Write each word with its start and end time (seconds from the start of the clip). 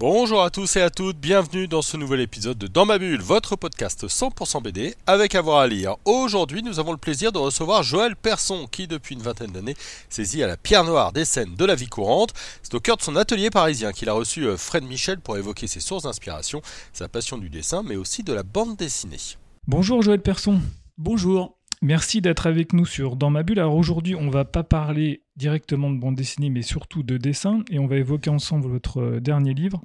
Bonjour 0.00 0.42
à 0.42 0.48
tous 0.48 0.76
et 0.76 0.80
à 0.80 0.88
toutes, 0.88 1.18
bienvenue 1.18 1.68
dans 1.68 1.82
ce 1.82 1.98
nouvel 1.98 2.20
épisode 2.20 2.56
de 2.56 2.66
Dans 2.66 2.86
ma 2.86 2.98
bulle, 2.98 3.20
votre 3.20 3.54
podcast 3.54 4.06
100% 4.06 4.62
BD 4.62 4.94
avec 5.06 5.34
avoir 5.34 5.58
à 5.58 5.66
lire. 5.66 5.96
Aujourd'hui, 6.06 6.62
nous 6.62 6.80
avons 6.80 6.92
le 6.92 6.96
plaisir 6.96 7.32
de 7.32 7.38
recevoir 7.38 7.82
Joël 7.82 8.16
Persson 8.16 8.66
qui, 8.66 8.88
depuis 8.88 9.14
une 9.14 9.20
vingtaine 9.20 9.52
d'années, 9.52 9.76
saisit 10.08 10.42
à 10.42 10.46
la 10.46 10.56
pierre 10.56 10.84
noire 10.84 11.12
des 11.12 11.26
scènes 11.26 11.54
de 11.54 11.64
la 11.66 11.74
vie 11.74 11.86
courante. 11.86 12.32
C'est 12.62 12.72
au 12.72 12.80
cœur 12.80 12.96
de 12.96 13.02
son 13.02 13.14
atelier 13.14 13.50
parisien 13.50 13.92
qu'il 13.92 14.08
a 14.08 14.14
reçu 14.14 14.46
euh, 14.46 14.56
Fred 14.56 14.84
Michel 14.84 15.20
pour 15.20 15.36
évoquer 15.36 15.66
ses 15.66 15.80
sources 15.80 16.04
d'inspiration, 16.04 16.62
sa 16.94 17.08
passion 17.08 17.36
du 17.36 17.50
dessin, 17.50 17.82
mais 17.82 17.96
aussi 17.96 18.22
de 18.22 18.32
la 18.32 18.42
bande 18.42 18.76
dessinée. 18.76 19.36
Bonjour 19.66 20.00
Joël 20.00 20.22
Persson. 20.22 20.60
Bonjour. 20.96 21.58
Merci 21.82 22.22
d'être 22.22 22.46
avec 22.46 22.72
nous 22.72 22.86
sur 22.86 23.16
Dans 23.16 23.28
ma 23.28 23.42
bulle. 23.42 23.58
Alors 23.58 23.76
aujourd'hui, 23.76 24.14
on 24.14 24.30
va 24.30 24.46
pas 24.46 24.62
parler 24.62 25.24
directement 25.36 25.90
de 25.90 25.98
bande 25.98 26.14
dessinée, 26.14 26.48
mais 26.48 26.62
surtout 26.62 27.02
de 27.02 27.18
dessin, 27.18 27.64
et 27.70 27.78
on 27.78 27.86
va 27.86 27.96
évoquer 27.96 28.30
ensemble 28.30 28.66
votre 28.66 29.00
euh, 29.00 29.20
dernier 29.20 29.52
livre. 29.54 29.82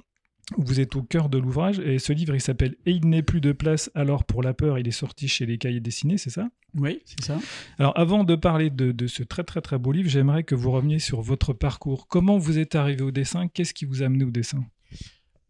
Vous 0.56 0.78
êtes 0.78 0.94
au 0.94 1.02
cœur 1.02 1.28
de 1.28 1.38
l'ouvrage, 1.38 1.80
et 1.80 1.98
ce 1.98 2.12
livre, 2.12 2.34
il 2.34 2.40
s'appelle 2.40 2.76
Et 2.86 2.92
il 2.92 3.06
n'est 3.08 3.22
plus 3.24 3.40
de 3.40 3.50
place 3.50 3.90
alors 3.96 4.24
pour 4.24 4.42
la 4.44 4.54
peur. 4.54 4.78
Il 4.78 4.86
est 4.86 4.92
sorti 4.92 5.26
chez 5.26 5.44
les 5.44 5.58
Cahiers 5.58 5.80
dessinés, 5.80 6.18
c'est 6.18 6.30
ça? 6.30 6.48
Oui, 6.74 7.00
c'est 7.04 7.24
ça. 7.24 7.38
Alors 7.78 7.98
avant 7.98 8.22
de 8.22 8.36
parler 8.36 8.70
de, 8.70 8.92
de 8.92 9.06
ce 9.08 9.22
très 9.24 9.42
très 9.42 9.60
très 9.60 9.78
beau 9.78 9.90
livre, 9.90 10.08
j'aimerais 10.08 10.44
que 10.44 10.54
vous 10.54 10.70
reveniez 10.70 11.00
sur 11.00 11.20
votre 11.20 11.52
parcours. 11.52 12.06
Comment 12.06 12.38
vous 12.38 12.58
êtes 12.58 12.76
arrivé 12.76 13.02
au 13.02 13.10
dessin? 13.10 13.48
Qu'est-ce 13.48 13.74
qui 13.74 13.86
vous 13.86 14.02
a 14.02 14.06
amené 14.06 14.24
au 14.24 14.30
dessin? 14.30 14.64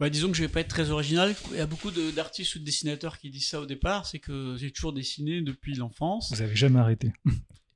Bah, 0.00 0.08
disons 0.08 0.28
que 0.30 0.36
je 0.36 0.42
vais 0.42 0.48
pas 0.48 0.60
être 0.60 0.68
très 0.68 0.90
original. 0.90 1.34
Il 1.52 1.56
y 1.58 1.60
a 1.60 1.66
beaucoup 1.66 1.90
de- 1.90 2.10
d'artistes 2.10 2.54
ou 2.54 2.58
de 2.58 2.64
dessinateurs 2.64 3.18
qui 3.18 3.28
disent 3.30 3.48
ça 3.48 3.60
au 3.60 3.66
départ, 3.66 4.06
c'est 4.06 4.18
que 4.18 4.56
j'ai 4.58 4.70
toujours 4.70 4.92
dessiné 4.92 5.42
depuis 5.42 5.74
l'enfance. 5.74 6.32
Vous 6.32 6.42
avez 6.42 6.56
jamais 6.56 6.78
arrêté. 6.78 7.12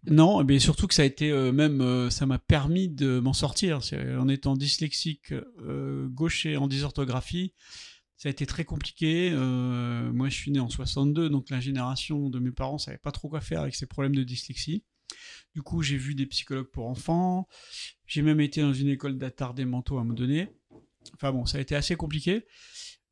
Non, 0.06 0.43
mais 0.45 0.59
surtout 0.59 0.87
que 0.87 0.95
ça 0.95 1.03
a 1.03 1.05
été 1.05 1.31
euh, 1.31 1.53
même, 1.53 1.83
euh, 1.83 2.09
ça 2.09 2.25
m'a 2.25 2.39
permis 2.39 2.89
de 2.89 3.20
m'en 3.20 3.33
sortir. 3.33 3.81
En 4.19 4.29
étant 4.29 4.57
dyslexique, 4.57 5.33
euh, 5.33 6.09
gaucher 6.09 6.57
en 6.57 6.69
dysorthographie, 6.69 7.53
ça 8.17 8.29
a 8.29 8.33
été 8.33 8.47
très 8.47 8.65
compliqué. 8.65 9.31
Moi, 9.33 10.29
je 10.29 10.34
suis 10.34 10.51
né 10.51 10.61
en 10.61 10.69
62, 10.69 11.31
donc 11.31 11.51
la 11.51 11.61
génération 11.61 12.29
de 12.31 12.39
mes 12.39 12.51
parents 12.51 12.79
savait 12.79 12.98
pas 12.98 13.12
trop 13.12 13.29
quoi 13.29 13.41
faire 13.41 13.62
avec 13.62 13.75
ces 13.75 13.87
problèmes 13.87 14.15
de 14.15 14.25
dyslexie. 14.25 14.84
Du 15.55 15.62
coup, 15.62 15.83
j'ai 15.83 15.97
vu 15.97 16.14
des 16.14 16.27
psychologues 16.27 16.70
pour 16.70 16.87
enfants. 16.87 17.48
J'ai 18.07 18.23
même 18.23 18.41
été 18.41 18.61
dans 18.61 18.75
une 18.75 18.89
école 18.89 19.17
d'attardés 19.17 19.64
mentaux 19.64 19.97
à 19.97 20.01
un 20.01 20.05
moment 20.05 20.14
donné. 20.14 20.48
Enfin 21.14 21.33
bon, 21.33 21.47
ça 21.47 21.59
a 21.59 21.61
été 21.62 21.75
assez 21.75 21.97
compliqué. 21.97 22.45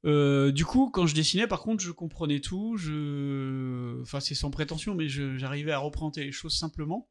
Euh, 0.05 0.53
du 0.53 0.65
coup, 0.65 0.91
quand 0.91 1.07
je 1.07 1.15
dessinais, 1.15 1.47
par 1.47 1.61
contre, 1.61 1.83
je 1.83 1.91
comprenais 1.91 2.41
tout. 2.41 2.77
Je... 2.77 4.01
Enfin, 4.03 4.21
c'est 4.21 4.35
sans 4.35 4.51
prétention, 4.51 4.95
mais 4.95 5.09
j'arrivais 5.09 5.73
à 5.73 5.79
représenter 5.79 6.25
les 6.25 6.33
choses 6.33 6.57
simplement. 6.57 7.09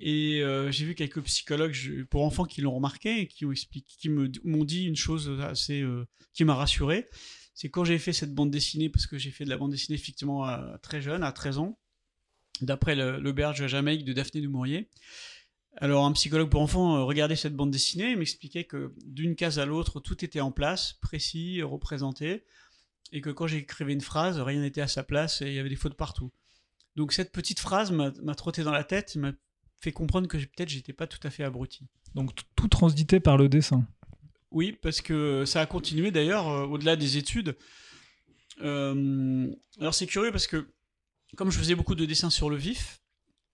Et 0.00 0.42
euh, 0.42 0.70
j'ai 0.70 0.84
vu 0.84 0.94
quelques 0.94 1.22
psychologues 1.22 2.06
pour 2.08 2.22
enfants 2.24 2.44
qui 2.44 2.60
l'ont 2.60 2.74
remarqué 2.74 3.20
et 3.22 3.26
qui 3.26 3.44
m'ont 4.08 4.64
dit 4.64 4.84
une 4.84 4.96
chose 4.96 5.40
assez, 5.40 5.82
euh, 5.82 6.06
qui 6.32 6.44
m'a 6.44 6.54
rassuré. 6.54 7.06
C'est 7.54 7.68
quand 7.68 7.84
j'ai 7.84 7.98
fait 7.98 8.12
cette 8.12 8.32
bande 8.32 8.52
dessinée, 8.52 8.88
parce 8.88 9.08
que 9.08 9.18
j'ai 9.18 9.32
fait 9.32 9.44
de 9.44 9.50
la 9.50 9.56
bande 9.56 9.72
dessinée 9.72 9.98
effectivement 9.98 10.44
à- 10.44 10.78
très 10.82 11.02
jeune, 11.02 11.24
à 11.24 11.32
13 11.32 11.58
ans, 11.58 11.80
d'après 12.60 12.94
l'auberge 12.94 13.60
à 13.60 13.66
Jamaïque 13.66 14.04
de 14.04 14.12
Daphné 14.12 14.40
du 14.40 14.46
Maurier. 14.46 14.88
Alors 15.80 16.04
un 16.04 16.12
psychologue 16.12 16.50
pour 16.50 16.60
enfants 16.60 16.96
euh, 16.96 17.04
regardait 17.04 17.36
cette 17.36 17.54
bande 17.54 17.70
dessinée 17.70 18.12
et 18.12 18.16
m'expliquait 18.16 18.64
que 18.64 18.92
d'une 19.04 19.36
case 19.36 19.58
à 19.58 19.66
l'autre, 19.66 20.00
tout 20.00 20.24
était 20.24 20.40
en 20.40 20.50
place, 20.50 20.94
précis, 21.00 21.62
représenté, 21.62 22.44
et 23.12 23.20
que 23.20 23.30
quand 23.30 23.46
j'écrivais 23.46 23.92
une 23.92 24.00
phrase, 24.00 24.40
rien 24.40 24.60
n'était 24.60 24.80
à 24.80 24.88
sa 24.88 25.02
place 25.02 25.40
et 25.40 25.46
il 25.46 25.54
y 25.54 25.58
avait 25.58 25.68
des 25.68 25.76
fautes 25.76 25.94
partout. 25.94 26.32
Donc 26.96 27.12
cette 27.12 27.30
petite 27.30 27.60
phrase 27.60 27.92
m'a 27.92 28.34
trotté 28.34 28.64
dans 28.64 28.72
la 28.72 28.82
tête, 28.82 29.14
m'a 29.16 29.32
fait 29.80 29.92
comprendre 29.92 30.26
que 30.26 30.36
peut-être 30.36 30.68
j'étais 30.68 30.92
pas 30.92 31.06
tout 31.06 31.20
à 31.22 31.30
fait 31.30 31.44
abruti. 31.44 31.86
Donc 32.14 32.32
tout 32.56 32.68
transité 32.68 33.20
par 33.20 33.36
le 33.36 33.48
dessin. 33.48 33.86
Oui, 34.50 34.72
parce 34.72 35.00
que 35.00 35.44
ça 35.44 35.60
a 35.60 35.66
continué 35.66 36.10
d'ailleurs 36.10 36.48
euh, 36.48 36.66
au-delà 36.66 36.96
des 36.96 37.16
études. 37.16 37.56
Euh, 38.62 39.46
alors 39.78 39.94
c'est 39.94 40.06
curieux 40.06 40.32
parce 40.32 40.48
que 40.48 40.68
comme 41.36 41.50
je 41.52 41.58
faisais 41.58 41.76
beaucoup 41.76 41.94
de 41.94 42.04
dessins 42.04 42.30
sur 42.30 42.50
le 42.50 42.56
vif 42.56 43.00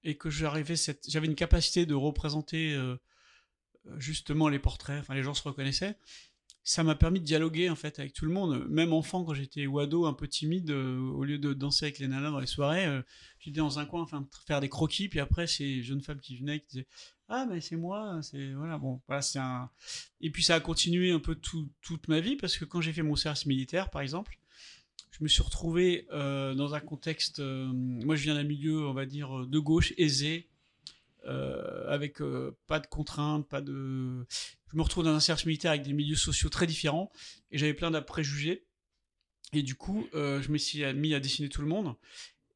et 0.05 0.17
que 0.17 0.31
j'avais 0.31 1.27
une 1.27 1.35
capacité 1.35 1.87
de 1.87 1.95
représenter 1.95 2.75
euh, 2.75 2.97
justement 3.97 4.49
les 4.49 4.59
portraits, 4.59 5.01
enfin 5.01 5.15
les 5.15 5.23
gens 5.23 5.35
se 5.35 5.43
reconnaissaient. 5.43 5.97
Ça 6.67 6.83
m'a 6.83 6.95
permis 6.95 7.21
de 7.21 7.27
dialoguer 7.27 7.69
en 7.69 7.77
fait 7.77 7.99
avec 7.99 8.15
tout 8.15 8.25
le 8.25 8.33
monde. 8.33 8.67
Même 8.71 8.95
enfant, 8.95 9.23
quand 9.23 9.35
j'étais 9.35 9.67
ado, 9.67 10.07
un 10.07 10.15
peu 10.15 10.27
timide, 10.27 10.71
euh, 10.71 10.99
au 10.99 11.23
lieu 11.25 11.39
de 11.39 11.53
danser 11.53 11.87
avec 11.87 11.99
les 11.99 12.09
nanas 12.09 12.31
dans 12.31 12.39
les 12.39 12.47
soirées, 12.47 12.87
euh, 12.87 13.03
j'étais 13.39 13.59
dans 13.59 13.79
un 13.79 13.85
coin, 13.85 14.01
enfin 14.01 14.27
faire 14.47 14.63
des 14.63 14.71
croquis. 14.71 15.11
Puis 15.11 15.21
après, 15.21 15.47
ces 15.47 15.83
jeunes 15.83 16.01
femmes 16.01 16.21
qui 16.21 16.39
venaient, 16.39 16.61
qui 16.61 16.69
disaient 16.69 16.87
ah 17.29 17.47
mais 17.49 17.61
c'est 17.61 17.77
moi, 17.77 18.21
c'est 18.23 18.53
voilà 18.53 18.79
bon, 18.79 19.03
voilà 19.07 19.21
c'est 19.21 19.39
un. 19.39 19.71
Et 20.23 20.31
puis 20.31 20.43
ça 20.43 20.55
a 20.55 20.61
continué 20.61 21.11
un 21.11 21.19
peu 21.21 21.35
tout- 21.35 21.71
toute 21.83 22.09
ma 22.09 22.21
vie 22.21 22.37
parce 22.37 22.57
que 22.57 22.65
quand 22.65 22.81
j'ai 22.81 22.93
fait 22.95 23.03
mon 23.03 23.17
service 23.17 23.45
militaire, 23.47 23.91
par 23.91 24.01
exemple, 24.01 24.39
je 25.17 25.23
me 25.23 25.29
suis 25.29 25.43
retrouvé 25.43 26.07
euh, 26.13 26.55
dans 26.55 26.75
un 26.75 26.81
contexte. 26.81 27.39
euh, 27.39 27.71
moi, 27.73 28.17
je 28.17 28.25
viens 28.25 28.35
d'un 28.35 28.43
milieu, 28.43 28.87
on 28.87 28.93
va 28.93 29.07
dire, 29.07 29.47
de 29.47 29.59
gauche, 29.61 29.93
aisé, 29.97 30.49
euh, 31.27 31.89
avec 31.89 32.21
euh, 32.21 32.57
pas 32.67 32.81
de 32.81 32.87
contraintes, 32.87 33.49
pas 33.49 33.61
de. 33.61 34.27
Je 34.73 34.77
me 34.77 34.83
retrouve 34.83 35.05
dans 35.05 35.15
un 35.15 35.21
service 35.21 35.47
militaire 35.47 35.71
avec 35.71 35.83
des 35.83 35.93
milieux 35.93 36.17
sociaux 36.17 36.49
très 36.49 36.67
différents 36.67 37.13
et 37.53 37.59
j'avais 37.59 37.75
plein 37.75 37.91
de 37.93 38.01
préjugés. 38.01 38.65
Et 39.53 39.63
du 39.63 39.77
coup, 39.77 40.09
euh, 40.15 40.43
je 40.43 40.51
me 40.51 40.59
suis 40.59 40.85
mis 40.95 41.15
à 41.15 41.21
dessiner 41.21 41.49
tout 41.49 41.63
le 41.63 41.69
monde 41.69 41.95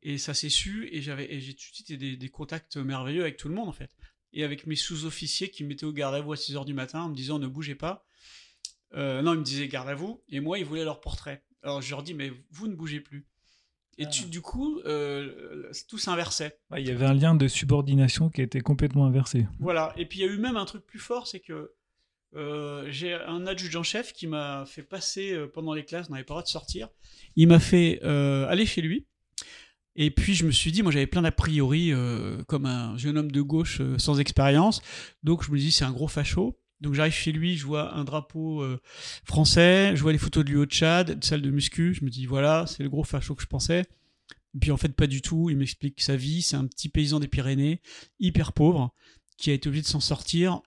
et 0.03 0.19
ça 0.19 0.35
s'est 0.35 0.49
su 0.49 0.89
et 0.93 1.01
j'ai 1.01 1.55
tout 1.55 1.71
de 1.71 1.75
suite 1.75 1.93
des, 1.93 2.17
des 2.17 2.29
contacts 2.29 2.77
merveilleux 2.77 3.23
avec 3.23 3.37
tout 3.37 3.49
le 3.49 3.55
monde 3.55 3.69
en 3.69 3.73
fait. 3.73 3.97
Et 4.33 4.43
avec 4.43 4.67
mes 4.67 4.75
sous-officiers 4.75 5.49
qui 5.49 5.63
me 5.63 5.69
mettaient 5.69 5.87
au 5.87 5.93
garde 5.93 6.17
à 6.17 6.21
vous 6.21 6.33
à 6.33 6.37
6h 6.37 6.65
du 6.65 6.75
matin 6.75 7.03
en 7.03 7.09
me 7.09 7.15
disant 7.15 7.39
ne 7.39 7.47
bougez 7.47 7.77
pas. 7.77 8.05
Euh, 8.95 9.23
non, 9.23 9.35
ils 9.35 9.39
me 9.39 9.45
disaient 9.45 9.69
garde 9.69 9.89
à 9.89 9.95
vous 9.95 10.23
et 10.29 10.41
moi 10.41 10.59
ils 10.59 10.65
voulaient 10.65 10.85
leur 10.85 11.01
portrait. 11.01 11.45
Alors 11.69 11.83
je 11.83 11.91
leur 11.91 12.03
dis 12.03 12.15
mais 12.15 12.33
vous 12.51 12.67
ne 12.67 12.75
bougez 12.75 13.01
plus. 13.01 13.27
Et 14.01 14.09
tu- 14.09 14.27
du 14.27 14.41
coup, 14.41 14.81
euh, 14.87 15.71
tout 15.89 15.99
s'inversait. 15.99 16.57
Ouais, 16.71 16.81
Il 16.81 16.89
y 16.89 16.91
avait 16.93 17.05
un 17.05 17.15
lien 17.15 17.35
de 17.35 17.49
subordination 17.49 18.29
qui 18.31 18.43
était 18.43 18.61
complètement 18.61 19.07
inversé. 19.07 19.47
Voilà. 19.59 19.93
Et 19.97 20.07
puis 20.07 20.21
il 20.21 20.23
y 20.25 20.29
a 20.29 20.33
eu 20.33 20.39
même 20.39 20.57
un 20.57 20.65
truc 20.65 20.87
plus 20.87 21.01
fort, 21.01 21.27
c'est 21.27 21.41
que 21.41 21.73
euh, 22.37 22.87
j'ai 22.91 23.13
un 23.15 23.47
adjudant-chef 23.47 24.13
qui 24.13 24.27
m'a 24.29 24.65
fait 24.67 24.83
passer 24.83 25.33
euh, 25.33 25.47
pendant 25.49 25.75
les 25.75 25.85
classes, 25.85 26.07
on 26.09 26.13
n'avait 26.13 26.23
pas 26.25 26.35
le 26.35 26.37
droit 26.37 26.43
de 26.45 26.49
sortir. 26.49 26.89
Il 27.37 27.49
m'a 27.49 27.59
fait 27.59 28.01
euh, 28.05 28.47
aller 28.49 28.67
chez 28.67 28.83
lui. 28.83 29.07
Et 29.97 30.13
puis 30.13 30.35
je 30.35 30.47
me 30.47 30.53
suis 30.53 30.71
dit, 30.71 30.83
moi 30.85 30.93
j'avais 30.93 31.09
plein 31.09 31.23
d'a 31.23 31.33
priori 31.33 31.93
euh, 31.93 32.41
comme 32.47 32.67
un 32.67 32.97
jeune 32.97 33.19
homme 33.19 33.33
de 33.33 33.41
gauche 33.43 33.81
euh, 33.81 33.99
sans 33.99 34.21
expérience. 34.21 34.81
Donc 35.25 35.45
je 35.45 35.51
me 35.51 35.59
dis, 35.59 35.73
c'est 35.73 35.85
un 35.85 35.91
gros 35.93 36.07
facho. 36.07 36.57
Donc 36.81 36.95
j'arrive 36.95 37.13
chez 37.13 37.33
lui, 37.33 37.57
je 37.57 37.67
vois 37.67 37.95
un 37.95 38.05
drapeau 38.05 38.63
euh, 38.63 38.81
français, 39.25 39.93
je 39.97 40.03
vois 40.03 40.13
les 40.13 40.19
photos 40.19 40.45
de 40.45 40.51
lui 40.51 40.57
au 40.57 40.65
Tchad, 40.65 41.19
de 41.19 41.25
salle 41.25 41.43
de 41.43 41.51
muscu. 41.51 41.95
Je 41.95 42.05
me 42.05 42.11
dis, 42.11 42.27
voilà, 42.27 42.67
c'est 42.67 42.83
le 42.83 42.89
gros 42.89 43.05
facho 43.05 43.35
que 43.35 43.43
je 43.43 43.49
pensais. 43.49 43.85
Puis 44.61 44.71
en 44.71 44.77
fait, 44.77 44.95
pas 44.95 45.07
du 45.07 45.21
tout. 45.21 45.51
Il 45.51 45.57
m'explique 45.57 46.01
sa 46.01 46.17
vie. 46.17 46.43
C'est 46.43 46.57
un 46.57 46.67
petit 46.67 46.89
paysan 46.89 47.21
des 47.21 47.29
Pyrénées, 47.29 47.81
hyper 48.21 48.53
pauvre, 48.53 48.95
qui 49.37 49.51
a 49.51 49.55
été 49.55 49.69
obligé 49.69 49.83
de 49.83 49.89
s'en 49.89 50.01
sortir. 50.01 50.61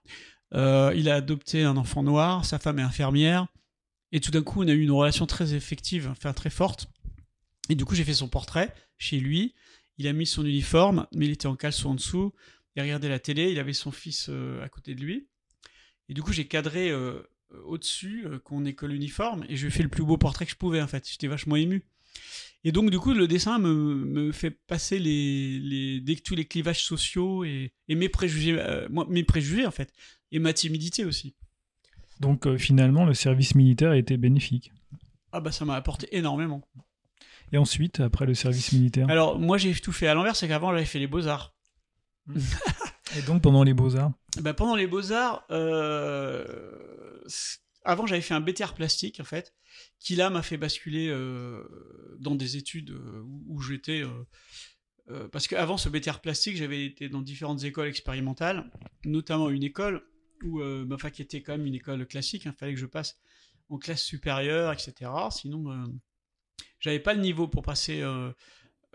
Euh, 0.53 0.94
il 0.95 1.09
a 1.09 1.16
adopté 1.16 1.63
un 1.63 1.77
enfant 1.77 2.03
noir, 2.03 2.45
sa 2.45 2.59
femme 2.59 2.79
est 2.79 2.83
infirmière. 2.83 3.47
Et 4.11 4.19
tout 4.19 4.31
d'un 4.31 4.43
coup, 4.43 4.63
on 4.63 4.67
a 4.67 4.72
eu 4.72 4.81
une 4.81 4.91
relation 4.91 5.25
très 5.25 5.53
effective, 5.53 6.09
enfin 6.11 6.33
très 6.33 6.49
forte. 6.49 6.88
Et 7.69 7.75
du 7.75 7.85
coup, 7.85 7.95
j'ai 7.95 8.03
fait 8.03 8.13
son 8.13 8.28
portrait 8.28 8.73
chez 8.97 9.19
lui. 9.19 9.55
Il 9.97 10.07
a 10.07 10.13
mis 10.13 10.25
son 10.25 10.45
uniforme, 10.45 11.07
mais 11.13 11.28
il 11.28 11.31
était 11.31 11.47
en 11.47 11.55
caleçon 11.55 11.91
en 11.91 11.95
dessous. 11.95 12.33
Il 12.75 12.81
regardait 12.81 13.09
la 13.09 13.19
télé, 13.19 13.51
il 13.51 13.59
avait 13.59 13.73
son 13.73 13.91
fils 13.91 14.28
euh, 14.29 14.63
à 14.63 14.69
côté 14.69 14.95
de 14.95 15.01
lui. 15.01 15.28
Et 16.11 16.13
du 16.13 16.22
coup, 16.22 16.33
j'ai 16.33 16.45
cadré 16.45 16.91
euh, 16.91 17.22
au-dessus 17.66 18.25
euh, 18.25 18.38
qu'on 18.38 18.66
ait 18.66 18.73
que 18.73 18.85
l'uniforme 18.85 19.46
et 19.47 19.55
je 19.55 19.61
lui 19.61 19.69
ai 19.69 19.72
fait 19.72 19.81
le 19.81 19.87
plus 19.87 20.03
beau 20.03 20.17
portrait 20.17 20.46
que 20.46 20.52
je 20.52 20.58
pouvais 20.58 20.81
en 20.81 20.87
fait. 20.87 21.09
J'étais 21.09 21.28
vachement 21.28 21.55
ému. 21.55 21.85
Et 22.66 22.73
donc, 22.73 22.91
du 22.91 22.99
coup, 22.99 23.13
le 23.13 23.29
dessin 23.29 23.59
me, 23.59 23.96
me 23.96 24.34
fait 24.34 24.52
passer 24.52 24.99
les, 24.99 25.58
les, 25.59 26.16
tous 26.17 26.35
les 26.35 26.43
clivages 26.43 26.84
sociaux 26.84 27.46
et, 27.46 27.72
et 27.87 27.96
mes 27.96 28.09
préjugés, 28.09 28.59
euh, 28.59 28.90
moi, 28.90 29.08
mes 29.09 29.23
préjugés 29.23 29.66
en 29.66 29.72
fait, 29.72 29.93
et 30.34 30.40
ma 30.40 30.52
timidité 30.52 31.05
aussi. 31.05 31.34
Donc 32.19 32.46
euh, 32.46 32.57
finalement, 32.57 33.05
le 33.05 33.14
service 33.14 33.55
militaire 33.55 33.91
a 33.91 33.97
été 33.97 34.17
bénéfique. 34.17 34.73
Ah 35.31 35.40
bah 35.40 35.53
ça 35.53 35.64
m'a 35.64 35.75
apporté 35.75 36.14
énormément. 36.16 36.61
Et 37.53 37.57
ensuite, 37.57 38.02
après 38.02 38.25
le 38.25 38.34
service 38.34 38.73
militaire? 38.73 39.09
Alors 39.09 39.40
moi 39.40 39.57
j'ai 39.57 39.73
tout 39.75 39.93
fait 39.93 40.07
à 40.07 40.14
l'envers, 40.14 40.35
c'est 40.35 40.49
qu'avant 40.49 40.72
j'avais 40.72 40.85
fait 40.85 40.99
les 40.99 41.07
beaux-arts. 41.07 41.55
Et 43.18 43.22
donc 43.23 43.41
pendant 43.41 43.64
les 43.64 43.73
beaux-arts 43.73 44.14
Bah, 44.40 44.53
pendant 44.53 44.76
les 44.76 44.88
beaux-arts, 44.88 45.46
euh, 45.52 47.22
avant 47.84 48.06
j'avais 48.06 48.22
fait 48.22 48.34
un 48.34 48.41
BTR 48.41 48.73
plastique 48.73 49.20
en 49.20 49.26
fait, 49.26 49.53
qui 50.00 50.16
là 50.16 50.29
m'a 50.29 50.41
fait 50.41 50.58
basculer 50.58 51.09
euh, 51.09 51.64
dans 52.20 52.35
des 52.35 52.58
études 52.58 52.91
euh, 52.91 53.22
où, 53.26 53.56
où 53.56 53.62
j'étais... 53.62 54.03
parce 55.32 55.47
qu'avant 55.47 55.78
ce 55.78 55.90
BTR 55.90 56.20
plastique, 56.20 56.56
j'avais 56.56 56.85
été 56.85 57.09
dans 57.09 57.22
différentes 57.22 57.64
écoles 57.64 57.88
expérimentales, 57.88 58.72
notamment 59.03 59.50
une 59.50 59.64
école 59.64 60.03
où, 60.44 60.59
ma 60.59 60.97
fac 60.97 61.20
était 61.20 61.41
quand 61.41 61.52
même 61.58 61.66
une 61.66 61.76
école 61.76 62.06
classique. 62.06 62.46
Il 62.46 62.53
fallait 62.53 62.74
que 62.74 62.79
je 62.79 62.85
passe 62.85 63.20
en 63.70 63.78
classe 63.78 64.03
supérieure, 64.03 64.72
etc. 64.72 65.12
Sinon, 65.32 65.85
j'avais 66.79 67.00
pas 67.00 67.14
le 67.14 67.20
niveau 67.20 67.50
pour 67.50 67.62
passer. 67.62 68.02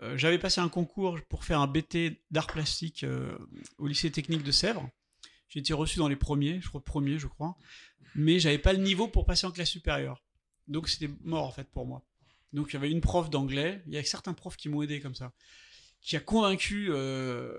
Euh, 0.01 0.17
j'avais 0.17 0.37
passé 0.37 0.61
un 0.61 0.69
concours 0.69 1.19
pour 1.29 1.43
faire 1.43 1.59
un 1.59 1.67
BT 1.67 2.21
d'art 2.29 2.47
plastique 2.47 3.03
euh, 3.03 3.37
au 3.77 3.87
lycée 3.87 4.11
technique 4.11 4.43
de 4.43 4.51
Sèvres. 4.51 4.89
J'ai 5.49 5.59
été 5.59 5.73
reçu 5.73 5.97
dans 5.97 6.07
les 6.07 6.15
premiers, 6.15 6.61
je 6.61 6.67
crois 6.67 6.83
premier, 6.83 7.17
je 7.17 7.27
crois. 7.27 7.57
Mais 8.15 8.39
j'avais 8.39 8.57
pas 8.57 8.73
le 8.73 8.79
niveau 8.79 9.07
pour 9.07 9.25
passer 9.25 9.47
en 9.47 9.51
classe 9.51 9.69
supérieure. 9.69 10.23
Donc 10.67 10.89
c'était 10.89 11.09
mort 11.21 11.45
en 11.45 11.51
fait 11.51 11.69
pour 11.71 11.85
moi. 11.85 12.05
Donc 12.53 12.69
il 12.69 12.73
y 12.73 12.77
avait 12.77 12.91
une 12.91 13.01
prof 13.01 13.29
d'anglais, 13.29 13.81
il 13.87 13.93
y 13.93 13.97
a 13.97 14.03
certains 14.03 14.33
profs 14.33 14.57
qui 14.57 14.69
m'ont 14.69 14.81
aidé 14.81 14.99
comme 14.99 15.15
ça, 15.15 15.33
qui 16.01 16.15
a 16.15 16.19
convaincu 16.19 16.87
euh, 16.89 17.53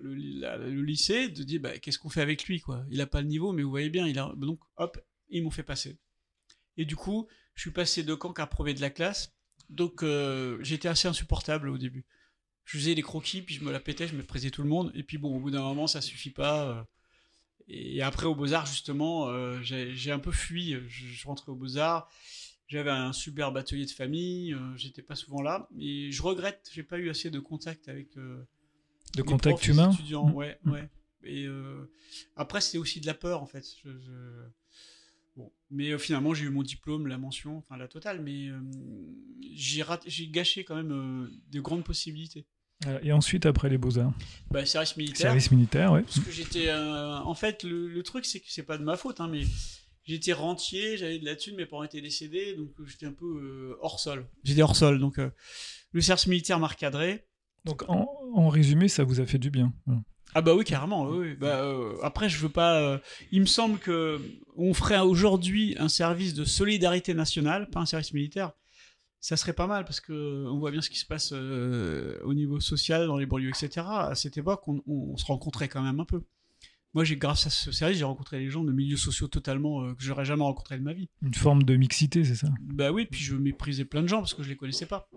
le, 0.00 0.82
lycée 0.82 1.28
de 1.28 1.42
dire 1.42 1.60
bah, 1.60 1.78
qu'est-ce 1.78 1.98
qu'on 1.98 2.08
fait 2.08 2.20
avec 2.20 2.44
lui 2.44 2.60
quoi? 2.60 2.84
Il 2.90 3.00
a 3.00 3.06
pas 3.06 3.20
le 3.20 3.28
niveau, 3.28 3.52
mais 3.52 3.62
vous 3.62 3.70
voyez 3.70 3.90
bien, 3.90 4.06
il 4.06 4.18
a 4.18 4.32
donc 4.36 4.60
hop, 4.76 5.00
ils 5.28 5.42
m'ont 5.42 5.50
fait 5.50 5.62
passer. 5.62 5.98
Et 6.76 6.84
du 6.84 6.96
coup, 6.96 7.28
je 7.54 7.62
suis 7.62 7.70
passé 7.70 8.02
de 8.02 8.14
camp 8.14 8.32
qu'à 8.32 8.46
premier 8.46 8.74
de 8.74 8.80
la 8.80 8.90
classe. 8.90 9.34
Donc 9.70 10.02
euh, 10.02 10.58
j'étais 10.62 10.88
assez 10.88 11.08
insupportable 11.08 11.68
au 11.68 11.78
début. 11.78 12.04
Je 12.64 12.76
faisais 12.78 12.94
des 12.94 13.02
croquis, 13.02 13.42
puis 13.42 13.54
je 13.54 13.64
me 13.64 13.72
la 13.72 13.80
pétais, 13.80 14.06
je 14.08 14.14
me 14.14 14.22
présais 14.22 14.50
tout 14.50 14.62
le 14.62 14.68
monde. 14.68 14.92
Et 14.94 15.02
puis 15.02 15.16
bon, 15.18 15.34
au 15.36 15.40
bout 15.40 15.50
d'un 15.50 15.62
moment, 15.62 15.86
ça 15.86 16.00
suffit 16.00 16.30
pas. 16.30 16.68
euh. 16.68 16.82
Et 17.68 18.00
après, 18.02 18.26
au 18.26 18.34
Beaux-Arts, 18.34 18.66
justement, 18.66 19.28
euh, 19.28 19.58
j'ai 19.62 20.10
un 20.12 20.18
peu 20.18 20.32
fui. 20.32 20.72
Je, 20.88 21.06
je 21.06 21.26
rentrais 21.26 21.50
au 21.52 21.54
Beaux-Arts. 21.54 22.10
J'avais 22.66 22.90
un 22.90 23.12
superbe 23.14 23.56
atelier 23.56 23.86
de 23.86 23.90
famille. 23.90 24.52
euh, 24.54 24.76
J'étais 24.76 25.02
pas 25.02 25.14
souvent 25.16 25.42
là. 25.42 25.68
Et 25.78 26.10
je 26.12 26.22
regrette, 26.22 26.68
j'ai 26.72 26.82
pas 26.82 26.98
eu 26.98 27.08
assez 27.10 27.30
de 27.30 27.40
contact 27.40 27.88
avec. 27.88 28.16
euh, 28.16 28.42
De 29.16 29.22
contact 29.22 29.66
humain 29.66 29.90
étudiants. 29.92 30.26
Mm. 30.28 30.34
Ouais, 30.34 30.58
ouais. 30.66 30.88
Et 31.24 31.46
après, 32.36 32.60
c'était 32.60 32.78
aussi 32.78 33.00
de 33.00 33.06
la 33.06 33.14
peur, 33.14 33.42
en 33.42 33.46
fait. 33.46 33.64
Je- 33.84 33.90
je- 33.98 34.48
Bon. 35.38 35.52
Mais 35.70 35.92
euh, 35.92 35.98
finalement, 35.98 36.34
j'ai 36.34 36.46
eu 36.46 36.50
mon 36.50 36.64
diplôme, 36.64 37.06
la 37.06 37.16
mention, 37.16 37.58
enfin 37.58 37.76
la 37.76 37.86
totale. 37.86 38.20
Mais 38.20 38.48
euh, 38.48 38.58
j'ai 39.54 39.82
raté- 39.82 40.10
j'ai 40.10 40.26
gâché 40.28 40.64
quand 40.64 40.74
même 40.74 40.90
euh, 40.92 41.30
de 41.52 41.60
grandes 41.60 41.84
possibilités. 41.84 42.44
Voilà. 42.82 43.02
Et 43.04 43.12
ensuite, 43.12 43.46
après 43.46 43.68
les 43.70 43.78
Beaux-Arts? 43.78 44.12
Bah, 44.50 44.66
service 44.66 44.96
militaire. 44.96 45.28
Service 45.28 45.50
militaire, 45.52 45.92
ouais. 45.92 46.02
Parce 46.02 46.18
que 46.20 46.30
j'étais. 46.32 46.68
euh, 46.68 47.18
en 47.18 47.34
fait, 47.34 47.62
le, 47.62 47.86
le 47.88 48.02
truc, 48.02 48.24
c'est 48.24 48.40
que 48.40 48.46
c'est 48.48 48.64
pas 48.64 48.78
de 48.78 48.82
ma 48.84 48.96
faute, 48.96 49.20
hein, 49.20 49.28
mais 49.28 49.42
j'étais 50.02 50.32
rentier, 50.32 50.96
j'avais 50.96 51.20
de 51.20 51.24
la 51.24 51.36
thune, 51.36 51.54
mes 51.54 51.66
parents 51.66 51.84
étaient 51.84 52.00
décédés, 52.00 52.56
donc 52.56 52.70
euh, 52.80 52.84
j'étais 52.86 53.06
un 53.06 53.12
peu 53.12 53.26
euh, 53.26 53.76
hors 53.80 54.00
sol. 54.00 54.26
J'étais 54.42 54.62
hors 54.62 54.74
sol, 54.74 54.98
donc 54.98 55.18
euh, 55.18 55.30
le 55.92 56.00
service 56.00 56.26
militaire 56.26 56.58
m'a 56.58 56.66
recadré. 56.66 57.26
Donc, 57.64 57.82
en, 57.88 58.08
en 58.34 58.48
résumé, 58.48 58.88
ça 58.88 59.04
vous 59.04 59.20
a 59.20 59.26
fait 59.26 59.38
du 59.38 59.50
bien. 59.50 59.72
Voilà. 59.86 60.02
Ah 60.34 60.42
bah 60.42 60.54
oui, 60.54 60.64
carrément. 60.64 61.08
Oui. 61.08 61.34
Bah, 61.34 61.62
euh, 61.64 61.94
après, 62.02 62.28
je 62.28 62.38
veux 62.38 62.48
pas. 62.50 62.80
euh, 62.80 62.98
il 63.32 63.40
me 63.40 63.46
semble 63.46 63.78
que 63.78 64.20
on 64.56 64.74
ferait 64.74 64.98
aujourd'hui 65.00 65.74
un 65.78 65.88
service 65.88 66.34
de 66.34 66.44
solidarité 66.44 67.14
nationale, 67.14 67.68
pas 67.70 67.80
un 67.80 67.86
service 67.86 68.12
militaire. 68.12 68.52
Ça 69.20 69.36
serait 69.36 69.52
pas 69.52 69.66
mal 69.66 69.84
parce 69.84 70.00
que 70.00 70.44
on 70.46 70.58
voit 70.58 70.70
bien 70.70 70.80
ce 70.80 70.90
qui 70.90 70.98
se 70.98 71.06
passe 71.06 71.30
euh, 71.32 72.18
au 72.24 72.34
niveau 72.34 72.60
social 72.60 73.06
dans 73.06 73.16
les 73.16 73.26
banlieues, 73.26 73.48
etc. 73.48 73.84
À 73.88 74.14
cette 74.14 74.36
époque, 74.36 74.66
on, 74.68 74.80
on 74.86 75.16
se 75.16 75.24
rencontrait 75.24 75.68
quand 75.68 75.82
même 75.82 75.98
un 75.98 76.04
peu. 76.04 76.22
Moi, 76.94 77.04
j'ai 77.04 77.16
grâce 77.16 77.46
à 77.46 77.50
ce 77.50 77.72
service, 77.72 77.98
j'ai 77.98 78.04
rencontré 78.04 78.38
des 78.38 78.48
gens 78.48 78.64
de 78.64 78.72
milieux 78.72 78.96
sociaux 78.96 79.28
totalement 79.28 79.82
euh, 79.82 79.94
que 79.94 80.02
j'aurais 80.02 80.24
jamais 80.24 80.42
rencontré 80.44 80.78
de 80.78 80.82
ma 80.84 80.92
vie. 80.92 81.08
Une 81.22 81.34
forme 81.34 81.62
de 81.64 81.74
mixité, 81.76 82.24
c'est 82.24 82.34
ça? 82.36 82.48
Bah 82.62 82.92
oui, 82.92 83.06
puis 83.10 83.20
je 83.20 83.34
méprisais 83.34 83.84
plein 83.84 84.02
de 84.02 84.08
gens 84.08 84.18
parce 84.18 84.34
que 84.34 84.42
je 84.42 84.48
les 84.48 84.56
connaissais 84.56 84.86
pas. 84.86 85.08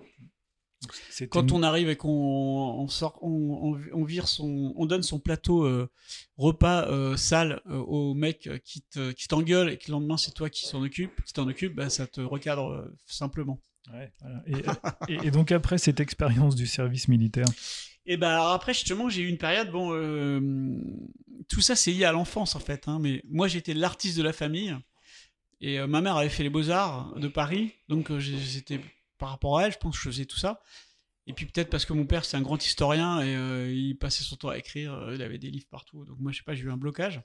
Quand 1.29 1.43
une- 1.43 1.57
on 1.57 1.63
arrive 1.63 1.89
et 1.89 1.95
qu'on 1.95 2.09
on 2.09 2.87
sort, 2.87 3.19
on, 3.21 3.29
on- 3.75 3.81
on 3.93 4.03
vire 4.03 4.27
son, 4.27 4.73
on 4.75 4.85
donne 4.85 5.03
son 5.03 5.19
plateau 5.19 5.63
euh, 5.65 5.89
repas 6.37 6.87
euh, 6.87 7.15
sale 7.17 7.61
euh, 7.67 7.77
au 7.77 8.13
mec 8.15 8.49
qui 8.63 8.81
te- 8.81 9.11
qui 9.11 9.27
t'engueule 9.27 9.69
et 9.69 9.77
que 9.77 9.85
le 9.87 9.91
lendemain 9.93 10.17
c'est 10.17 10.33
toi 10.33 10.49
qui 10.49 10.65
s'en 10.67 10.81
occupe, 10.83 11.23
qui 11.23 11.33
t'en 11.33 11.47
occupe, 11.47 11.75
bah, 11.75 11.89
ça 11.89 12.07
te 12.07 12.21
recadre 12.21 12.89
simplement. 13.05 13.59
Ouais, 13.93 14.11
voilà. 14.21 14.43
et, 15.07 15.13
et- 15.13 15.27
et 15.27 15.31
donc, 15.31 15.51
après 15.51 15.77
cette 15.77 15.99
expérience 15.99 16.55
du 16.55 16.67
service 16.67 17.07
militaire, 17.07 17.47
Et 18.05 18.17
bah 18.17 18.33
alors 18.33 18.51
après 18.51 18.73
justement 18.73 19.09
j'ai 19.09 19.21
eu 19.21 19.27
une 19.27 19.37
période 19.37 19.69
bon 19.71 19.91
tout 21.47 21.61
ça 21.61 21.75
c'est 21.75 21.91
lié 21.91 22.05
à 22.05 22.11
l'enfance 22.11 22.55
en 22.55 22.59
fait 22.59 22.87
hein, 22.87 22.97
mais 23.01 23.21
moi 23.29 23.47
j'étais 23.47 23.73
l'artiste 23.73 24.17
de 24.17 24.23
la 24.23 24.33
famille 24.33 24.75
et 25.61 25.79
ma 25.85 26.01
mère 26.01 26.17
avait 26.17 26.29
fait 26.29 26.43
les 26.43 26.49
beaux 26.49 26.69
arts 26.71 27.13
de 27.19 27.27
Paris 27.27 27.73
donc 27.89 28.15
j'étais 28.17 28.79
par 29.21 29.29
rapport 29.29 29.59
à 29.59 29.67
elle 29.67 29.71
je 29.71 29.77
pense 29.77 29.95
que 29.95 30.03
je 30.03 30.09
faisais 30.09 30.25
tout 30.25 30.39
ça. 30.39 30.61
Et 31.27 31.33
puis 31.33 31.45
peut-être 31.45 31.69
parce 31.69 31.85
que 31.85 31.93
mon 31.93 32.07
père 32.07 32.25
c'est 32.25 32.35
un 32.35 32.41
grand 32.41 32.61
historien 32.65 33.21
et 33.21 33.35
euh, 33.35 33.71
il 33.71 33.95
passait 33.95 34.23
son 34.23 34.35
temps 34.35 34.49
à 34.49 34.57
écrire 34.57 34.93
euh, 34.93 35.13
il 35.13 35.21
avait 35.21 35.37
des 35.37 35.51
livres 35.51 35.67
partout. 35.69 36.03
Donc 36.05 36.19
moi 36.19 36.31
je 36.31 36.37
sais 36.37 36.43
pas 36.43 36.55
j'ai 36.55 36.63
eu 36.63 36.71
un 36.71 36.77
blocage. 36.77 37.21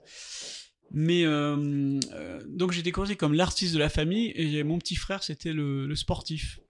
Mais 0.93 1.25
euh, 1.25 1.99
donc 2.47 2.73
j'ai 2.73 2.83
découvert 2.83 3.17
comme 3.17 3.33
l'artiste 3.33 3.73
de 3.73 3.79
la 3.79 3.89
famille 3.89 4.31
et 4.37 4.63
mon 4.63 4.79
petit 4.79 4.95
frère 4.95 5.23
c'était 5.23 5.55
le 5.55 5.97
sportif 5.97 6.61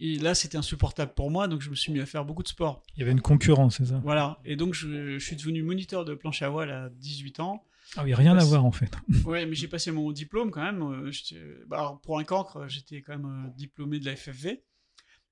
et 0.00 0.18
là 0.18 0.34
c'était 0.34 0.58
insupportable 0.58 1.14
pour 1.14 1.30
moi 1.30 1.48
donc 1.48 1.60
je 1.62 1.70
me 1.70 1.74
suis 1.74 1.92
mis 1.92 2.00
à 2.00 2.06
faire 2.06 2.24
beaucoup 2.24 2.42
de 2.42 2.48
sport 2.48 2.82
il 2.96 3.00
y 3.00 3.02
avait 3.02 3.12
une 3.12 3.20
concurrence, 3.22 3.78
c'est 3.78 3.86
ça? 3.86 4.00
Voilà, 4.04 4.38
et 4.44 4.56
donc 4.56 4.74
je, 4.74 5.18
je 5.18 5.24
suis 5.24 5.36
devenu 5.36 5.62
moniteur 5.62 6.04
de 6.04 6.14
planche 6.14 6.42
à 6.42 6.48
voile 6.48 6.70
à 6.70 6.88
18 6.90 7.40
ans. 7.40 7.64
Ah 7.96 8.02
oui, 8.04 8.12
rien 8.14 8.36
à 8.36 8.44
voir 8.44 8.64
en 8.64 8.72
fait. 8.72 8.90
Ouais, 9.24 9.46
mais 9.46 9.54
j'ai 9.54 9.68
passé 9.68 9.92
mon 9.92 10.10
diplôme 10.10 10.50
quand 10.50 10.62
même. 10.62 10.82
euh, 10.82 11.64
bah, 11.68 11.78
alors, 11.78 12.00
pour 12.00 12.18
un 12.18 12.24
cancre, 12.24 12.66
j'étais 12.66 13.00
quand 13.00 13.16
même 13.16 13.46
euh, 13.46 13.50
diplômé 13.56 14.00
de 14.00 14.04
la 14.04 14.16
FFV. 14.16 14.64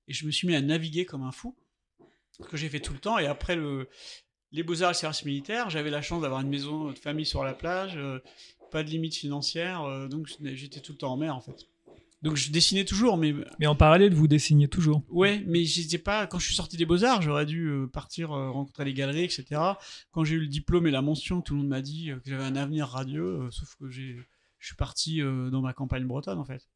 Et 0.07 0.13
je 0.13 0.25
me 0.25 0.31
suis 0.31 0.47
mis 0.47 0.55
à 0.55 0.61
naviguer 0.61 1.05
comme 1.05 1.23
un 1.23 1.33
fou, 1.33 1.55
ce 2.39 2.43
que 2.47 2.55
j'ai 2.55 2.69
fait 2.69 2.79
tout 2.79 2.93
le 2.93 2.99
temps. 2.99 3.19
Et 3.19 3.27
après 3.27 3.57
le, 3.57 3.89
les 4.53 4.63
beaux-arts 4.63 4.91
et 4.91 4.93
le 4.93 4.97
service 4.97 5.25
militaire, 5.25 5.69
j'avais 5.69 5.89
la 5.89 6.01
chance 6.01 6.21
d'avoir 6.21 6.39
une 6.39 6.49
maison 6.49 6.91
de 6.91 6.97
famille 6.97 7.25
sur 7.25 7.43
la 7.43 7.53
plage, 7.53 7.97
euh, 7.97 8.19
pas 8.71 8.83
de 8.83 8.89
limite 8.89 9.15
financière, 9.15 10.07
donc 10.09 10.27
j'étais 10.41 10.79
tout 10.79 10.93
le 10.93 10.97
temps 10.97 11.11
en 11.13 11.17
mer 11.17 11.35
en 11.35 11.41
fait. 11.41 11.67
Donc 12.21 12.35
je 12.37 12.51
dessinais 12.51 12.85
toujours, 12.85 13.17
mais 13.17 13.35
Mais 13.59 13.67
en 13.67 13.75
parallèle, 13.75 14.13
vous 14.13 14.27
dessinez 14.27 14.67
toujours. 14.67 15.03
Ouais, 15.09 15.43
mais 15.45 15.63
j'étais 15.63 15.97
pas. 15.99 16.25
Quand 16.25 16.39
je 16.39 16.45
suis 16.47 16.55
sorti 16.55 16.75
des 16.75 16.85
Beaux-Arts, 16.85 17.21
j'aurais 17.21 17.45
dû 17.45 17.67
euh, 17.67 17.87
partir 17.87 18.31
euh, 18.31 18.49
rencontrer 18.49 18.85
les 18.85 18.93
galeries, 18.93 19.25
etc. 19.25 19.45
Quand 20.11 20.23
j'ai 20.23 20.35
eu 20.35 20.39
le 20.39 20.47
diplôme 20.47 20.87
et 20.87 20.91
la 20.91 21.01
mention, 21.03 21.41
tout 21.41 21.53
le 21.53 21.59
monde 21.59 21.69
m'a 21.69 21.81
dit 21.81 22.11
euh, 22.11 22.15
que 22.19 22.29
j'avais 22.29 22.43
un 22.43 22.55
avenir 22.55 22.87
radieux, 22.87 23.47
sauf 23.51 23.75
que 23.75 23.89
j'ai, 23.89 24.17
je 24.59 24.65
suis 24.67 24.75
parti 24.75 25.19
dans 25.21 25.61
ma 25.61 25.73
campagne 25.73 26.05
bretonne, 26.05 26.39
en 26.39 26.45
fait. 26.45 26.67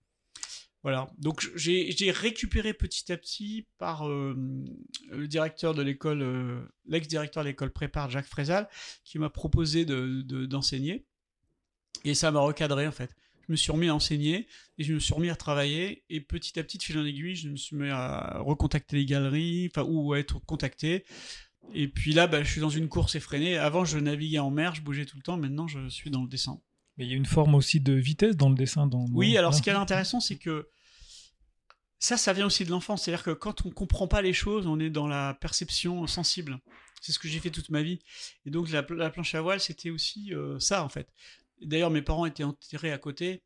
Voilà. 0.84 1.10
Donc 1.18 1.50
j'ai, 1.56 1.92
j'ai 1.92 2.12
récupéré 2.12 2.74
petit 2.74 3.12
à 3.12 3.18
petit 3.18 3.66
par 3.80 4.08
euh, 4.08 4.38
le 5.10 5.28
directeur 5.28 5.74
de 5.74 5.82
l'école, 5.82 6.22
euh, 6.22 6.62
l'ex-directeur 6.86 7.44
de 7.44 7.50
l'école 7.50 7.72
prépare, 7.72 8.10
Jacques 8.10 8.28
Frézal, 8.28 8.70
qui 9.04 9.20
m'a 9.20 9.30
proposé 9.30 9.84
de, 9.84 10.22
de- 10.22 10.46
d'enseigner. 10.46 11.06
Et 12.06 12.14
ça 12.14 12.32
m'a 12.32 12.40
recadré, 12.40 12.88
en 12.88 12.92
fait 12.92 13.16
je 13.50 13.54
me 13.54 13.58
suis 13.58 13.72
remis 13.72 13.90
à 13.90 13.96
enseigner 13.96 14.48
et 14.78 14.84
je 14.84 14.94
me 14.94 15.00
suis 15.00 15.12
remis 15.12 15.32
à 15.32 15.36
travailler. 15.36 16.04
Et 16.12 16.22
petit 16.22 16.60
à 16.60 16.64
petit 16.64 16.78
de 16.78 16.84
fil 16.84 17.00
en 17.00 17.04
aiguille 17.04 17.36
je 17.36 17.50
me 17.50 17.56
suis 17.56 17.76
mis 17.76 17.90
à 17.90 18.38
recontacter 18.42 18.96
les 18.96 19.06
galeries 19.06 19.72
enfin 19.72 19.88
ou 19.90 20.14
à 20.14 20.20
être 20.20 20.40
contacté. 20.46 21.04
Et 21.74 21.88
puis 21.88 22.14
là 22.14 22.28
bah, 22.28 22.44
je 22.44 22.52
suis 22.52 22.62
dans 22.62 22.70
une 22.70 22.88
course 22.88 23.16
effrénée. 23.16 23.58
Avant 23.58 23.86
je 23.86 23.98
naviguais 23.98 24.38
en 24.38 24.52
mer 24.52 24.76
je 24.76 24.82
bougeais 24.82 25.06
tout 25.06 25.18
le 25.18 25.24
temps. 25.24 25.36
Maintenant 25.36 25.68
je 25.68 25.90
suis 25.90 26.12
dans 26.12 26.22
le 26.22 26.30
dessin. 26.30 26.62
Mais 26.98 27.06
il 27.06 27.10
y 27.10 27.14
a 27.14 27.18
une 27.18 27.26
forme 27.26 27.56
aussi 27.56 27.80
de 27.80 27.94
vitesse 27.94 28.38
dans 28.38 28.50
le 28.50 28.56
dessin. 28.56 28.86
Dans, 28.86 29.08
oui 29.14 29.36
alors 29.36 29.56
ce 29.56 29.64
qui 29.64 29.72
est 29.72 29.74
intéressant 29.74 30.20
c'est 30.20 30.38
que 30.38 30.70
ça 31.98 32.16
ça 32.16 32.32
vient 32.34 32.46
aussi 32.46 32.66
de 32.66 32.70
l'enfance. 32.70 33.06
C'est 33.06 33.12
à 33.12 33.16
dire 33.16 33.24
que 33.24 33.32
quand 33.32 33.66
on 33.66 33.72
comprend 33.72 34.08
pas 34.08 34.22
les 34.22 34.34
choses 34.34 34.68
on 34.68 34.80
est 34.80 34.92
dans 34.92 35.08
la 35.08 35.34
perception 35.34 36.06
sensible. 36.06 36.60
C'est 37.02 37.14
ce 37.14 37.20
que 37.20 37.30
j'ai 37.30 37.40
fait 37.40 37.50
toute 37.50 37.70
ma 37.70 37.82
vie. 37.82 38.00
Et 38.46 38.52
donc 38.52 38.70
la, 38.70 38.86
la 38.92 39.10
planche 39.10 39.34
à 39.34 39.42
voile 39.42 39.60
c'était 39.60 39.90
aussi 39.90 40.36
euh, 40.36 40.60
ça 40.60 40.84
en 40.84 40.90
fait. 40.90 41.10
D'ailleurs, 41.62 41.92
mes 41.92 42.02
parents 42.02 42.26
étaient 42.26 42.44
enterrés 42.44 42.92
à 42.92 42.98
côté. 42.98 43.44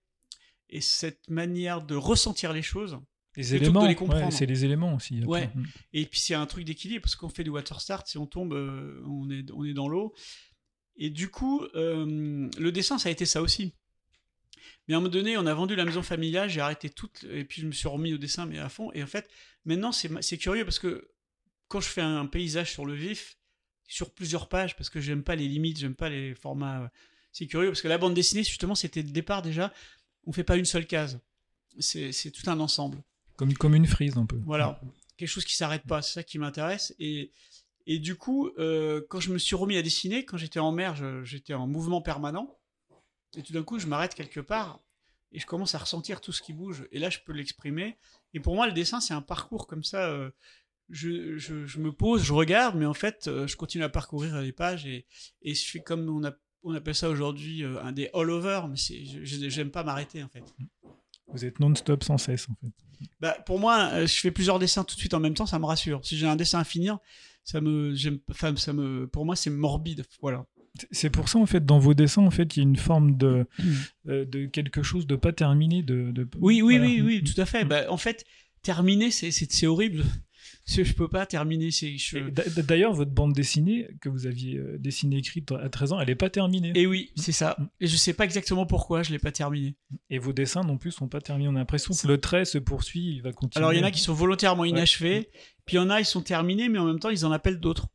Et 0.74 0.82
cette 0.82 1.30
manière 1.30 1.84
de 1.84 1.96
ressentir 1.96 2.51
les 2.51 2.63
choses, 2.63 2.98
Les 3.38 3.53
éléments, 3.53 3.86
les 3.86 3.94
comprendre. 3.94 4.25
ouais, 4.25 4.32
c'est 4.32 4.48
les 4.48 4.65
éléments 4.65 4.96
aussi. 4.96 5.20
après. 5.20 5.27
Ouais. 5.27 5.50
Mm. 5.53 5.65
et 5.94 6.06
puis 6.08 6.20
c'est 6.20 6.34
un 6.34 6.48
truc 6.48 6.65
d'équilibre, 6.65 7.03
parce 7.03 7.15
qu'on 7.15 7.30
fait 7.30 7.44
du 7.44 7.51
water 7.51 7.80
start, 7.80 8.08
si 8.08 8.18
on 8.18 8.25
tombe, 8.25 8.53
euh, 8.53 9.00
on, 9.08 9.30
est, 9.30 9.51
on 9.51 9.63
est 9.63 9.74
dans 9.74 9.88
l'eau. 9.88 10.15
Et 10.96 11.12
du 11.12 11.30
coup, 11.30 11.63
euh, 11.75 12.50
le 12.58 12.72
dessin, 12.72 12.98
ça 12.98 13.10
a 13.10 13.12
été 13.12 13.27
ça 13.27 13.44
aussi. 13.44 13.74
Mais 14.88 14.96
à 14.96 14.98
un 14.98 15.00
moment 15.00 15.12
donné, 15.12 15.38
on 15.38 15.46
a 15.46 15.53
vendu 15.53 15.75
la 15.75 15.86
maison 15.86 16.01
familiale, 16.01 16.50
j'ai 16.50 16.60
arrêté 16.60 16.89
tout, 16.89 17.10
et 17.30 17.46
puis 17.46 17.62
je 17.62 17.68
me 17.68 17.72
suis 17.72 17.88
remis 17.88 18.12
au 18.15 18.18
dessin, 18.18 18.48
mais 18.48 18.58
à 18.58 18.68
fond. 18.68 18.92
Et 18.94 19.03
en 19.03 19.08
fait, 19.08 19.30
maintenant, 19.65 19.92
c'est 19.92 20.38
curieux, 20.39 20.65
parce 20.65 20.80
que 20.80 21.08
quand 21.68 21.82
je 21.82 21.88
fais 21.88 22.01
un 22.01 22.25
paysage 22.25 22.72
sur 22.72 22.86
le 22.88 22.96
vif, 22.96 23.38
sur 23.88 24.12
plusieurs 24.12 24.50
pages, 24.50 24.75
parce 24.75 24.89
que 24.89 25.00
j'aime 25.00 25.24
pas 25.24 25.36
les 25.36 25.48
limites, 25.48 25.77
j'aime 25.77 25.96
pas 25.96 26.10
les 26.10 26.34
formats... 26.34 26.92
C'est 27.32 27.48
curieux, 27.48 27.70
parce 27.70 27.82
que 27.82 27.88
la 27.88 27.98
bande 27.98 28.13
dessinée, 28.13 28.44
justement, 28.44 28.75
c'était 28.75 29.01
le 29.03 29.10
départ 29.10 29.42
déjà, 29.44 29.72
on 30.25 30.32
fait 30.32 30.44
pas 30.44 30.58
une 30.58 30.65
seule 30.65 30.88
case. 30.88 31.20
C'est 31.80 32.32
tout 32.32 32.50
un 32.50 32.60
ensemble. 32.60 33.03
Comme, 33.36 33.53
comme 33.56 33.74
une 33.75 33.88
frise 33.88 34.18
un 34.18 34.25
peu. 34.25 34.39
Voilà, 34.46 34.80
quelque 35.18 35.30
chose 35.30 35.46
qui 35.46 35.56
s'arrête 35.56 35.84
pas, 35.88 36.01
c'est 36.01 36.13
ça 36.13 36.24
qui 36.24 36.38
m'intéresse. 36.38 36.94
Et, 37.00 37.32
et 37.88 37.98
du 38.00 38.15
coup, 38.15 38.50
euh, 38.60 39.01
quand 39.10 39.20
je 39.20 39.32
me 39.32 39.38
suis 39.39 39.56
remis 39.56 39.75
à 39.77 39.82
dessiner, 39.82 40.24
quand 40.25 40.38
j'étais 40.38 40.60
en 40.60 40.72
mer, 40.72 40.96
j'étais 41.25 41.53
en 41.53 41.68
mouvement 41.68 42.01
permanent. 42.01 42.58
Et 43.36 43.42
tout 43.42 43.53
d'un 43.53 43.63
coup, 43.63 43.80
je 43.80 43.88
m'arrête 43.88 44.13
quelque 44.13 44.39
part 44.39 44.80
et 45.32 45.39
je 45.39 45.48
commence 45.48 45.74
à 45.74 45.80
ressentir 45.80 46.22
tout 46.22 46.32
ce 46.32 46.44
qui 46.44 46.53
bouge. 46.53 46.88
Et 46.92 47.00
là, 47.00 47.10
je 47.10 47.18
peux 47.25 47.34
l'exprimer. 47.34 47.98
Et 48.36 48.39
pour 48.39 48.53
moi, 48.53 48.68
le 48.68 48.74
dessin, 48.74 49.01
c'est 49.01 49.15
un 49.15 49.22
parcours 49.24 49.65
comme 49.65 49.84
ça. 49.84 50.08
euh, 50.10 50.30
je, 50.89 51.38
je- 51.38 51.65
je 51.65 51.80
me 51.80 51.92
pose, 51.92 52.22
je 52.24 52.34
regarde, 52.34 52.75
mais 52.75 52.86
en 52.86 52.94
fait, 52.94 53.27
euh, 53.27 53.48
je 53.48 53.56
continue 53.56 53.84
à 53.84 53.89
parcourir 53.89 54.39
les 54.42 54.51
pages 54.51 54.86
et, 54.86 55.08
et 55.42 55.56
je 55.56 55.68
fais 55.68 55.80
comme 55.82 56.08
on 56.10 56.24
a 56.24 56.34
on 56.63 56.74
appelle 56.74 56.96
ça 56.96 57.10
aujourd'hui 57.10 57.63
euh, 57.63 57.82
un 57.84 57.91
des 57.91 58.10
all-over, 58.13 58.62
mais 58.70 58.75
je- 58.75 59.50
j'aime 59.50 59.70
pas 59.72 59.84
m'arrêter 59.84 60.24
en 60.24 60.29
fait. 60.29 60.43
Vous 61.27 61.46
êtes 61.46 61.60
non-stop 61.60 62.03
sans 62.03 62.17
cesse, 62.17 62.48
en 62.50 62.55
fait. 62.62 62.72
Bah, 63.20 63.36
pour 63.46 63.60
moi, 63.60 63.89
euh, 63.93 64.08
je 64.08 64.13
fais 64.20 64.32
plusieurs 64.32 64.60
dessins 64.60 64.84
tout 64.84 64.96
de 64.96 65.00
suite 65.00 65.13
en 65.13 65.20
même 65.20 65.34
temps, 65.34 65.46
ça 65.46 65.58
me 65.60 65.65
rassure. 65.65 66.00
Si 66.05 66.17
j'ai 66.17 66.27
un 66.27 66.36
dessin 66.36 66.60
à 66.60 66.63
finir, 66.63 67.00
ça 67.43 67.60
me, 67.60 67.93
enfin, 68.29 68.55
ça 68.55 68.72
me, 68.74 69.08
pour 69.08 69.25
moi, 69.25 69.36
c'est 69.36 69.50
morbide. 69.50 70.05
Voilà. 70.22 70.46
C'est- 70.91 71.10
pour 71.10 71.29
ça, 71.29 71.39
en 71.39 71.46
fait, 71.46 71.65
dans 71.65 71.79
vos 71.79 71.93
dessins, 71.93 72.22
en 72.24 72.32
fait, 72.32 72.55
il 72.55 72.60
y 72.60 72.65
a 72.65 72.70
une 72.70 72.75
forme 72.77 73.17
de, 73.17 73.46
euh, 74.08 74.25
de 74.25 74.46
quelque 74.48 74.84
chose 74.84 75.05
de 75.08 75.15
pas 75.15 75.32
terminé. 75.34 75.82
De, 75.84 76.12
de- 76.12 76.27
Oui, 76.39 76.62
oui, 76.62 76.77
voilà. 76.77 76.86
oui, 76.91 77.01
oui, 77.01 77.24
tout 77.24 77.39
à 77.39 77.46
fait. 77.46 77.63
Bah, 77.65 77.86
en 77.89 77.98
fait, 77.98 78.25
c'est, 79.12 79.32
c'est 79.32 79.67
horrible. 79.67 80.03
Je 80.66 80.94
peux 80.94 81.08
pas 81.08 81.26
terminer. 81.26 81.70
Et 81.84 81.98
d'a- 82.32 82.62
D'ailleurs, 82.64 82.94
votre 82.94 83.12
bande 83.12 83.34
dessinée 83.34 83.88
que 84.02 84.10
vous 84.10 84.28
aviez 84.28 84.58
euh, 84.58 84.78
dessinée 84.80 85.18
écrite 85.18 85.52
à 85.52 85.70
13 85.70 85.94
ans, 85.94 86.00
elle 86.00 86.08
n'est 86.08 86.16
pas 86.16 86.30
terminée. 86.30 86.72
Et 86.76 86.88
oui, 86.88 87.12
c'est 87.16 87.32
ça. 87.32 87.56
Mm. 87.60 87.68
Et 87.82 87.88
je 87.88 87.96
sais 87.98 88.14
pas 88.14 88.24
exactement 88.26 88.66
pourquoi 88.66 89.04
je 89.04 89.12
l'ai 89.12 89.20
pas 89.20 89.32
terminé. 89.32 89.76
Et 90.10 90.20
vos 90.20 90.34
dessins 90.34 90.62
non 90.64 90.78
plus 90.78 90.92
sont 90.92 91.08
pas 91.08 91.22
terminés. 91.22 91.50
On 91.50 91.56
a 91.56 91.60
l'impression 91.60 91.94
que 91.94 92.08
le 92.08 92.20
trait 92.20 92.46
se 92.46 92.58
poursuit, 92.58 93.16
il 93.16 93.22
va 93.22 93.32
continuer. 93.34 93.62
Alors, 93.64 93.74
il 93.74 93.80
y 93.80 93.82
en 93.84 93.86
a 93.86 93.92
qui 93.92 94.00
sont 94.02 94.14
volontairement 94.14 94.64
Ouais. 94.64 94.70
inachevés, 94.70 95.30
puis 95.66 95.76
il 95.76 95.80
y 95.80 95.80
en 95.80 95.90
a, 95.90 96.00
ils 96.00 96.06
sont 96.06 96.22
terminés, 96.22 96.70
mais 96.70 96.80
en 96.80 96.86
même 96.86 97.00
temps, 97.00 97.10
ils 97.10 97.26
en 97.26 97.32
appellent 97.32 97.60
d'autres. 97.60 97.88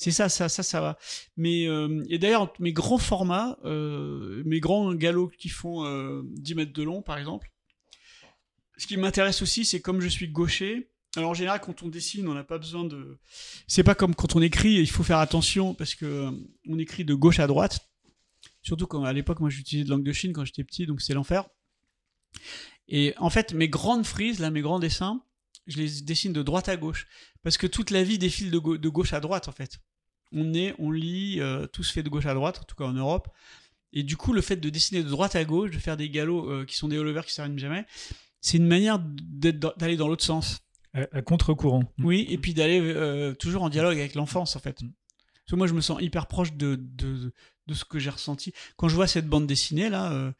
C'est 0.00 0.12
ça, 0.12 0.28
ça, 0.28 0.48
ça, 0.48 0.62
ça 0.62 0.80
va. 0.80 0.96
Mais 1.36 1.66
euh, 1.66 2.04
et 2.08 2.18
d'ailleurs, 2.18 2.52
mes 2.60 2.72
grands 2.72 2.98
formats, 2.98 3.58
euh, 3.64 4.42
mes 4.46 4.60
grands 4.60 4.94
galops 4.94 5.34
qui 5.36 5.48
font 5.48 5.84
euh, 5.84 6.22
10 6.36 6.54
mètres 6.54 6.72
de 6.72 6.82
long, 6.84 7.02
par 7.02 7.18
exemple. 7.18 7.50
Ce 8.76 8.86
qui 8.86 8.96
m'intéresse 8.96 9.42
aussi, 9.42 9.64
c'est 9.64 9.80
comme 9.80 10.00
je 10.00 10.06
suis 10.08 10.28
gaucher. 10.28 10.88
Alors 11.16 11.30
en 11.30 11.34
général, 11.34 11.60
quand 11.60 11.82
on 11.82 11.88
dessine, 11.88 12.28
on 12.28 12.34
n'a 12.34 12.44
pas 12.44 12.58
besoin 12.58 12.84
de. 12.84 13.18
C'est 13.66 13.82
pas 13.82 13.94
comme 13.94 14.14
quand 14.14 14.36
on 14.36 14.42
écrit, 14.42 14.74
il 14.74 14.90
faut 14.90 15.02
faire 15.02 15.18
attention 15.18 15.74
parce 15.74 15.94
que 15.94 16.04
euh, 16.04 16.30
on 16.68 16.78
écrit 16.78 17.04
de 17.04 17.14
gauche 17.14 17.40
à 17.40 17.46
droite. 17.46 17.80
Surtout 18.62 18.86
quand 18.86 19.04
à 19.04 19.12
l'époque, 19.12 19.40
moi, 19.40 19.50
j'utilisais 19.50 19.84
de 19.84 19.90
langue 19.90 20.04
de 20.04 20.12
Chine 20.12 20.32
quand 20.32 20.44
j'étais 20.44 20.64
petit, 20.64 20.86
donc 20.86 21.00
c'est 21.00 21.14
l'enfer. 21.14 21.48
Et 22.88 23.14
en 23.16 23.30
fait, 23.30 23.54
mes 23.54 23.68
grandes 23.68 24.04
frises, 24.04 24.38
là, 24.38 24.50
mes 24.50 24.60
grands 24.60 24.78
dessins, 24.78 25.22
je 25.66 25.78
les 25.78 26.02
dessine 26.02 26.32
de 26.32 26.42
droite 26.42 26.68
à 26.68 26.76
gauche. 26.76 27.06
Parce 27.42 27.56
que 27.56 27.66
toute 27.66 27.90
la 27.90 28.02
vie 28.02 28.18
défile 28.18 28.50
de, 28.50 28.58
gau- 28.58 28.76
de 28.78 28.88
gauche 28.88 29.12
à 29.12 29.20
droite, 29.20 29.48
en 29.48 29.52
fait. 29.52 29.78
On 30.32 30.52
est, 30.52 30.74
on 30.78 30.90
lit, 30.90 31.40
euh, 31.40 31.66
tout 31.66 31.82
se 31.82 31.92
fait 31.92 32.02
de 32.02 32.08
gauche 32.10 32.26
à 32.26 32.34
droite, 32.34 32.60
en 32.60 32.64
tout 32.64 32.76
cas 32.76 32.84
en 32.84 32.92
Europe. 32.92 33.28
Et 33.94 34.02
du 34.02 34.16
coup, 34.18 34.34
le 34.34 34.42
fait 34.42 34.56
de 34.56 34.68
dessiner 34.68 35.02
de 35.02 35.08
droite 35.08 35.36
à 35.36 35.44
gauche, 35.44 35.70
de 35.70 35.78
faire 35.78 35.96
des 35.96 36.10
galops 36.10 36.48
euh, 36.48 36.64
qui 36.66 36.76
sont 36.76 36.88
des 36.88 36.98
all-over 36.98 37.22
qui 37.24 37.32
s'arrêtent 37.32 37.58
jamais, 37.58 37.86
c'est 38.40 38.58
une 38.58 38.66
manière 38.66 38.98
d'aller 39.00 39.96
dans 39.96 40.08
l'autre 40.08 40.24
sens. 40.24 40.58
À, 41.02 41.18
à 41.18 41.22
contre-courant. 41.22 41.84
Oui, 41.98 42.26
et 42.28 42.38
puis 42.38 42.54
d'aller 42.54 42.80
euh, 42.80 43.34
toujours 43.34 43.62
en 43.62 43.68
dialogue 43.68 43.98
avec 43.98 44.14
l'enfance, 44.14 44.56
en 44.56 44.60
fait. 44.60 44.80
Parce 44.80 45.50
que 45.50 45.56
moi, 45.56 45.66
je 45.66 45.74
me 45.74 45.80
sens 45.80 46.00
hyper 46.02 46.26
proche 46.26 46.52
de, 46.54 46.76
de, 46.78 47.32
de 47.66 47.74
ce 47.74 47.84
que 47.84 47.98
j'ai 47.98 48.10
ressenti. 48.10 48.52
Quand 48.76 48.88
je 48.88 48.94
vois 48.94 49.06
cette 49.06 49.26
bande 49.26 49.46
dessinée, 49.46 49.88
là, 49.88 50.12
euh, 50.12 50.32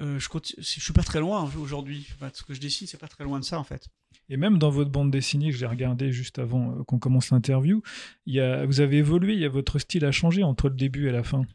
euh, 0.00 0.18
je, 0.18 0.28
continue, 0.28 0.62
je 0.62 0.80
suis 0.80 0.92
pas 0.92 1.02
très 1.02 1.20
loin 1.20 1.44
hein, 1.44 1.50
aujourd'hui. 1.60 2.06
Enfin, 2.14 2.30
ce 2.32 2.42
que 2.42 2.54
je 2.54 2.60
dessine, 2.60 2.86
c'est 2.86 3.00
pas 3.00 3.08
très 3.08 3.24
loin 3.24 3.40
de 3.40 3.44
ça, 3.44 3.58
en 3.58 3.64
fait. 3.64 3.88
Et 4.30 4.36
même 4.36 4.58
dans 4.58 4.70
votre 4.70 4.90
bande 4.90 5.10
dessinée, 5.10 5.52
je 5.52 5.58
l'ai 5.58 5.66
regardé 5.66 6.12
juste 6.12 6.38
avant 6.38 6.84
qu'on 6.84 6.98
commence 6.98 7.30
l'interview, 7.30 7.82
vous 8.26 8.80
avez 8.80 8.98
évolué, 8.98 9.32
il 9.32 9.40
y 9.40 9.44
a 9.44 9.48
votre 9.48 9.78
style 9.78 10.04
a 10.04 10.12
changé 10.12 10.42
entre 10.42 10.68
le 10.68 10.74
début 10.74 11.08
et 11.08 11.12
la 11.12 11.22
fin. 11.22 11.46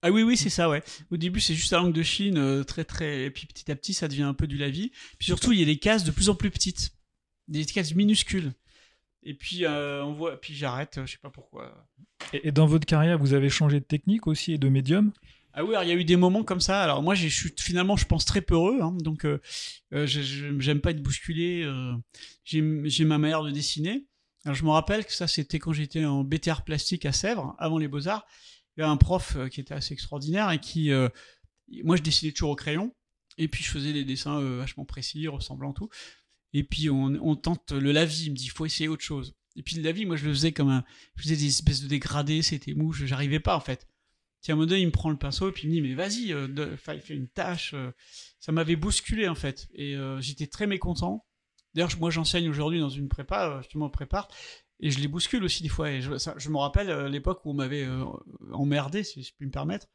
Ah 0.00 0.10
oui, 0.10 0.22
oui, 0.22 0.36
c'est 0.36 0.50
ça, 0.50 0.68
ouais. 0.68 0.82
Au 1.10 1.16
début, 1.18 1.40
c'est 1.40 1.54
juste 1.54 1.72
la 1.72 1.78
langue 1.78 1.92
de 1.92 2.02
Chine, 2.02 2.64
très, 2.64 2.84
très. 2.84 3.24
Et 3.24 3.30
puis 3.30 3.46
petit 3.46 3.70
à 3.70 3.76
petit, 3.76 3.92
ça 3.94 4.08
devient 4.08 4.22
un 4.22 4.34
peu 4.34 4.46
du 4.46 4.56
lavis. 4.56 4.90
Puis 5.18 5.26
surtout, 5.26 5.52
il 5.52 5.58
y 5.58 5.62
a 5.62 5.66
des 5.66 5.78
cases 5.78 6.04
de 6.04 6.10
plus 6.10 6.28
en 6.30 6.34
plus 6.34 6.50
petites. 6.50 6.93
Des 7.48 7.64
cases 7.64 7.94
minuscules. 7.94 8.52
Et 9.22 9.34
puis, 9.34 9.64
euh, 9.64 10.04
on 10.04 10.12
voit. 10.12 10.40
Puis 10.40 10.54
j'arrête, 10.54 10.98
euh, 10.98 11.06
je 11.06 11.12
sais 11.12 11.18
pas 11.18 11.30
pourquoi. 11.30 11.86
Et, 12.32 12.48
et 12.48 12.52
dans 12.52 12.66
votre 12.66 12.86
carrière, 12.86 13.18
vous 13.18 13.32
avez 13.34 13.48
changé 13.48 13.80
de 13.80 13.84
technique 13.84 14.26
aussi 14.26 14.52
et 14.52 14.58
de 14.58 14.68
médium? 14.68 15.12
Ah 15.54 15.64
oui, 15.64 15.70
alors 15.70 15.84
il 15.84 15.88
y 15.88 15.92
a 15.92 15.94
eu 15.94 16.04
des 16.04 16.16
moments 16.16 16.42
comme 16.42 16.60
ça. 16.60 16.82
Alors 16.82 17.02
moi, 17.02 17.14
j'ai- 17.14 17.28
je 17.28 17.34
suis 17.36 17.54
finalement, 17.58 17.96
je 17.96 18.06
pense 18.06 18.24
très 18.24 18.40
peureux. 18.42 18.80
hein. 18.82 18.96
donc, 19.00 19.24
euh, 19.24 19.40
euh, 19.92 20.06
j'aime 20.06 20.80
pas 20.80 20.90
être 20.90 21.02
bousculé. 21.02 21.62
euh, 21.64 21.94
j'ai 22.44 23.04
ma 23.04 23.18
manière 23.18 23.42
de 23.42 23.50
dessiner. 23.50 24.04
Alors 24.44 24.56
je 24.56 24.64
me 24.64 24.70
rappelle 24.70 25.04
que 25.06 25.12
ça, 25.12 25.26
c'était 25.28 25.58
quand 25.58 25.72
j'étais 25.72 26.04
en 26.04 26.22
BTR 26.24 26.62
plastique 26.64 27.06
à 27.06 27.12
Sèvres, 27.12 27.54
avant 27.58 27.78
les 27.78 27.88
Beaux-Arts. 27.88 28.26
Il 28.76 28.80
y 28.80 28.82
avait 28.82 28.92
un 28.92 28.96
prof 28.96 29.36
qui 29.50 29.60
était 29.60 29.74
assez 29.74 29.94
extraordinaire 29.94 30.50
et 30.50 30.58
qui. 30.58 30.90
moi, 31.84 31.96
je 31.96 32.02
dessinais 32.02 32.32
toujours 32.32 32.50
au 32.50 32.56
crayon. 32.56 32.94
Et 33.38 33.48
puis, 33.48 33.62
je 33.64 33.70
faisais 33.70 33.92
des 33.92 34.04
dessins 34.04 34.40
vachement 34.58 34.84
précis, 34.84 35.26
ressemblants, 35.28 35.72
tout. 35.72 35.88
Et 36.54 36.64
puis, 36.64 36.88
on, 36.88 37.18
on 37.20 37.36
tente 37.36 37.72
le 37.72 37.92
lavis. 37.92 38.24
Il 38.26 38.30
me 38.30 38.36
dit, 38.36 38.44
il 38.46 38.50
faut 38.50 38.64
essayer 38.64 38.88
autre 38.88 39.02
chose. 39.02 39.34
Et 39.56 39.62
puis, 39.62 39.76
le 39.76 39.82
lavis, 39.82 40.06
moi, 40.06 40.16
je 40.16 40.24
le 40.24 40.32
faisais 40.32 40.52
comme 40.52 40.70
un. 40.70 40.82
Je 41.16 41.22
faisais 41.24 41.36
des 41.36 41.46
espèces 41.48 41.82
de 41.82 41.88
dégradés, 41.88 42.40
c'était 42.42 42.72
mou, 42.74 42.92
je- 42.92 43.04
j'arrivais 43.06 43.40
pas, 43.40 43.54
en 43.56 43.60
fait. 43.60 43.86
Puis 44.42 44.52
à 44.52 44.54
un 44.54 44.56
moment 44.56 44.68
donné, 44.68 44.82
il 44.82 44.86
me 44.86 44.92
prend 44.92 45.08
le 45.10 45.16
pinceau 45.16 45.48
et 45.48 45.52
puis 45.52 45.62
il 45.62 45.70
me 45.70 45.74
dit 45.74 45.80
mais 45.80 45.94
vas-y, 45.94 46.30
euh, 46.34 46.76
il 46.92 47.00
fait 47.00 47.14
une 47.14 47.28
tâche. 47.28 47.72
euh. 47.72 47.90
ça 48.40 48.52
m'avait 48.52 48.76
bousculé 48.76 49.26
en 49.26 49.34
fait 49.34 49.68
et 49.72 49.96
euh, 49.96 50.20
j'étais 50.20 50.46
très 50.46 50.66
mécontent. 50.66 51.24
D'ailleurs, 51.72 51.88
moi 51.98 52.10
j'enseigne 52.10 52.46
aujourd'hui 52.50 52.78
dans 52.78 52.90
une 52.90 53.08
prépa, 53.08 53.60
justement 53.62 53.88
prépa, 53.88 54.28
et 54.80 54.90
je 54.90 54.98
les 55.00 55.08
bouscule 55.08 55.42
aussi 55.44 55.62
des 55.62 55.70
fois. 55.70 55.90
Et 55.92 56.02
je, 56.02 56.18
ça- 56.18 56.34
je 56.36 56.50
me 56.50 56.58
rappelle 56.58 57.06
l'époque 57.06 57.40
où 57.46 57.52
on 57.52 57.54
m'avait 57.54 57.88
emmerdé, 58.52 59.02
si 59.02 59.22
je 59.22 59.32
puis 59.34 59.46
me 59.46 59.50
permettre. 59.50 59.86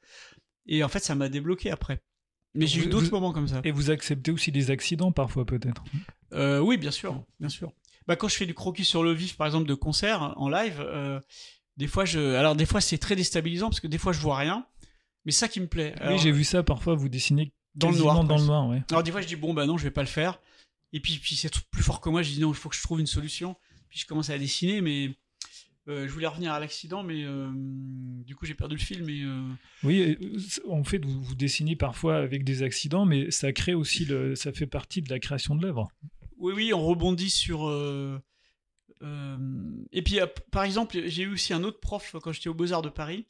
Et 0.65 0.83
en 0.83 0.87
fait, 0.89 0.99
ça 1.03 1.13
m'a 1.13 1.29
débloqué 1.29 1.69
après. 1.69 2.01
Mais 2.55 2.65
j'ai 2.65 2.79
eu 2.79 2.83
d'autres 2.89 3.11
moments 3.11 3.33
comme 3.33 3.47
ça. 3.47 3.61
Et 3.65 3.71
vous 3.71 3.91
acceptez 3.91 4.31
aussi 4.31 4.51
des 4.51 4.71
accidents 4.71 5.11
parfois 5.11 5.45
peut-être. 5.45 5.83
Euh, 6.33 6.59
oui, 6.59 6.77
bien 6.77 6.91
sûr, 6.91 7.23
bien 7.39 7.49
sûr. 7.49 7.71
Bah, 8.07 8.15
quand 8.15 8.27
je 8.27 8.35
fais 8.35 8.45
du 8.45 8.53
croquis 8.53 8.85
sur 8.85 9.03
le 9.03 9.11
vif, 9.13 9.37
par 9.37 9.47
exemple, 9.47 9.67
de 9.67 9.73
concert 9.73 10.33
en 10.37 10.49
live, 10.49 10.79
euh, 10.79 11.19
des 11.77 11.87
fois, 11.87 12.05
je, 12.05 12.35
alors 12.35 12.55
des 12.55 12.65
fois 12.65 12.81
c'est 12.81 12.97
très 12.97 13.15
déstabilisant 13.15 13.69
parce 13.69 13.79
que 13.79 13.87
des 13.87 13.97
fois 13.97 14.11
je 14.13 14.19
vois 14.19 14.37
rien, 14.37 14.65
mais 15.25 15.31
ça 15.31 15.47
qui 15.47 15.59
me 15.59 15.67
plaît. 15.67 15.93
Alors, 15.99 16.13
oui, 16.13 16.19
j'ai 16.21 16.31
vu 16.31 16.43
ça 16.43 16.63
parfois, 16.63 16.95
vous 16.95 17.07
dessinez 17.09 17.53
Dans 17.75 17.91
le 17.91 17.97
noir, 17.97 18.15
dans 18.15 18.21
le 18.23 18.27
presque. 18.27 18.45
noir. 18.47 18.67
Ouais. 18.67 18.81
Alors 18.89 19.03
des 19.03 19.11
fois 19.11 19.21
je 19.21 19.27
dis 19.27 19.35
bon 19.35 19.53
bah 19.53 19.65
non 19.65 19.77
je 19.77 19.83
vais 19.83 19.91
pas 19.91 20.01
le 20.01 20.07
faire. 20.07 20.39
Et 20.91 20.99
puis, 20.99 21.19
puis 21.19 21.35
c'est 21.35 21.53
plus 21.69 21.83
fort 21.83 22.01
que 22.01 22.09
moi, 22.09 22.23
je 22.23 22.31
dis 22.31 22.39
non 22.39 22.49
il 22.49 22.55
faut 22.55 22.69
que 22.69 22.75
je 22.75 22.81
trouve 22.81 22.99
une 22.99 23.07
solution. 23.07 23.55
Puis 23.89 23.99
je 23.99 24.05
commence 24.07 24.29
à 24.29 24.37
dessiner, 24.37 24.81
mais 24.81 25.11
euh, 25.87 26.07
je 26.07 26.11
voulais 26.13 26.27
revenir 26.27 26.51
à 26.51 26.59
l'accident, 26.59 27.01
mais 27.03 27.23
euh, 27.23 27.49
du 27.55 28.35
coup 28.35 28.45
j'ai 28.45 28.53
perdu 28.53 28.75
le 28.75 28.81
fil. 28.81 29.03
Mais 29.03 29.21
euh, 29.23 29.47
Oui, 29.83 30.17
en 30.67 30.83
fait, 30.83 31.03
vous, 31.03 31.21
vous 31.23 31.35
dessinez 31.35 31.75
parfois 31.75 32.17
avec 32.17 32.43
des 32.43 32.61
accidents, 32.63 33.05
mais 33.05 33.31
ça 33.31 33.51
crée 33.53 33.73
aussi 33.73 34.05
le, 34.05 34.35
ça 34.35 34.51
fait 34.51 34.67
partie 34.67 35.01
de 35.01 35.09
la 35.09 35.19
création 35.19 35.55
de 35.55 35.61
l'œuvre. 35.63 35.91
Oui 36.39 36.53
oui 36.53 36.73
on 36.73 36.85
rebondit 36.85 37.29
sur. 37.29 37.67
euh, 37.67 38.19
euh, 39.01 39.37
et 39.91 40.01
puis 40.01 40.19
euh, 40.19 40.27
par 40.51 40.63
exemple 40.63 41.07
j'ai 41.07 41.23
eu 41.23 41.33
aussi 41.33 41.53
un 41.53 41.63
autre 41.63 41.79
prof 41.79 42.15
quand 42.21 42.31
j'étais 42.31 42.49
au 42.49 42.53
Beaux 42.53 42.73
Arts 42.73 42.81
de 42.81 42.89
Paris 42.89 43.25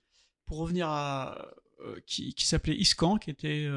pour 0.45 0.57
revenir 0.57 0.87
à 0.87 1.51
qui, 2.05 2.33
s'appelait 2.37 2.75
Iscan, 2.75 3.17
qui 3.17 3.29
était 3.29 3.67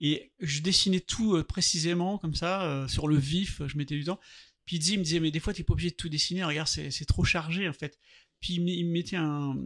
et 0.00 0.32
je 0.40 0.60
dessinais 0.60 1.00
tout 1.00 1.42
précisément 1.44 2.18
comme 2.18 2.34
ça 2.34 2.86
sur 2.88 3.06
le 3.08 3.16
vif, 3.16 3.62
je 3.66 3.76
mettais 3.76 3.94
du 3.94 4.04
temps. 4.04 4.18
Puis 4.64 4.78
il 4.78 4.98
me 4.98 5.04
disait 5.04 5.20
mais 5.20 5.30
des 5.30 5.38
fois 5.38 5.52
t'es 5.52 5.62
pas 5.62 5.74
obligé 5.74 5.90
de 5.90 5.94
tout 5.94 6.08
dessiner, 6.08 6.44
regarde 6.44 6.68
c'est 6.68 7.04
trop 7.04 7.24
chargé 7.24 7.68
en 7.68 7.72
fait. 7.72 7.98
Puis 8.40 8.54
il 8.54 8.86
me, 8.86 8.92
mettait 8.92 9.16
un, 9.16 9.56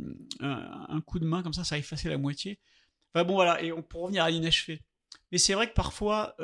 un, 0.40 1.00
coup 1.02 1.18
de 1.18 1.26
main 1.26 1.42
comme 1.42 1.52
ça, 1.52 1.64
ça 1.64 1.78
effaçait 1.78 2.08
la 2.08 2.18
moitié. 2.18 2.58
Enfin 3.14 3.24
bon 3.24 3.34
voilà, 3.34 3.62
et 3.62 3.72
on, 3.72 3.82
pour 3.82 4.02
revenir 4.02 4.24
à 4.24 4.30
l'inachevé. 4.30 4.80
Mais 5.30 5.38
c'est 5.38 5.54
vrai 5.54 5.68
que 5.68 5.74
parfois 5.74 6.34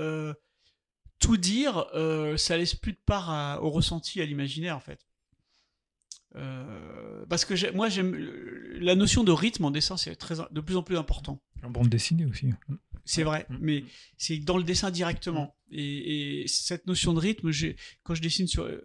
tout 1.19 1.37
dire, 1.37 1.87
euh, 1.95 2.37
ça 2.37 2.57
laisse 2.57 2.75
plus 2.75 2.93
de 2.93 3.01
part 3.05 3.31
à- 3.31 3.63
au 3.63 3.71
ressenti, 3.71 4.21
à 4.21 4.25
l'imaginaire 4.27 4.77
en 4.77 4.81
fait. 4.81 5.05
Euh, 6.37 7.25
parce 7.29 7.45
que 7.45 7.73
moi 7.73 7.89
j'aime 7.89 8.15
la 8.81 8.95
notion 8.95 9.25
de 9.25 9.33
rythme 9.33 9.65
en 9.65 9.71
dessin, 9.71 9.97
c'est 9.97 10.15
très 10.15 10.35
de 10.51 10.61
plus 10.61 10.77
en 10.77 10.83
plus 10.83 10.97
important. 10.99 11.41
En 11.63 11.71
bande 11.71 11.89
dessinée 11.89 12.27
aussi. 12.27 12.51
C'est 13.05 13.23
vrai, 13.23 13.47
Mm. 13.49 13.57
mais 13.61 13.85
c'est 14.19 14.39
dans 14.39 14.59
le 14.59 14.63
dessin 14.65 14.91
directement. 14.91 15.57
Et, 15.71 16.43
et 16.43 16.49
cette 16.49 16.87
notion 16.87 17.15
de 17.15 17.19
rythme, 17.19 17.51
quand 18.03 18.15
je 18.15 18.21
dessine 18.23 18.47
sur, 18.47 18.67
c'est 18.67 18.81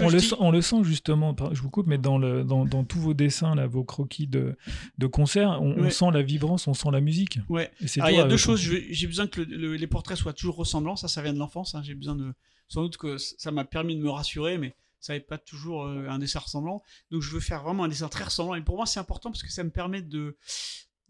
on, 0.00 0.08
le 0.08 0.20
sent, 0.20 0.34
on 0.38 0.50
le 0.50 0.62
sent 0.62 0.84
justement, 0.84 1.34
je 1.52 1.60
vous 1.60 1.70
coupe, 1.70 1.86
mais 1.86 1.98
dans, 1.98 2.18
le, 2.18 2.44
dans, 2.44 2.64
dans 2.64 2.84
tous 2.84 2.98
vos 3.00 3.14
dessins, 3.14 3.54
là, 3.54 3.66
vos 3.66 3.84
croquis 3.84 4.26
de, 4.26 4.56
de 4.98 5.06
concert, 5.06 5.60
on, 5.60 5.90
sent 5.90 6.06
la 6.12 6.22
vibrance, 6.22 6.66
on 6.68 6.74
sent 6.74 6.90
la 6.92 7.00
musique. 7.00 7.38
Ouais. 7.48 7.70
Il 7.80 7.96
y 7.96 8.00
a 8.20 8.24
deux 8.24 8.34
euh, 8.34 8.38
choses. 8.38 8.60
J'ai 8.60 9.06
besoin 9.06 9.26
que 9.26 9.40
le- 9.40 9.56
le- 9.56 9.76
les 9.76 9.86
portraits 9.86 10.16
soient 10.16 10.32
toujours 10.32 10.56
ressemblants. 10.56 10.96
Ça, 10.96 11.08
ça 11.08 11.22
vient 11.22 11.32
de 11.32 11.38
l'enfance. 11.38 11.74
hein. 11.74 11.82
J'ai 11.82 11.94
besoin 11.94 12.14
de. 12.14 12.32
Sans 12.68 12.82
doute 12.82 12.96
que 12.96 13.18
ça 13.18 13.50
m'a 13.50 13.64
permis 13.64 13.96
de 13.96 14.02
me 14.02 14.10
rassurer, 14.10 14.58
mais 14.58 14.74
ça 15.00 15.12
n'est 15.12 15.20
pas 15.20 15.38
toujours 15.38 15.84
euh, 15.84 16.06
un 16.08 16.18
dessin 16.18 16.38
ressemblant. 16.38 16.82
Donc, 17.10 17.22
je 17.22 17.30
veux 17.30 17.40
faire 17.40 17.62
vraiment 17.62 17.84
un 17.84 17.88
dessin 17.88 18.08
très 18.08 18.24
ressemblant. 18.24 18.54
Et 18.54 18.62
pour 18.62 18.76
moi, 18.76 18.86
c'est 18.86 19.00
important 19.00 19.30
parce 19.30 19.42
que 19.42 19.50
ça 19.52 19.64
me 19.64 19.70
permet 19.70 20.02
de 20.02 20.36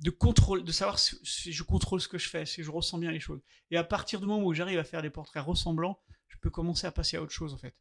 de 0.01 0.11
contrôle, 0.11 0.65
de 0.65 0.73
savoir 0.73 0.99
si, 0.99 1.15
si 1.23 1.53
je 1.53 1.63
contrôle 1.63 2.01
ce 2.01 2.09
que 2.09 2.19
je 2.19 2.29
fais, 2.29 2.45
si 2.47 2.65
je 2.65 2.71
ressens 2.71 2.99
bien 2.99 3.13
les 3.13 3.21
choses. 3.21 3.41
Et 3.71 3.77
à 3.77 3.85
partir 3.85 4.19
du 4.21 4.27
moment 4.27 4.45
où 4.45 4.53
j'arrive 4.53 4.79
à 4.81 4.85
faire 4.85 5.03
des 5.03 5.11
portraits 5.11 5.45
ressemblants, 5.45 6.01
je 6.27 6.37
peux 6.41 6.51
commencer 6.51 6.89
à 6.89 6.91
passer 6.91 7.17
à 7.17 7.23
autre 7.23 7.31
chose 7.33 7.55
en 7.55 7.59
fait. 7.59 7.75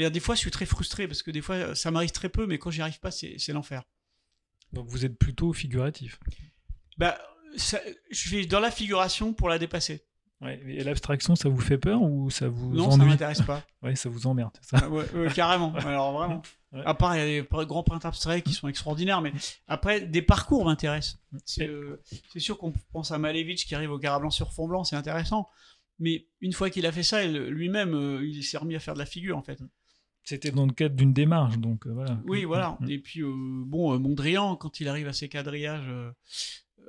Et 0.00 0.06
euh, 0.06 0.10
des 0.10 0.20
fois, 0.20 0.34
je 0.34 0.40
suis 0.40 0.50
très 0.50 0.66
frustré 0.66 1.06
parce 1.06 1.22
que 1.22 1.30
des 1.30 1.42
fois, 1.42 1.74
ça 1.74 1.90
m'arrive 1.90 2.10
très 2.12 2.28
peu, 2.28 2.46
mais 2.46 2.58
quand 2.58 2.70
j'y 2.70 2.80
arrive 2.80 3.00
pas, 3.00 3.10
c'est 3.10 3.36
l'enfer. 3.48 3.82
Donc 4.72 4.86
vous 4.88 5.04
êtes 5.04 5.18
plutôt 5.18 5.52
figuratif. 5.52 6.18
Bah, 6.96 7.18
ça- 7.56 7.80
je 8.10 8.30
vais 8.30 8.46
dans 8.46 8.60
la 8.60 8.70
figuration 8.70 9.32
pour 9.32 9.48
la 9.48 9.58
dépasser. 9.58 10.04
Ouais, 10.40 10.58
et 10.66 10.82
l'abstraction, 10.84 11.36
ça 11.36 11.50
vous 11.50 11.60
fait 11.60 11.76
peur 11.76 12.00
ou 12.00 12.30
ça 12.30 12.48
vous 12.48 12.72
Non, 12.72 12.88
ça 12.90 12.96
ennuie 12.96 13.08
m'intéresse 13.10 13.42
pas. 13.42 13.62
Ouais, 13.82 13.94
ça 13.94 14.08
vous 14.08 14.26
emmerde. 14.26 14.56
Ça. 14.62 14.78
Ah 14.82 14.88
ouais, 14.88 15.04
carrément. 15.34 15.74
Alors 15.76 16.12
vraiment. 16.12 16.42
Ouais. 16.72 16.82
À 16.84 16.94
part, 16.94 17.16
il 17.16 17.18
y 17.18 17.22
a 17.22 17.42
des 17.42 17.48
grands 17.66 17.82
printemps 17.82 18.10
abstraits 18.10 18.44
qui 18.44 18.52
sont 18.52 18.68
extraordinaires, 18.68 19.20
mais 19.20 19.32
après, 19.66 20.02
des 20.02 20.22
parcours 20.22 20.64
m'intéressent. 20.64 21.18
C'est 21.44 21.66
euh, 21.66 22.00
c'est 22.32 22.38
sûr 22.38 22.58
qu'on 22.58 22.72
pense 22.92 23.10
à 23.10 23.18
Malevich 23.18 23.66
qui 23.66 23.74
arrive 23.74 23.90
au 23.90 23.98
Garablanc 23.98 24.30
sur 24.30 24.52
fond 24.52 24.68
blanc, 24.68 24.84
c'est 24.84 24.94
intéressant. 24.94 25.48
Mais 25.98 26.28
une 26.40 26.52
fois 26.52 26.70
qu'il 26.70 26.86
a 26.86 26.92
fait 26.92 27.02
ça, 27.02 27.26
lui-même, 27.26 27.94
euh, 27.94 28.24
il 28.24 28.44
s'est 28.44 28.56
remis 28.56 28.76
à 28.76 28.78
faire 28.78 28.94
de 28.94 29.00
la 29.00 29.04
figure, 29.04 29.36
en 29.36 29.42
fait. 29.42 29.60
C'était 30.30 30.50
dans 30.52 30.64
le 30.66 30.72
cadre 30.72 30.94
d'une 30.94 31.12
démarche, 31.12 31.58
donc 31.58 31.86
euh, 31.86 31.92
voilà. 31.92 32.20
Oui, 32.26 32.44
voilà. 32.44 32.78
Mm. 32.80 32.90
Et 32.90 32.98
puis, 32.98 33.20
euh, 33.22 33.32
bon, 33.34 33.92
euh, 33.94 33.98
Mondrian, 33.98 34.54
quand 34.56 34.78
il 34.80 34.88
arrive 34.88 35.08
à 35.08 35.12
ses 35.12 35.28
quadrillages, 35.28 35.90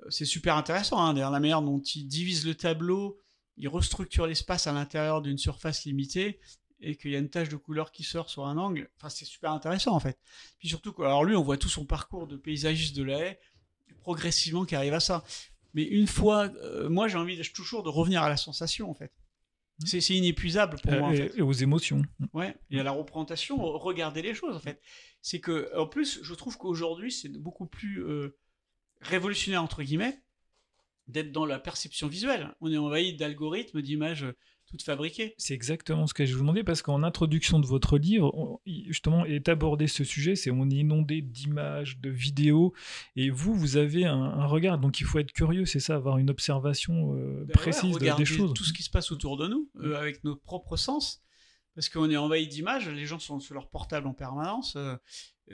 c'est 0.10 0.26
super 0.26 0.56
intéressant. 0.58 1.00
Hein, 1.04 1.14
D'ailleurs, 1.14 1.32
la 1.32 1.40
manière 1.40 1.62
dont 1.62 1.80
il 1.80 2.08
divise 2.08 2.46
le 2.46 2.56
tableau, 2.56 3.20
il 3.58 3.68
restructure 3.68 4.28
l'espace 4.28 4.68
à 4.68 4.72
l'intérieur 4.74 5.22
d'une 5.22 5.38
surface 5.38 5.86
limitée 5.86 6.40
et 6.82 6.96
qu'il 6.96 7.12
y 7.12 7.16
a 7.16 7.20
une 7.20 7.30
tache 7.30 7.50
de 7.50 7.56
couleur 7.56 7.92
qui 7.92 8.04
sort 8.04 8.30
sur 8.30 8.46
un 8.48 8.58
angle. 8.58 8.90
Enfin, 8.98 9.10
c'est 9.10 9.26
super 9.26 9.52
intéressant, 9.52 9.94
en 9.96 10.00
fait. 10.00 10.18
Puis 10.60 10.68
surtout, 10.68 10.94
alors 11.00 11.24
lui, 11.24 11.36
on 11.36 11.44
voit 11.44 11.58
tout 11.58 11.70
son 11.70 11.86
parcours 11.86 12.28
de 12.28 12.38
paysagiste 12.38 12.96
de 12.96 13.04
la 13.04 13.20
haie, 13.20 13.40
progressivement 14.02 14.66
qui 14.66 14.76
arrive 14.76 14.94
à 14.94 15.00
ça. 15.00 15.24
Mais 15.74 15.84
une 15.84 16.08
fois, 16.08 16.50
euh, 16.64 16.90
moi, 16.90 17.08
j'ai 17.08 17.18
envie 17.18 17.38
de- 17.38 17.44
toujours 17.44 17.84
de 17.84 17.90
revenir 17.90 18.24
à 18.24 18.30
la 18.30 18.38
sensation, 18.38 18.90
en 18.90 18.94
fait. 18.94 19.12
C'est 19.86 20.02
c'est 20.02 20.16
inépuisable 20.16 20.78
pour 20.82 20.92
Euh, 20.94 21.00
moi, 21.00 21.08
en 21.10 21.12
et, 21.12 21.18
fait. 21.18 21.38
et 21.38 21.42
aux 21.42 21.52
émotions. 21.54 22.02
Ouais, 22.34 22.56
et 22.70 22.80
à 22.80 22.84
la 22.84 22.92
représentation, 22.92 23.58
regarder 23.58 24.22
les 24.22 24.34
choses 24.34 24.56
en 24.56 24.60
fait. 24.60 24.82
C'est 25.22 25.40
que, 25.40 25.70
en 25.78 25.88
plus, 25.88 26.20
je 26.24 26.34
trouve 26.34 26.58
qu'aujourd'hui, 26.58 27.12
c'est 27.12 27.30
beaucoup 27.30 27.66
plus 27.68 28.04
euh, 28.04 28.38
révolutionnaire 29.02 29.64
entre 29.64 29.84
guillemets 29.84 30.22
d'être 31.08 31.32
dans 31.32 31.46
la 31.46 31.60
perception 31.60 32.08
visuelle. 32.08 32.54
On 32.62 32.72
est 32.72 32.78
envahi 32.78 33.16
d'algorithmes, 33.16 33.82
d'images 33.82 34.26
toutes 34.72 34.82
fabriquées. 34.84 35.36
C'est 35.38 35.54
exactement 35.54 36.08
ce 36.08 36.14
que 36.14 36.26
je 36.26 36.34
vous 36.34 36.40
demandais 36.42 36.64
parce 36.64 36.82
qu'en 36.82 37.04
introduction 37.04 37.60
de 37.60 37.68
votre 37.68 37.98
livre, 37.98 38.32
on- 38.36 38.60
justement, 38.66 39.26
est 39.26 39.50
abordé 39.50 39.88
ce 39.88 40.04
sujet, 40.04 40.36
c'est 40.36 40.50
on 40.50 40.70
est 40.70 40.76
inondé 40.76 41.22
d'images, 41.22 42.00
de 42.00 42.10
vidéos, 42.10 42.74
et 43.16 43.30
vous, 43.30 43.54
vous 43.54 43.78
avez 43.78 44.06
un, 44.06 44.16
un 44.16 44.46
regard, 44.46 44.80
donc 44.80 45.00
il 45.02 45.06
faut 45.06 45.20
être 45.20 45.34
curieux, 45.34 45.66
c'est 45.66 45.80
ça, 45.82 45.96
avoir 45.96 46.18
une 46.18 46.30
observation 46.30 47.16
euh, 47.16 47.44
Ben 47.46 47.54
précise 47.54 47.84
ouais, 47.84 47.90
de- 47.92 47.96
regarder 47.96 48.24
des 48.24 48.30
choses. 48.30 48.54
tout 48.54 48.64
ce 48.64 48.74
qui 48.74 48.84
se 48.84 48.90
passe 48.90 49.12
autour 49.12 49.38
de 49.38 49.48
nous 49.48 49.70
euh, 49.82 49.96
avec 50.00 50.24
nos 50.24 50.36
propres 50.36 50.78
sens. 50.78 51.22
Parce 51.74 51.88
qu'on 51.88 52.10
est 52.10 52.18
envahi 52.18 52.48
d'images, 52.48 52.90
les 52.90 53.06
gens 53.06 53.20
sont 53.20 53.40
sur 53.40 53.54
leur 53.54 53.70
portable 53.70 54.06
en 54.08 54.14
permanence. 54.14 54.76
euh, 54.76 54.96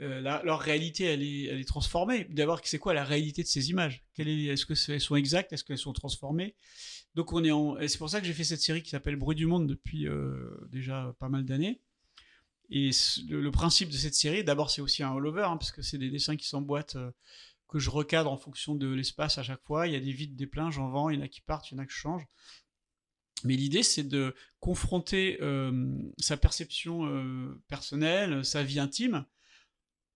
euh, 0.00 0.20
la- 0.20 0.42
leur 0.44 0.60
réalité, 0.60 1.04
elle 1.04 1.22
est, 1.22 1.44
elle 1.44 1.60
est 1.60 1.64
transformée. 1.68 2.24
D'abord, 2.30 2.60
c'est 2.64 2.78
quoi 2.78 2.92
la 2.94 3.04
réalité 3.04 3.42
de 3.42 3.48
ces 3.48 3.70
images? 3.70 4.04
Quelle 4.14 4.28
est, 4.28 4.44
Est-ce 4.44 4.66
qu'elles 4.66 5.00
sont 5.00 5.16
exactes? 5.16 5.52
Est-ce 5.52 5.64
qu'elles 5.64 5.78
sont 5.78 5.92
transformées? 5.92 6.54
Donc, 7.14 7.32
on 7.32 7.42
est 7.44 7.50
en. 7.50 7.78
et 7.78 7.88
C'est 7.88 7.98
pour 7.98 8.10
ça 8.10 8.20
que 8.20 8.26
j'ai 8.26 8.32
fait 8.32 8.44
cette 8.44 8.60
série 8.60 8.82
qui 8.82 8.90
s'appelle 8.90 9.16
Bruit 9.16 9.36
du 9.36 9.46
monde 9.46 9.66
depuis 9.66 10.06
euh, 10.06 10.56
déjà 10.70 11.14
pas 11.18 11.28
mal 11.28 11.44
d'années. 11.44 11.80
Et 12.70 12.90
le, 13.28 13.50
principe 13.50 13.88
de 13.88 13.96
cette 13.96 14.14
série, 14.14 14.44
d'abord, 14.44 14.70
c'est 14.70 14.82
aussi 14.82 15.02
un 15.02 15.16
all-over, 15.16 15.44
hein, 15.44 15.56
parce 15.56 15.72
que 15.72 15.80
c'est 15.80 15.96
des 15.96 16.10
dessins 16.10 16.36
qui 16.36 16.46
s'emboîtent, 16.46 16.96
euh, 16.96 17.10
que 17.66 17.78
je 17.78 17.88
recadre 17.88 18.30
en 18.30 18.36
fonction 18.36 18.74
de 18.74 18.88
l'espace 18.88 19.38
à 19.38 19.42
chaque 19.42 19.62
fois. 19.64 19.86
Il 19.86 19.94
y 19.94 19.96
a 19.96 20.00
des 20.00 20.12
vides, 20.12 20.36
des 20.36 20.46
pleins, 20.46 20.70
j'en 20.70 20.90
vends, 20.90 21.08
il 21.08 21.18
y 21.18 21.18
en 21.18 21.24
a 21.24 21.28
qui 21.28 21.40
partent, 21.40 21.70
il 21.70 21.74
y 21.74 21.76
en 21.78 21.82
a 21.82 21.86
que 21.86 21.92
je 21.92 21.98
change. 21.98 22.26
Mais 23.44 23.56
l'idée, 23.56 23.82
c'est 23.82 24.04
de 24.04 24.34
confronter 24.60 25.38
euh, 25.40 25.96
sa 26.18 26.36
perception 26.36 27.08
personnelle, 27.68 28.44
sa 28.44 28.62
vie 28.62 28.80
intime, 28.80 29.24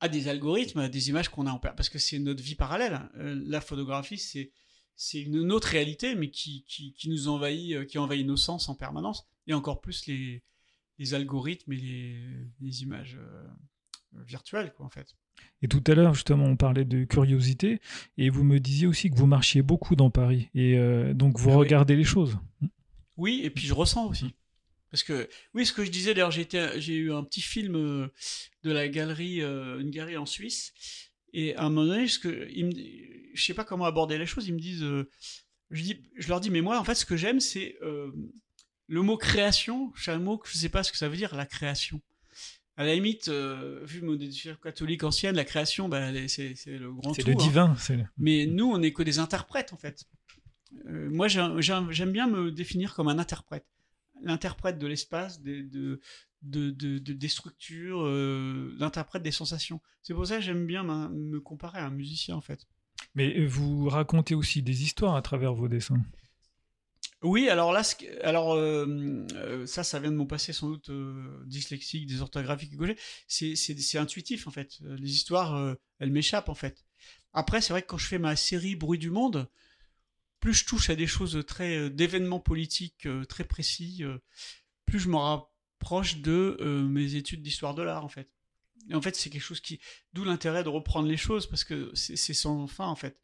à 0.01 0.09
des 0.09 0.29
algorithmes, 0.29 0.81
à 0.81 0.89
des 0.89 1.09
images 1.09 1.29
qu'on 1.29 1.47
a 1.47 1.53
en 1.53 1.59
parce 1.59 1.89
que 1.89 1.99
c'est 1.99 2.19
notre 2.19 2.43
vie 2.43 2.57
parallèle. 2.57 3.09
La 3.15 3.61
photographie, 3.61 4.19
c'est 4.19 4.53
c'est 4.97 5.21
une 5.21 5.53
autre 5.53 5.69
réalité, 5.69 6.15
mais 6.15 6.31
qui, 6.31 6.65
qui, 6.69 6.93
qui 6.95 7.09
nous 7.09 7.29
envahit, 7.29 7.75
euh, 7.75 7.85
qui 7.85 7.99
envahit 7.99 8.27
nos 8.27 8.37
sens 8.37 8.69
en 8.69 8.75
permanence, 8.75 9.27
et 9.47 9.55
encore 9.55 9.81
plus 9.81 10.07
les, 10.07 10.43
les 10.99 11.15
algorithmes 11.15 11.73
et 11.73 11.77
les, 11.77 12.17
les 12.61 12.83
images 12.83 13.19
euh, 13.21 13.45
virtuelles, 14.27 14.73
quoi, 14.77 14.87
en 14.87 14.91
fait. 14.91 15.17
Et 15.63 15.69
tout 15.69 15.83
à 15.87 15.95
l'heure, 15.95 16.15
justement, 16.15 16.45
on 16.45 16.57
parlait 16.57 16.85
de 16.85 17.05
curiosité, 17.05 17.81
et 18.19 18.31
vous 18.31 18.45
me 18.45 18.61
disiez 18.61 18.87
aussi 18.87 19.11
que 19.11 19.17
vous 19.17 19.27
marchiez 19.27 19.63
beaucoup 19.63 19.97
dans 19.97 20.11
Paris, 20.11 20.51
et 20.55 20.77
euh, 20.79 21.15
donc 21.15 21.39
vous 21.39 21.51
Ah 21.51 21.55
oui. 21.55 21.61
regardez 21.61 21.97
les 21.97 22.05
choses. 22.05 22.39
Oui, 23.17 23.41
et 23.43 23.51
puis 23.51 23.67
je 23.67 23.75
ressens 23.75 24.07
aussi. 24.09 24.35
Parce 24.91 25.03
que, 25.05 25.29
oui, 25.55 25.65
ce 25.65 25.73
que 25.73 25.85
je 25.85 25.91
disais, 25.91 26.13
d'ailleurs, 26.13 26.31
j'ai 26.31 26.95
eu 26.97 27.13
un 27.13 27.25
petit 27.25 27.41
film 27.41 27.73
de 28.63 28.71
la 28.71 28.89
galerie, 28.89 29.41
euh, 29.41 29.81
une 29.81 29.91
galerie 29.91 30.19
en 30.19 30.27
Suisse, 30.27 30.75
et 31.33 31.55
à 31.57 31.65
un 31.65 31.71
moment 31.71 31.87
donné, 31.87 32.09
ce 32.09 32.19
que, 32.19 32.49
ils 32.53 32.67
me, 32.67 32.73
je 33.35 33.43
sais 33.43 33.55
pas 33.55 33.65
comment 33.65 33.85
aborder 33.87 34.19
les 34.19 34.27
choses, 34.27 34.47
ils 34.49 34.55
me 34.55 34.61
disent, 34.61 34.83
euh, 34.83 35.09
je, 35.71 35.83
dis, 35.83 36.03
je 36.17 36.29
leur 36.29 36.41
dis, 36.41 36.51
mais 36.51 36.61
moi, 36.61 36.79
en 36.79 36.85
fait, 36.85 36.95
ce 36.95 37.07
que 37.07 37.17
j'aime, 37.17 37.41
c'est 37.41 37.77
euh, 37.83 38.11
le 38.89 39.03
mot 39.03 39.17
création, 39.17 39.93
c'est 39.97 40.11
un 40.13 40.19
mot 40.19 40.39
que 40.39 40.49
je 40.49 40.57
sais 40.59 40.69
pas 40.69 40.83
ce 40.83 40.93
que 40.93 40.99
ça 40.99 41.09
veut 41.09 41.17
dire, 41.17 41.35
la 41.35 41.47
création. 41.47 42.01
À 42.77 42.85
la 42.85 42.95
limite, 42.95 43.29
euh, 43.29 43.81
vu 43.85 44.01
mon 44.01 44.15
éducation 44.15 44.57
catholique 44.63 45.05
ancienne, 45.05 45.37
la 45.37 45.45
création, 45.45 45.89
bah, 45.89 46.11
c'est 46.29 46.55
le 46.67 46.91
grand 46.93 47.13
C'est 47.15 47.27
le 47.27 47.33
hein. 47.33 47.37
divin. 47.37 47.77
c'est 47.79 47.97
le- 47.97 48.05
Mais 48.17 48.47
nous, 48.47 48.65
on 48.71 48.79
n'est 48.79 48.93
que 48.93 49.03
des 49.03 49.19
interprètes, 49.19 49.73
en 49.73 49.77
fait. 49.77 50.05
Moi, 50.87 51.29
j'aime 51.29 52.13
bien 52.13 52.27
me 52.27 52.51
définir 52.51 52.95
comme 52.95 53.09
un 53.09 53.19
interprète. 53.19 53.67
L'interprète 54.23 54.79
de 54.79 54.87
l'espace, 54.87 55.43
de, 55.43 56.01
de, 56.43 56.71
de- 56.71 56.99
de- 56.99 57.13
des 57.13 57.29
structures, 57.29 58.03
euh, 58.03 58.75
l'interprète 58.79 59.23
des 59.23 59.33
sensations. 59.33 59.81
C'est 60.03 60.15
pour 60.15 60.27
ça 60.27 60.37
que 60.37 60.43
j'aime 60.43 60.67
bien 60.67 60.83
m'in- 60.83 61.09
me 61.11 61.41
comparer 61.41 61.79
à 61.79 61.87
un 61.87 61.91
musicien, 61.91 62.37
en 62.37 62.41
fait. 62.41 62.67
Mais 63.15 63.39
euh, 63.39 63.47
vous 63.47 63.89
racontez 63.89 64.35
aussi 64.35 64.63
des 64.63 64.83
histoires 64.83 65.15
à 65.17 65.23
travers 65.23 65.55
vos 65.55 65.69
dessins. 65.69 66.03
Oui, 67.23 67.49
alors 67.49 67.73
là, 67.73 67.83
que- 67.85 68.25
alors 68.25 68.55
euh, 68.55 68.87
euh, 69.35 69.67
ça, 69.67 69.85
ça 69.85 70.01
vient 70.01 70.11
de 70.11 70.17
mon 70.17 70.27
passé 70.27 70.53
sans 70.53 70.69
doute 70.69 70.91
euh, 70.91 71.43
dyslexique, 71.47 72.07
désorthographique 72.07 72.73
et 72.73 72.77
gaucher. 72.77 72.97
C'est, 73.29 73.55
c'est, 73.55 73.99
intuitif 73.99 74.49
en 74.49 74.51
fait. 74.51 74.79
Les 74.81 75.13
histoires, 75.13 75.77
elles 76.01 76.11
m'échappent 76.11 76.49
en 76.49 76.55
fait. 76.55 76.85
Après, 77.33 77.61
c'est 77.61 77.73
vrai 77.73 77.83
que 77.83 77.87
quand 77.87 77.99
je 77.99 78.09
fais 78.09 78.19
ma 78.19 78.35
série 78.35 78.75
Bruit 78.75 78.99
du 78.99 79.11
monde, 79.11 79.49
plus 80.41 80.53
je 80.55 80.65
touche 80.67 80.91
à 80.91 80.97
des 80.97 81.07
choses 81.07 81.45
très 81.47 81.91
d'événements 81.91 82.41
politiques 82.41 83.07
très 83.29 83.45
précis, 83.45 84.03
plus 84.87 84.99
je 84.99 85.09
m'en 85.09 85.49
rapproche 85.83 86.19
de 86.19 86.57
euh, 86.61 86.83
mes 86.83 87.17
études 87.17 87.43
d'histoire 87.43 87.75
de 87.75 87.83
l'art 87.83 88.05
en 88.05 88.09
fait. 88.09 88.29
Et 88.89 88.95
en 88.95 89.03
fait, 89.03 89.15
c'est 89.17 89.31
quelque 89.31 89.43
chose 89.43 89.61
qui, 89.61 89.81
d'où 90.13 90.25
l'intérêt 90.25 90.63
de 90.65 90.69
reprendre 90.69 91.09
les 91.09 91.17
choses 91.17 91.47
parce 91.47 91.65
que 91.65 91.91
c'est, 91.95 92.17
sans 92.35 92.67
fin 92.67 92.87
en 92.87 92.97
fait 92.97 93.19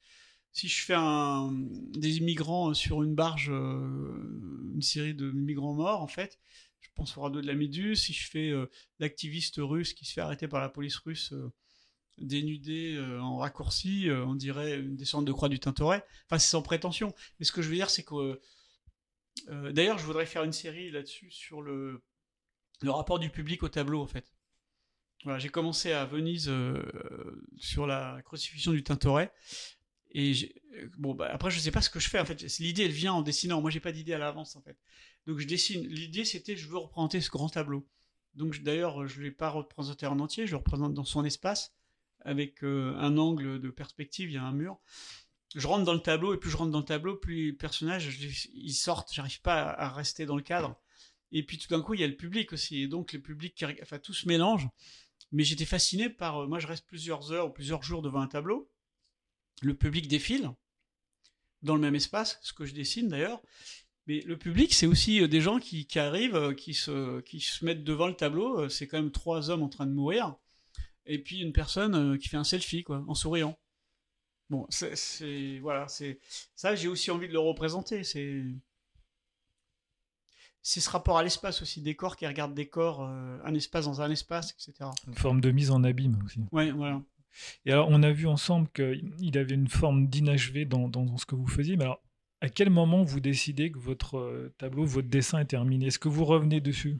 si 0.50 0.66
je 0.66 0.82
fais 0.82 0.94
un, 0.96 1.52
des 1.52 2.16
immigrants 2.16 2.74
sur 2.74 3.02
une 3.02 3.14
barge, 3.14 3.50
euh, 3.50 4.72
une 4.74 4.82
série 4.82 5.14
de 5.14 5.30
migrants 5.30 5.74
morts, 5.74 6.02
en 6.02 6.08
fait, 6.08 6.40
je 6.80 6.88
pense 6.96 7.16
au 7.16 7.20
radeau 7.20 7.40
de 7.40 7.46
la 7.46 7.54
Méduse. 7.54 8.00
Si 8.00 8.12
je 8.12 8.28
fais 8.28 8.50
euh, 8.50 8.66
l'activiste 8.98 9.56
russe 9.58 9.92
qui 9.92 10.04
se 10.04 10.14
fait 10.14 10.20
arrêter 10.20 10.48
par 10.48 10.60
la 10.60 10.68
police 10.68 10.96
russe, 10.96 11.32
euh, 11.32 11.52
dénudé 12.16 12.94
euh, 12.96 13.20
en 13.20 13.36
raccourci, 13.36 14.08
euh, 14.08 14.24
on 14.24 14.34
dirait 14.34 14.80
une 14.80 14.96
descente 14.96 15.26
de 15.26 15.32
croix 15.32 15.48
du 15.48 15.60
Tintoret. 15.60 16.04
Enfin, 16.26 16.38
c'est 16.38 16.50
sans 16.50 16.62
prétention. 16.62 17.14
Mais 17.38 17.44
ce 17.44 17.52
que 17.52 17.62
je 17.62 17.68
veux 17.68 17.76
dire, 17.76 17.90
c'est 17.90 18.02
que. 18.02 18.40
euh, 19.50 19.70
D'ailleurs, 19.72 19.98
je 19.98 20.06
voudrais 20.06 20.26
faire 20.26 20.42
une 20.44 20.52
série 20.52 20.90
là-dessus 20.90 21.30
sur 21.30 21.62
le, 21.62 22.02
le 22.82 22.90
rapport 22.90 23.18
du 23.18 23.30
public 23.30 23.62
au 23.62 23.68
tableau, 23.68 24.00
en 24.00 24.06
fait. 24.06 24.32
Voilà, 25.24 25.38
j'ai 25.38 25.48
commencé 25.48 25.92
à 25.92 26.04
Venise 26.04 26.48
euh, 26.48 26.82
sur 27.56 27.86
la 27.86 28.22
crucifixion 28.24 28.72
du 28.72 28.82
Tintoret. 28.82 29.32
Et 30.12 30.32
euh, 30.74 30.88
bon, 30.96 31.14
bah, 31.14 31.28
après, 31.32 31.50
je 31.50 31.58
sais 31.58 31.70
pas 31.70 31.80
ce 31.80 31.90
que 31.90 32.00
je 32.00 32.08
fais 32.08 32.20
en 32.20 32.24
fait. 32.24 32.40
L'idée, 32.58 32.84
elle 32.84 32.92
vient 32.92 33.12
en 33.12 33.22
dessinant. 33.22 33.60
Moi, 33.60 33.70
j'ai 33.70 33.80
pas 33.80 33.92
d'idée 33.92 34.14
à 34.14 34.18
l'avance 34.18 34.56
en 34.56 34.62
fait. 34.62 34.78
Donc, 35.26 35.38
je 35.38 35.46
dessine. 35.46 35.86
L'idée, 35.86 36.24
c'était, 36.24 36.56
je 36.56 36.68
veux 36.68 36.78
représenter 36.78 37.20
ce 37.20 37.30
grand 37.30 37.48
tableau. 37.48 37.86
Donc, 38.34 38.62
d'ailleurs, 38.62 39.06
je 39.06 39.20
l'ai 39.20 39.30
pas 39.30 39.50
représenté 39.50 40.06
en 40.06 40.18
entier. 40.20 40.46
Je 40.46 40.52
le 40.52 40.58
représente 40.58 40.94
dans 40.94 41.04
son 41.04 41.24
espace 41.24 41.74
avec 42.20 42.62
euh, 42.62 42.94
un 42.98 43.18
angle 43.18 43.60
de 43.60 43.70
perspective. 43.70 44.30
Il 44.30 44.34
y 44.34 44.38
a 44.38 44.44
un 44.44 44.52
mur. 44.52 44.78
Je 45.54 45.66
rentre 45.66 45.84
dans 45.84 45.94
le 45.94 46.00
tableau 46.00 46.34
et 46.34 46.38
plus 46.38 46.50
je 46.50 46.56
rentre 46.56 46.70
dans 46.70 46.80
le 46.80 46.84
tableau, 46.84 47.16
plus 47.16 47.46
les 47.46 47.52
personnages 47.52 48.10
je 48.10 48.48
ils 48.52 48.74
sortent. 48.74 49.12
J'arrive 49.12 49.40
pas 49.40 49.62
à 49.62 49.88
rester 49.88 50.26
dans 50.26 50.36
le 50.36 50.42
cadre. 50.42 50.78
Et 51.32 51.42
puis 51.42 51.58
tout 51.58 51.68
d'un 51.68 51.82
coup, 51.82 51.94
il 51.94 52.00
y 52.00 52.04
a 52.04 52.06
le 52.06 52.16
public 52.16 52.52
aussi. 52.52 52.82
Et 52.82 52.88
donc, 52.88 53.12
le 53.12 53.20
public, 53.20 53.64
enfin, 53.82 53.98
tout 53.98 54.14
se 54.14 54.26
mélange. 54.28 54.68
Mais 55.32 55.44
j'étais 55.44 55.66
fasciné 55.66 56.08
par. 56.08 56.42
euh, 56.42 56.46
moi, 56.46 56.58
je 56.58 56.66
reste 56.66 56.86
plusieurs 56.86 57.32
heures 57.32 57.48
ou 57.48 57.50
plusieurs 57.50 57.82
jours 57.82 58.02
devant 58.02 58.20
un 58.20 58.28
tableau 58.28 58.70
le 59.62 59.74
public 59.74 60.06
défile 60.06 60.52
dans 61.62 61.74
le 61.74 61.80
même 61.80 61.96
espace, 61.96 62.38
ce 62.42 62.52
que 62.52 62.64
je 62.64 62.72
dessine 62.72 63.08
d'ailleurs. 63.08 63.42
Mais 64.06 64.20
le 64.20 64.38
public, 64.38 64.72
c'est 64.72 64.86
aussi 64.86 65.20
euh, 65.20 65.28
des 65.28 65.40
gens 65.40 65.58
qui, 65.58 65.86
qui 65.86 65.98
arrivent, 65.98 66.36
euh, 66.36 66.54
qui 66.54 66.72
se, 66.72 67.20
qui 67.22 67.40
se 67.40 67.64
mettent 67.64 67.84
devant 67.84 68.06
le 68.06 68.14
tableau. 68.14 68.68
C'est 68.68 68.86
quand 68.86 68.98
même 68.98 69.10
trois 69.10 69.50
hommes 69.50 69.62
en 69.62 69.68
train 69.68 69.86
de 69.86 69.92
mourir. 69.92 70.36
Et 71.06 71.18
puis 71.18 71.40
une 71.40 71.52
personne 71.52 72.18
qui 72.18 72.28
fait 72.28 72.36
un 72.36 72.44
selfie, 72.44 72.84
quoi, 72.84 73.04
en 73.08 73.14
souriant. 73.14 73.58
Bon, 74.50 74.66
c'est. 74.70 75.58
Voilà, 75.60 75.88
c'est. 75.88 76.20
Ça, 76.54 76.74
j'ai 76.74 76.88
aussi 76.88 77.10
envie 77.10 77.28
de 77.28 77.32
le 77.32 77.38
représenter. 77.38 78.04
C'est. 78.04 78.44
C'est 80.62 80.80
ce 80.80 80.90
rapport 80.90 81.16
à 81.18 81.22
l'espace 81.22 81.62
aussi, 81.62 81.80
des 81.80 81.94
corps 81.94 82.16
qui 82.16 82.26
regardent 82.26 82.54
des 82.54 82.68
corps, 82.68 83.02
euh, 83.02 83.38
un 83.44 83.54
espace 83.54 83.84
dans 83.86 84.02
un 84.02 84.10
espace, 84.10 84.52
etc. 84.52 84.90
Une 85.06 85.14
forme 85.14 85.40
de 85.40 85.50
mise 85.50 85.70
en 85.70 85.82
abîme 85.84 86.18
aussi. 86.26 86.40
Ouais, 86.52 86.70
voilà. 86.70 87.00
Et 87.64 87.72
alors, 87.72 87.88
on 87.90 88.02
a 88.02 88.10
vu 88.10 88.26
ensemble 88.26 88.68
qu'il 88.74 89.38
avait 89.38 89.54
une 89.54 89.68
forme 89.68 90.08
d'inachevé 90.08 90.64
dans, 90.64 90.88
dans, 90.88 91.04
dans 91.04 91.16
ce 91.16 91.24
que 91.26 91.36
vous 91.36 91.46
faisiez. 91.46 91.76
Mais 91.76 91.84
alors, 91.84 92.02
à 92.40 92.48
quel 92.48 92.70
moment 92.70 93.02
vous 93.04 93.20
décidez 93.20 93.70
que 93.70 93.78
votre 93.78 94.18
euh, 94.18 94.54
tableau, 94.58 94.84
votre 94.84 95.08
dessin 95.08 95.38
est 95.38 95.44
terminé? 95.46 95.86
Est-ce 95.86 95.98
que 95.98 96.08
vous 96.08 96.24
revenez 96.24 96.60
dessus? 96.60 96.98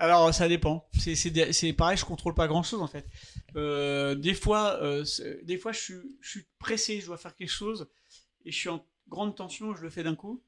Alors 0.00 0.34
ça 0.34 0.48
dépend. 0.48 0.86
C'est- 0.98 1.72
pareil, 1.72 1.96
je 1.96 2.04
contrôle 2.04 2.34
pas 2.34 2.48
grand 2.48 2.64
chose 2.64 2.82
en 2.82 2.88
fait. 2.88 3.06
Euh, 3.54 4.16
des 4.16 4.34
fois, 4.34 4.76
euh, 4.82 5.04
des 5.44 5.56
fois 5.56 5.70
je 5.72 5.78
suis, 5.78 5.94
je 6.20 6.30
suis 6.30 6.46
pressé, 6.58 7.00
je 7.00 7.06
dois 7.06 7.16
faire 7.16 7.34
quelque 7.36 7.48
chose 7.48 7.88
et 8.44 8.50
je 8.50 8.56
suis 8.58 8.68
en 8.68 8.84
grande 9.08 9.36
tension, 9.36 9.74
je 9.74 9.82
le 9.82 9.90
fais 9.90 10.02
d'un 10.02 10.16
coup. 10.16 10.42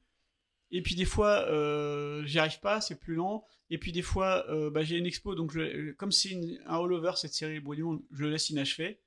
Et 0.71 0.81
puis 0.81 0.95
des 0.95 1.05
fois, 1.05 1.47
euh, 1.49 2.25
j'y 2.25 2.39
arrive 2.39 2.59
pas, 2.59 2.81
c'est 2.81 2.99
plus 2.99 3.15
lent. 3.15 3.45
Et 3.69 3.77
puis 3.77 3.91
des 3.91 4.01
fois, 4.01 4.45
euh, 4.49 4.69
bah, 4.69 4.83
j'ai 4.83 4.97
une 4.97 5.05
expo, 5.05 5.35
donc 5.35 5.51
je- 5.51 5.91
comme 5.93 6.11
c'est 6.11 6.29
une- 6.29 6.59
un 6.65 6.75
all-over 6.83 7.13
cette 7.15 7.33
série 7.33 7.59
Bois 7.59 7.75
du 7.75 7.83
Monde, 7.83 8.01
je 8.11 8.23
le 8.23 8.29
laisse 8.31 8.49
inachevé. 8.49 8.99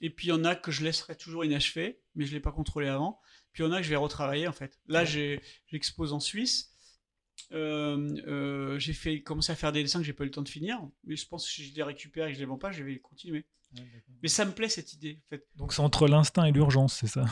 Et 0.00 0.10
puis 0.10 0.28
il 0.28 0.30
y 0.30 0.32
en 0.32 0.44
a 0.44 0.54
que 0.54 0.70
je 0.70 0.84
laisserai 0.84 1.16
toujours 1.16 1.44
inachevé, 1.44 1.98
mais 2.14 2.24
je 2.24 2.32
l'ai 2.32 2.40
pas 2.40 2.52
contrôlé 2.52 2.86
avant. 2.88 3.18
Puis 3.52 3.62
il 3.62 3.66
y 3.66 3.68
en 3.68 3.72
a 3.72 3.78
que 3.78 3.82
je 3.82 3.90
vais 3.90 3.96
retravailler 3.96 4.46
en 4.46 4.52
fait. 4.52 4.78
Là, 4.86 5.04
j'expose 5.70 6.12
en 6.12 6.20
Suisse. 6.20 6.72
Euh, 7.52 8.16
euh, 8.26 8.78
j'ai 8.78 8.92
fait 8.92 9.22
commencé 9.22 9.52
à 9.52 9.56
faire 9.56 9.72
des 9.72 9.82
dessins 9.82 10.00
que 10.00 10.04
j'ai 10.04 10.12
pas 10.12 10.24
eu 10.24 10.26
le 10.26 10.32
temps 10.32 10.42
de 10.42 10.48
finir, 10.48 10.80
mais 11.04 11.16
je 11.16 11.26
pense 11.26 11.46
que 11.46 11.50
si 11.52 11.64
je 11.64 11.74
les 11.74 11.82
récupère 11.82 12.26
et 12.26 12.30
que 12.30 12.34
je 12.34 12.40
les 12.40 12.46
vends 12.46 12.58
pas, 12.58 12.72
je 12.72 12.82
vais 12.82 12.98
continuer. 12.98 13.44
Mais 14.22 14.28
ça 14.28 14.44
me 14.44 14.52
plaît 14.52 14.68
cette 14.68 14.92
idée, 14.92 15.20
en 15.24 15.28
fait. 15.28 15.46
Donc 15.56 15.72
c'est 15.72 15.80
entre 15.80 16.08
l'instinct 16.08 16.44
et 16.44 16.52
l'urgence, 16.52 16.94
c'est 16.94 17.06
ça? 17.06 17.24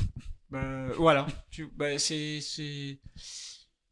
Bah, 0.50 0.88
voilà. 0.96 1.26
Bah, 1.74 1.98
c'est 1.98 2.40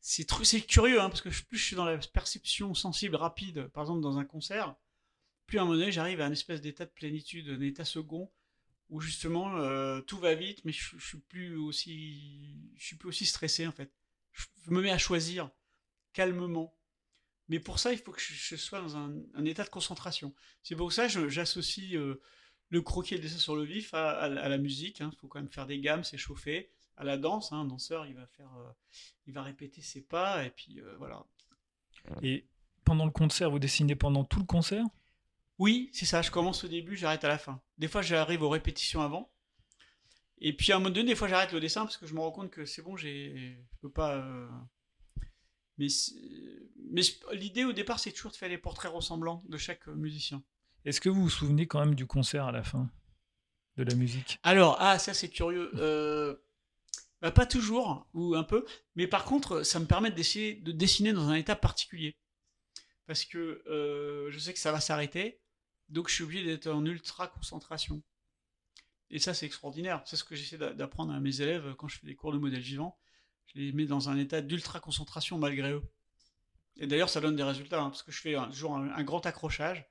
c'est 0.01 0.61
curieux 0.62 1.01
hein, 1.01 1.09
parce 1.09 1.23
que 1.23 1.29
plus 1.29 1.59
je 1.59 1.64
suis 1.64 1.77
dans 1.77 1.85
la 1.85 1.99
perception 1.99 2.75
sensible 2.75 3.17
rapide, 3.17 3.69
par 3.69 3.85
exemple 3.85 4.03
dans 4.03 4.19
un 4.19 4.25
concert, 4.25 4.77
plus 5.47 5.59
à 5.59 5.62
un 5.62 5.64
moment 5.64 5.79
donné 5.79 5.93
j'arrive 5.93 6.21
à 6.21 6.27
un 6.27 6.33
espèce 6.33 6.61
d'état 6.61 6.85
de 6.85 6.90
plénitude, 6.90 7.49
un 7.49 7.61
état 7.61 7.85
second 7.85 8.31
où 8.90 9.01
justement 9.01 9.57
euh, 9.57 10.01
tout 10.03 10.19
va 10.19 10.35
vite, 10.35 10.64
mais 10.64 10.73
je, 10.73 10.97
je 10.99 11.07
suis 11.07 11.19
plus 11.19 11.57
aussi 11.57 12.71
je 12.77 12.85
suis 12.85 12.97
plus 12.97 13.09
aussi 13.09 13.25
stressé 13.27 13.67
en 13.67 13.73
fait. 13.73 13.90
Je 14.33 14.71
me 14.71 14.83
mets 14.83 14.90
à 14.90 14.99
choisir 14.99 15.51
calmement. 16.12 16.77
Mais 17.49 17.61
pour 17.61 17.79
ça, 17.79 17.93
il 17.93 17.99
faut 17.99 18.12
que 18.12 18.21
je, 18.21 18.57
sois 18.57 18.81
dans 18.81 18.97
un, 18.97 19.45
état 19.45 19.64
de 19.64 19.69
concentration. 19.69 20.35
C'est 20.62 20.77
pour 20.77 20.93
ça 20.93 21.09
que 21.09 21.29
j'associe 21.29 21.95
euh, 21.95 22.23
le 22.70 22.83
croquis 22.83 23.14
et 23.14 23.16
le 23.18 23.22
dessin 23.22 23.38
sur 23.38 23.57
le 23.57 23.62
vif 23.64 23.94
à, 23.94 24.11
à- 24.12 24.24
à 24.24 24.48
la 24.48 24.59
musique. 24.59 25.00
Il 25.00 25.11
faut 25.18 25.29
quand 25.29 25.40
même 25.40 25.50
faire 25.50 25.66
des 25.66 25.79
gammes, 25.81 26.05
s'échauffer. 26.05 26.70
À 26.96 27.05
la 27.05 27.16
danse, 27.18 27.53
hein, 27.53 27.61
un 27.61 27.64
danseur, 27.64 28.07
il 28.07 28.14
va 28.14 28.27
faire, 28.27 28.50
euh, 28.59 28.70
il 29.27 29.33
va 29.35 29.42
répéter 29.42 29.83
ses 29.83 30.00
pas 30.03 30.44
et 30.44 30.50
puis 30.50 30.81
euh, 30.81 30.94
voilà. 30.98 31.24
Et 32.22 32.46
pendant 32.85 33.05
le 33.05 33.11
concert, 33.11 33.50
vous 33.50 33.59
dessinez 33.59 33.96
pendant 33.96 34.24
tout 34.24 34.38
le 34.38 34.44
concert? 34.46 34.85
Oui, 35.59 35.90
c'est 35.92 36.05
ça. 36.07 36.22
Je 36.22 36.31
commence 36.31 36.64
au 36.64 36.68
début, 36.68 36.96
j'arrête 36.96 37.24
à 37.24 37.29
la 37.29 37.38
fin. 37.38 37.61
Des 37.79 37.88
fois, 37.88 38.03
j'arrive 38.03 38.42
aux 38.42 38.48
répétitions 38.48 39.00
avant. 39.00 39.31
Et 40.38 40.53
puis 40.57 40.72
à 40.72 40.77
un 40.77 40.79
moment 40.81 40.90
donné, 40.90 41.09
des 41.11 41.14
fois, 41.16 41.29
j'arrête 41.29 41.53
le 41.53 41.61
dessin 41.61 41.83
parce 41.83 41.96
que 41.96 42.07
je 42.07 42.14
me 42.14 42.20
rends 42.20 42.33
compte 42.33 42.50
que 42.50 42.64
c'est 42.66 42.83
bon, 42.83 42.96
j'ai, 42.96 43.57
je 43.72 43.79
peux 43.81 43.90
pas. 43.90 44.16
euh, 44.16 44.48
Mais, 45.79 45.87
mais 46.90 47.03
l'idée 47.33 47.64
au 47.64 47.72
départ, 47.72 47.98
c'est 47.98 48.12
toujours 48.12 48.31
de 48.33 48.37
faire 48.37 48.48
les 48.48 48.59
portraits 48.59 48.92
ressemblants 48.92 49.42
de 49.48 49.57
chaque 49.57 49.87
musicien. 49.88 50.42
Est-ce 50.85 51.01
que 51.01 51.09
vous 51.09 51.23
vous 51.23 51.31
souvenez 51.31 51.66
quand 51.66 51.81
même 51.81 51.94
du 51.94 52.07
concert 52.07 52.44
à 52.47 52.53
la 52.53 52.62
fin 52.62 52.90
De 53.77 53.85
la 53.85 53.94
musique? 53.94 54.38
Alors, 54.42 54.77
ah, 54.81 54.99
ça 54.99 55.14
c'est 55.14 55.31
curieux. 55.31 55.70
Euh, 55.77 56.37
bah, 57.23 57.31
pas 57.31 57.47
toujours, 57.47 58.07
ou 58.12 58.35
un 58.35 58.44
peu, 58.44 58.64
mais 58.97 59.07
par 59.07 59.25
contre, 59.25 59.62
ça 59.62 59.81
me 59.81 59.87
permet 59.87 60.11
d'essayer 60.11 60.55
de 60.55 60.73
dessiner 60.73 61.12
dans 61.12 61.29
un 61.29 61.35
état 61.35 61.57
particulier. 61.57 62.16
Parce 63.07 63.25
que 63.25 63.62
euh, 63.66 64.31
je 64.31 64.38
sais 64.38 64.53
que 64.53 64.59
ça 64.59 64.73
va 64.73 64.81
s'arrêter, 64.81 65.40
donc 65.88 66.09
je 66.09 66.14
suis 66.14 66.25
obligé 66.25 66.44
d'être 66.44 66.66
en 66.68 66.85
ultra 66.85 67.29
concentration. 67.29 68.03
Et 69.11 69.18
ça, 69.18 69.33
c'est 69.35 69.47
extraordinaire. 69.47 70.03
C'est 70.07 70.16
ce 70.16 70.25
que 70.25 70.35
j'essaie 70.35 70.59
d'a- 70.59 70.73
d'apprendre 70.73 71.12
à 71.12 71.20
mes 71.20 71.40
élèves 71.40 71.75
quand 71.77 71.88
je 71.88 71.99
fais 71.99 72.07
des 72.07 72.16
cours 72.16 72.33
de 72.33 72.38
modèle 72.38 72.61
vivant. 72.61 72.99
Je 73.47 73.61
les 73.61 73.73
mets 73.73 73.85
dans 73.87 74.09
un 74.09 74.18
état 74.18 74.40
d'ultra 74.40 74.81
concentration 74.81 75.38
malgré 75.38 75.73
eux. 75.73 75.83
Et 76.77 76.87
d'ailleurs, 76.87 77.11
ça 77.11 77.20
donne 77.20 77.37
des 77.37 77.42
résultats, 77.42 77.81
hein, 77.81 77.90
parce 77.90 78.03
que 78.03 78.11
je 78.11 78.20
fais 78.20 78.35
un- 78.35 78.49
toujours 78.49 78.77
un 78.77 79.03
grand 79.05 79.25
accrochage. 79.27 79.87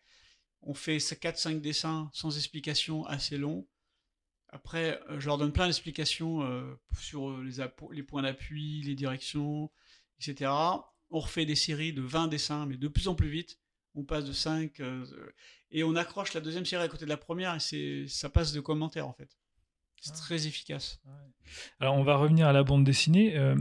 On 0.65 0.73
fait 0.73 0.97
4-5 0.97 1.61
dessins 1.61 2.09
sans 2.13 2.35
explication 2.37 3.05
assez 3.05 3.37
longs. 3.37 3.67
Après, 4.49 4.99
euh, 5.09 5.19
je 5.19 5.25
leur 5.25 5.37
donne 5.37 5.51
plein 5.51 5.65
d'explications 5.65 6.43
euh, 6.43 6.75
sur 6.99 7.29
euh, 7.29 7.43
les, 7.91 8.03
points 8.03 8.21
d'appui, 8.21 8.81
les 8.83 8.95
directions, 8.95 9.71
etc. 10.19 10.51
On 11.09 11.19
refait 11.19 11.45
des 11.45 11.55
séries 11.55 11.91
de 11.93 12.01
20 12.01 12.27
dessins, 12.27 12.65
mais 12.65 12.77
de 12.77 12.87
plus 12.87 13.07
en 13.07 13.15
plus 13.15 13.29
vite. 13.29 13.59
On 13.95 14.03
passe 14.03 14.25
de 14.25 14.31
5 14.33 14.79
euh, 14.79 15.05
et 15.71 15.83
on 15.83 15.95
accroche 15.95 16.33
la 16.33 16.41
deuxième 16.41 16.65
série 16.65 16.83
à 16.83 16.87
côté 16.87 17.05
de 17.05 17.09
la 17.09 17.17
première 17.17 17.55
et 17.73 18.07
ça 18.07 18.29
passe 18.29 18.51
de 18.53 18.59
commentaires 18.59 19.07
en 19.07 19.13
fait. 19.13 19.37
C'est 20.01 20.13
Ah. 20.13 20.17
très 20.19 20.47
efficace. 20.47 20.99
Alors 21.79 21.95
on 21.95 22.03
va 22.03 22.15
revenir 22.15 22.47
à 22.47 22.53
la 22.53 22.63
bande 22.63 22.83
dessinée. 22.83 23.37
Euh, 23.37 23.55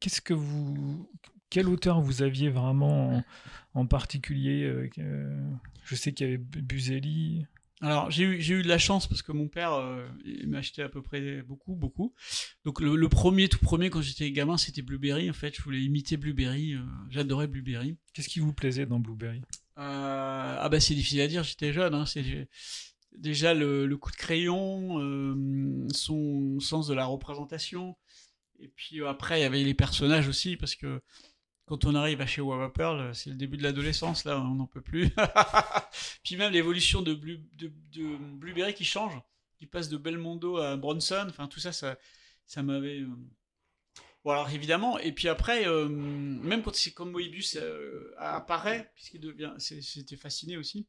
Qu'est-ce 0.00 0.20
que 0.20 0.34
vous, 0.34 1.08
quel 1.48 1.68
auteur 1.68 2.00
vous 2.00 2.22
aviez 2.22 2.50
vraiment 2.50 3.18
en, 3.18 3.24
en 3.74 3.86
particulier 3.86 4.90
Je 5.84 5.94
sais 5.94 6.12
qu'il 6.12 6.26
y 6.26 6.28
avait 6.30 6.38
Bu- 6.38 6.62
Buzelli. 6.62 7.46
Alors 7.80 8.10
j'ai 8.12 8.22
eu, 8.22 8.40
j'ai 8.40 8.54
eu 8.54 8.62
de 8.62 8.68
la 8.68 8.78
chance 8.78 9.08
parce 9.08 9.22
que 9.22 9.32
mon 9.32 9.48
père 9.48 9.72
euh, 9.72 10.06
m'a 10.46 10.58
acheté 10.58 10.82
à 10.82 10.88
peu 10.88 11.02
près 11.02 11.42
beaucoup, 11.42 11.74
beaucoup. 11.74 12.14
Donc 12.64 12.80
le, 12.80 12.94
le 12.94 13.08
premier, 13.08 13.48
tout 13.48 13.58
premier 13.58 13.90
quand 13.90 14.00
j'étais 14.00 14.30
gamin, 14.30 14.56
c'était 14.56 14.82
Blueberry 14.82 15.28
en 15.28 15.32
fait. 15.32 15.56
Je 15.56 15.62
voulais 15.62 15.80
imiter 15.82 16.16
Blueberry. 16.16 16.74
euh, 16.74 16.80
J'adorais 17.10 17.48
Blueberry. 17.48 17.96
Qu'est-ce 18.14 18.28
qui 18.28 18.38
vous 18.38 18.52
plaisait 18.52 18.86
dans 18.86 19.00
Blueberry? 19.00 19.42
Euh, 19.78 20.56
ah 20.60 20.68
bah 20.70 20.78
c'est 20.78 20.94
difficile 20.94 21.22
à 21.22 21.26
dire, 21.26 21.42
j'étais 21.42 21.72
jeune. 21.72 21.94
Hein, 21.94 22.06
c'est 22.06 22.48
déjà 23.18 23.52
le, 23.52 23.86
le 23.86 23.96
coup 23.96 24.12
de 24.12 24.16
crayon, 24.16 25.00
euh, 25.00 25.86
son 25.92 26.60
sens 26.60 26.86
de 26.86 26.94
la 26.94 27.06
représentation. 27.06 27.96
Et 28.60 28.68
puis 28.68 29.04
après, 29.04 29.40
il 29.40 29.42
y 29.42 29.46
avait 29.46 29.64
les 29.64 29.74
personnages 29.74 30.28
aussi, 30.28 30.56
parce 30.56 30.76
que 30.76 31.00
quand 31.72 31.86
on 31.86 31.94
arrive 31.94 32.20
à 32.20 32.26
chez 32.26 32.42
Wawa 32.42 32.70
Pearl, 32.70 33.14
c'est 33.14 33.30
le 33.30 33.36
début 33.36 33.56
de 33.56 33.62
l'adolescence, 33.62 34.26
là, 34.26 34.38
on 34.38 34.56
n'en 34.56 34.66
peut 34.66 34.82
plus. 34.82 35.08
puis 36.22 36.36
même 36.36 36.52
l'évolution 36.52 37.00
de, 37.00 37.14
Blue- 37.14 37.48
de, 37.56 37.72
de 37.94 38.14
Blueberry 38.18 38.74
qui 38.74 38.84
change, 38.84 39.18
qui 39.58 39.64
passe 39.64 39.88
de 39.88 39.96
Belmondo 39.96 40.58
à 40.58 40.76
Bronson, 40.76 41.24
enfin 41.30 41.48
tout 41.48 41.60
ça, 41.60 41.72
ça, 41.72 41.96
ça 42.44 42.62
m'avait... 42.62 43.00
euh, 43.00 43.08
Bon 44.22 44.32
alors 44.32 44.50
évidemment, 44.50 44.98
et 44.98 45.12
puis 45.12 45.28
après, 45.28 45.66
euh, 45.66 45.88
même 45.88 46.62
quand 46.62 46.74
c'est 46.74 46.92
comme 46.92 47.10
Moebius 47.12 47.56
euh, 47.58 48.12
apparaît, 48.18 48.92
puisqu'il 48.94 49.22
devient, 49.22 49.52
j'étais 49.58 50.16
fasciné 50.16 50.58
aussi. 50.58 50.86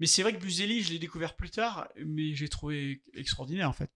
Mais 0.00 0.08
c'est 0.08 0.22
vrai 0.24 0.34
que 0.34 0.40
Buzelli, 0.40 0.82
je 0.82 0.90
l'ai 0.92 0.98
découvert 0.98 1.36
plus 1.36 1.50
tard, 1.50 1.88
mais 2.04 2.34
j'ai 2.34 2.48
trouvé 2.48 3.00
extraordinaire 3.14 3.68
en 3.68 3.72
fait. 3.72 3.92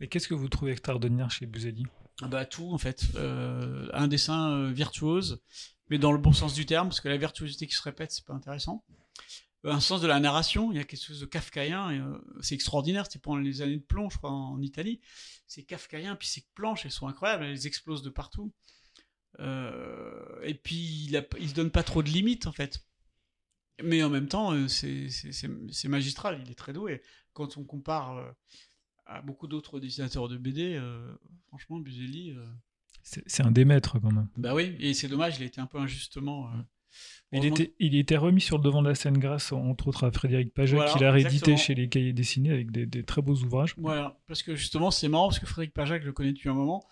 Et 0.00 0.08
qu'est-ce 0.08 0.28
que 0.28 0.34
vous 0.34 0.48
trouvez 0.48 0.72
extraordinaire 0.72 1.30
chez 1.30 1.44
Buzelli? 1.44 1.84
Bah 2.20 2.44
tout 2.46 2.70
en 2.72 2.78
fait, 2.78 3.04
Euh, 3.16 3.88
un 3.92 4.06
dessin 4.06 4.52
euh, 4.52 4.70
virtuose, 4.72 5.40
mais 5.88 5.98
dans 5.98 6.12
le 6.12 6.18
bon 6.18 6.32
sens 6.32 6.54
du 6.54 6.66
terme, 6.66 6.88
parce 6.88 7.00
que 7.00 7.08
la 7.08 7.16
virtuosité 7.16 7.66
qui 7.66 7.74
se 7.74 7.82
répète, 7.82 8.12
c'est 8.12 8.24
pas 8.24 8.34
intéressant. 8.34 8.84
Euh, 9.64 9.72
un 9.72 9.80
sens 9.80 10.00
de 10.00 10.06
la 10.06 10.20
narration, 10.20 10.70
il 10.72 10.76
y 10.76 10.80
a 10.80 10.84
quelque 10.84 11.02
chose 11.04 11.20
de 11.20 11.26
kafkaïen, 11.26 12.20
c'est 12.40 12.54
extraordinaire, 12.54 13.06
c'était 13.06 13.18
pendant 13.18 13.38
les 13.38 13.62
années 13.62 13.78
de 13.78 13.82
plomb, 13.82 14.10
je 14.10 14.18
crois, 14.18 14.30
en 14.30 14.60
Italie. 14.60 15.00
C'est 15.46 15.64
kafkaïen, 15.64 16.16
puis 16.16 16.28
ces 16.28 16.44
planches, 16.54 16.84
elles 16.84 16.92
sont 16.92 17.08
incroyables, 17.08 17.44
elles 17.44 17.66
explosent 17.66 18.02
de 18.02 18.10
partout. 18.10 18.52
Et 19.38 20.54
puis 20.54 21.06
il, 21.06 21.16
a, 21.16 21.24
il 21.40 21.48
se 21.48 21.54
donne 21.54 21.70
pas 21.70 21.82
trop 21.82 22.02
de 22.02 22.08
limites 22.10 22.46
en 22.46 22.52
fait. 22.52 22.84
Mais 23.82 24.02
en 24.02 24.10
même 24.10 24.28
temps, 24.28 24.68
c'est- 24.68 25.08
c'est 25.08 25.32
c'est- 25.32 25.50
c'est 25.72 25.88
magistral, 25.88 26.40
il 26.44 26.50
est 26.50 26.54
très 26.54 26.72
doué. 26.72 27.02
Quand 27.32 27.56
on 27.56 27.64
compare 27.64 28.34
à 29.06 29.22
beaucoup 29.22 29.46
d'autres 29.46 29.80
dessinateurs 29.80 30.28
de 30.28 30.36
BD, 30.36 30.74
euh, 30.76 31.12
franchement, 31.48 31.78
Buzelli, 31.78 32.30
euh, 32.32 32.44
C'est 33.02 33.42
un 33.42 33.50
des 33.50 33.64
maîtres 33.64 33.98
quand 34.00 34.12
même. 34.12 34.28
bah 34.36 34.54
oui, 34.54 34.76
et 34.78 34.94
c'est 34.94 35.08
dommage, 35.08 35.38
il 35.38 35.42
a 35.42 35.46
été 35.46 35.60
un 35.60 35.66
peu 35.66 35.78
injustement. 35.78 36.48
euh, 36.48 36.62
Il 37.32 37.44
était, 37.44 37.74
il 37.78 37.94
était 37.96 38.16
remis 38.16 38.40
sur 38.40 38.58
le 38.58 38.62
devant 38.64 38.82
de 38.82 38.88
la 38.88 38.94
scène 38.94 39.18
grâce 39.18 39.50
entre 39.52 39.88
autres 39.88 40.04
à 40.04 40.12
Frédéric 40.12 40.52
Paget 40.54 40.76
Voilà, 40.76 40.92
qui 40.92 40.98
l'a 40.98 41.10
réédité 41.10 41.56
chez 41.56 41.74
les 41.74 41.88
cahiers 41.88 42.12
dessinés 42.12 42.50
avec 42.52 42.70
des, 42.70 42.86
des 42.86 43.02
très 43.02 43.22
beaux 43.22 43.34
ouvrages. 43.36 43.74
Voilà, 43.78 44.20
parce 44.26 44.42
que 44.42 44.54
justement, 44.54 44.90
c'est 44.90 45.08
marrant 45.08 45.28
parce 45.28 45.38
que 45.40 45.46
Frédéric 45.46 45.74
Pajac, 45.74 46.02
je 46.02 46.06
le 46.06 46.12
connais 46.12 46.32
depuis 46.32 46.48
un 46.50 46.54
moment. 46.54 46.86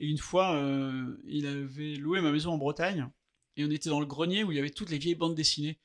Et 0.00 0.08
une 0.08 0.18
fois, 0.18 0.56
euh, 0.56 1.16
il 1.24 1.46
avait 1.46 1.94
loué 1.94 2.20
ma 2.20 2.32
maison 2.32 2.52
en 2.52 2.58
Bretagne. 2.58 3.08
Et 3.56 3.64
on 3.64 3.70
était 3.70 3.88
dans 3.88 4.00
le 4.00 4.06
grenier 4.06 4.42
où 4.42 4.50
il 4.50 4.56
y 4.56 4.58
avait 4.58 4.70
toutes 4.70 4.90
les 4.90 4.98
vieilles 4.98 5.14
bandes 5.14 5.36
dessinées. 5.36 5.78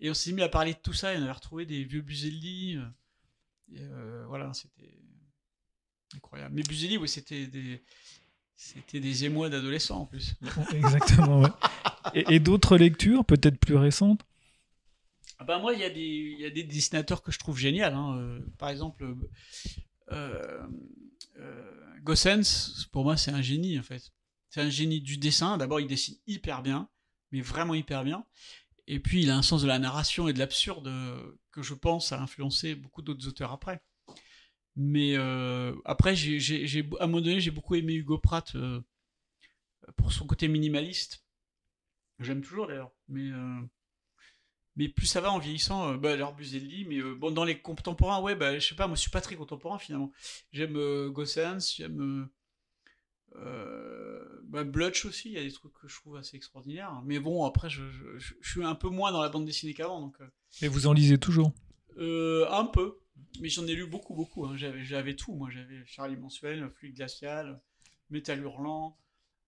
Et 0.00 0.10
on 0.10 0.14
s'est 0.14 0.32
mis 0.32 0.42
à 0.42 0.48
parler 0.48 0.72
de 0.74 0.78
tout 0.82 0.92
ça. 0.92 1.14
Et 1.14 1.18
on 1.18 1.22
avait 1.22 1.30
retrouvé 1.30 1.64
des 1.64 1.84
vieux 1.84 2.02
Buzelli. 2.02 2.76
euh, 3.78 4.24
voilà, 4.26 4.52
c'était 4.52 4.90
incroyable. 6.14 6.54
Mais 6.54 6.62
Buzelli, 6.62 6.96
oui, 6.96 7.08
c'était 7.08 7.46
des. 7.46 7.82
C'était 8.56 9.00
des 9.00 9.24
émois 9.24 9.48
d'adolescents 9.50 10.02
en 10.02 10.06
plus. 10.06 10.34
Exactement, 10.74 11.40
ouais. 11.40 11.48
Et, 12.14 12.36
et 12.36 12.38
d'autres 12.40 12.76
lectures, 12.78 13.24
peut-être 13.24 13.58
plus 13.58 13.74
récentes? 13.76 14.24
Ah 15.38 15.44
bah 15.44 15.58
moi, 15.58 15.74
il 15.74 15.80
y, 15.80 15.84
a 15.84 15.90
des- 15.90 16.00
il 16.00 16.40
y 16.40 16.44
a 16.46 16.50
des 16.50 16.62
dessinateurs 16.62 17.22
que 17.22 17.32
je 17.32 17.38
trouve 17.40 17.58
géniaux. 17.58 17.84
hein. 17.84 18.16
Euh, 18.18 18.40
par 18.58 18.68
exemple, 18.68 19.04
euh, 20.12 20.66
euh, 21.40 21.98
Gossens, 22.02 22.86
pour 22.92 23.02
moi, 23.04 23.16
c'est 23.16 23.32
un 23.32 23.42
génie 23.42 23.78
en 23.78 23.82
fait. 23.82 24.12
C'est 24.50 24.60
un 24.60 24.70
génie 24.70 25.00
du 25.00 25.16
dessin. 25.16 25.58
D'abord, 25.58 25.80
il 25.80 25.88
dessine 25.88 26.16
hyper 26.28 26.62
bien, 26.62 26.88
mais 27.32 27.40
vraiment 27.40 27.74
hyper 27.74 28.04
bien. 28.04 28.24
Et 28.86 29.00
puis, 29.00 29.22
il 29.22 29.30
a 29.30 29.36
un 29.36 29.42
sens 29.42 29.62
de 29.62 29.66
la 29.66 29.78
narration 29.80 30.28
et 30.28 30.32
de 30.32 30.38
l'absurde 30.38 30.86
euh, 30.86 31.38
que 31.50 31.62
je 31.62 31.74
pense 31.74 32.12
a 32.12 32.20
influencé 32.22 32.76
beaucoup 32.76 33.02
d'autres 33.02 33.26
auteurs 33.26 33.50
après. 33.50 33.82
Mais 34.76 35.16
euh, 35.16 35.74
après, 35.84 36.16
j'ai, 36.16 36.40
j'ai- 36.40 36.66
j'ai- 36.66 36.88
à 37.00 37.04
un 37.04 37.06
moment 37.06 37.20
donné, 37.22 37.40
j'ai 37.40 37.50
beaucoup 37.52 37.74
aimé 37.76 37.94
Hugo 37.94 38.18
Pratt 38.18 38.54
euh, 38.56 38.80
pour 39.96 40.12
son 40.12 40.26
côté 40.26 40.48
minimaliste. 40.48 41.24
J'aime 42.20 42.42
toujours 42.42 42.66
d'ailleurs, 42.68 42.92
mais 43.08 43.30
euh, 43.30 43.60
Mais 44.76 44.88
plus 44.88 45.06
ça 45.06 45.20
va 45.20 45.30
en 45.30 45.38
vieillissant, 45.38 45.94
bah, 45.94 46.16
l'Arbuzelli, 46.16 46.84
mais 46.84 47.00
bon, 47.00 47.30
dans 47.30 47.44
les 47.44 47.60
contemporains, 47.60 48.20
ouais, 48.20 48.34
bah, 48.34 48.58
je 48.58 48.66
sais 48.66 48.74
pas, 48.74 48.86
moi 48.88 48.96
je 48.96 49.00
suis 49.02 49.10
pas 49.10 49.20
très 49.20 49.36
contemporain 49.36 49.78
finalement. 49.78 50.10
J'aime 50.52 51.08
Gossens, 51.10 51.74
j'aime 51.76 52.28
bah, 54.44 54.64
Blutch 54.64 55.04
aussi, 55.04 55.28
il 55.30 55.34
y 55.34 55.38
a 55.38 55.42
des 55.42 55.52
trucs 55.52 55.72
que 55.74 55.88
je 55.88 55.96
trouve 55.96 56.16
assez 56.16 56.36
extraordinaires. 56.36 57.02
Mais 57.04 57.18
bon, 57.18 57.44
après, 57.44 57.68
je, 57.70 57.82
je- 57.90 58.18
je- 58.18 58.34
suis 58.48 58.64
un 58.64 58.74
peu 58.74 58.88
moins 58.88 59.12
dans 59.12 59.22
la 59.22 59.28
bande 59.28 59.44
dessinée 59.46 59.74
qu'avant, 59.74 60.00
donc 60.00 60.16
Et 60.62 60.68
vous 60.68 60.86
en 60.86 60.92
lisez 60.92 61.18
toujours? 61.18 61.52
Un 61.98 62.66
peu. 62.66 62.98
Mais 63.40 63.48
j'en 63.48 63.66
ai 63.66 63.74
lu 63.74 63.86
beaucoup, 63.86 64.14
beaucoup. 64.14 64.46
hein. 64.46 64.56
J'avais, 64.56 65.14
tout, 65.14 65.34
moi. 65.34 65.50
J'avais 65.50 65.84
Charlie 65.86 66.16
Mensuel, 66.16 66.68
Fluide 66.70 66.94
Glacial, 66.96 67.60
Métal 68.10 68.40
Hurlant. 68.40 68.96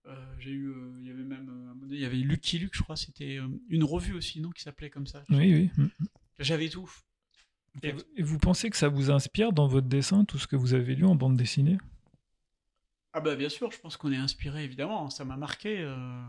Euh, 0.06 0.14
j'ai 0.38 0.50
eu, 0.50 0.68
euh, 0.68 0.96
il 1.00 1.06
y 1.06 1.10
avait 1.10 1.24
même, 1.24 1.48
euh, 1.82 1.86
il 1.90 1.98
y 2.00 2.04
avait 2.04 2.16
Lucky 2.16 2.58
Luke, 2.60 2.76
je 2.76 2.82
crois, 2.82 2.94
c'était 2.96 3.40
une 3.68 3.82
revue 3.84 4.14
aussi, 4.14 4.40
non, 4.40 4.50
qui 4.50 4.62
s'appelait 4.62 4.90
comme 4.90 5.06
ça. 5.06 5.24
Oui, 5.30 5.52
oui. 5.52 5.70
Mm. 5.76 5.88
J'avais 6.38 6.68
tout. 6.68 6.88
Et, 7.82 7.90
vous- 7.92 8.02
et 8.16 8.22
vous 8.22 8.38
pensez 8.38 8.70
que 8.70 8.76
ça 8.76 8.88
vous 8.88 9.10
inspire 9.10 9.52
dans 9.52 9.66
votre 9.66 9.88
dessin, 9.88 10.24
tout 10.24 10.38
ce 10.38 10.46
que 10.46 10.54
vous 10.56 10.74
avez 10.74 10.94
lu 10.94 11.04
en 11.04 11.16
bande 11.16 11.36
dessinée? 11.36 11.76
Ah 13.12 13.20
bah 13.20 13.34
bien 13.34 13.48
sûr, 13.48 13.72
je 13.72 13.78
pense 13.80 13.96
qu'on 13.96 14.12
est 14.12 14.16
inspiré 14.16 14.62
évidemment, 14.64 15.10
ça 15.10 15.24
m'a 15.24 15.36
marqué. 15.36 15.78
euh, 15.80 16.22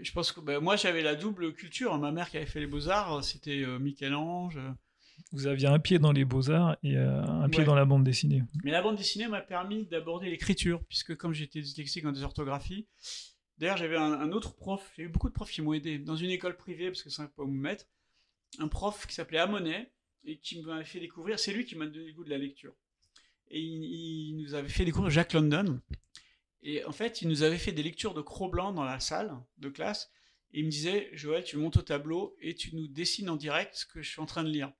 je 0.00 0.12
pense 0.12 0.32
que 0.32 0.40
bah, 0.40 0.60
moi 0.60 0.76
j'avais 0.76 1.02
la 1.02 1.14
double 1.14 1.52
culture. 1.54 1.96
Ma 1.98 2.12
mère 2.12 2.30
qui 2.30 2.36
avait 2.36 2.46
fait 2.46 2.60
les 2.60 2.66
beaux 2.66 2.88
arts, 2.88 3.24
c'était 3.24 3.62
euh, 3.64 3.78
Michel-Ange. 3.78 4.58
Vous 5.32 5.46
aviez 5.46 5.66
un 5.66 5.78
pied 5.78 5.98
dans 5.98 6.12
les 6.12 6.24
beaux-arts 6.24 6.76
et 6.82 6.96
euh, 6.96 7.22
un 7.22 7.48
pied 7.48 7.60
Ouais. 7.60 7.66
dans 7.66 7.74
la 7.74 7.84
bande 7.84 8.04
dessinée. 8.04 8.42
Mais 8.64 8.70
la 8.70 8.82
bande 8.82 8.96
dessinée 8.96 9.28
m'a 9.28 9.40
permis 9.42 9.86
d'aborder 9.86 10.30
l'écriture, 10.30 10.82
puisque 10.88 11.16
comme 11.16 11.32
j'étais 11.32 11.60
dyslexique 11.60 12.04
en 12.06 12.12
désorthographie, 12.12 12.86
d'ailleurs 13.58 13.76
j'avais 13.76 13.96
un, 13.96 14.12
un 14.12 14.32
autre 14.32 14.54
prof, 14.54 14.90
j'ai 14.96 15.02
eu 15.04 15.08
beaucoup 15.08 15.28
de 15.28 15.34
profs 15.34 15.50
qui 15.50 15.60
m'ont 15.62 15.74
aidé, 15.74 15.98
dans 15.98 16.16
une 16.16 16.30
école 16.30 16.56
privée, 16.56 16.86
parce 16.86 17.02
que 17.02 17.10
ça 17.10 17.24
ne 17.24 17.28
pas 17.28 17.42
où 17.42 17.48
me 17.48 17.60
mettre, 17.60 17.84
un 18.58 18.68
prof 18.68 19.06
qui 19.06 19.14
s'appelait 19.14 19.38
Amonet, 19.38 19.92
et 20.24 20.38
qui 20.38 20.62
m'avait 20.62 20.84
fait 20.84 21.00
découvrir, 21.00 21.38
c'est 21.38 21.52
lui 21.52 21.64
qui 21.64 21.76
m'a 21.76 21.86
donné 21.86 22.06
le 22.06 22.12
goût 22.12 22.24
de 22.24 22.30
la 22.30 22.38
lecture. 22.38 22.74
Et 23.50 23.60
il, 23.60 23.84
il 23.84 24.36
nous 24.42 24.54
avait 24.54 24.68
fait 24.68 24.84
découvrir 24.84 25.10
Jacques 25.10 25.32
London, 25.34 25.80
et 26.62 26.84
en 26.84 26.92
fait 26.92 27.22
il 27.22 27.28
nous 27.28 27.42
avait 27.42 27.58
fait 27.58 27.72
des 27.72 27.82
lectures 27.82 28.14
de 28.14 28.20
Cro-Blanc 28.22 28.72
dans 28.72 28.84
la 28.84 29.00
salle 29.00 29.34
de 29.58 29.68
classe, 29.68 30.10
et 30.52 30.60
il 30.60 30.64
me 30.64 30.70
disait, 30.70 31.10
Joël, 31.12 31.44
tu 31.44 31.58
montes 31.58 31.76
au 31.76 31.82
tableau 31.82 32.34
et 32.40 32.54
tu 32.54 32.74
nous 32.74 32.88
dessines 32.88 33.28
en 33.28 33.36
direct 33.36 33.74
ce 33.74 33.84
que 33.84 34.00
je 34.00 34.08
suis 34.08 34.20
en 34.20 34.24
train 34.26 34.42
de 34.44 34.48
lire 34.48 34.72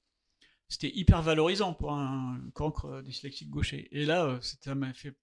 c'était 0.69 0.95
hyper 0.95 1.23
valorisant 1.23 1.75
pour 1.75 1.93
un 1.93 2.41
cancre 2.55 3.03
dyslexique 3.03 3.51
gaucher. 3.51 3.89
Et 3.93 4.05
là, 4.05 4.25
euh, 4.25 4.39
ça 4.41 4.75
m'a 4.75 4.93
fait, 4.93 5.15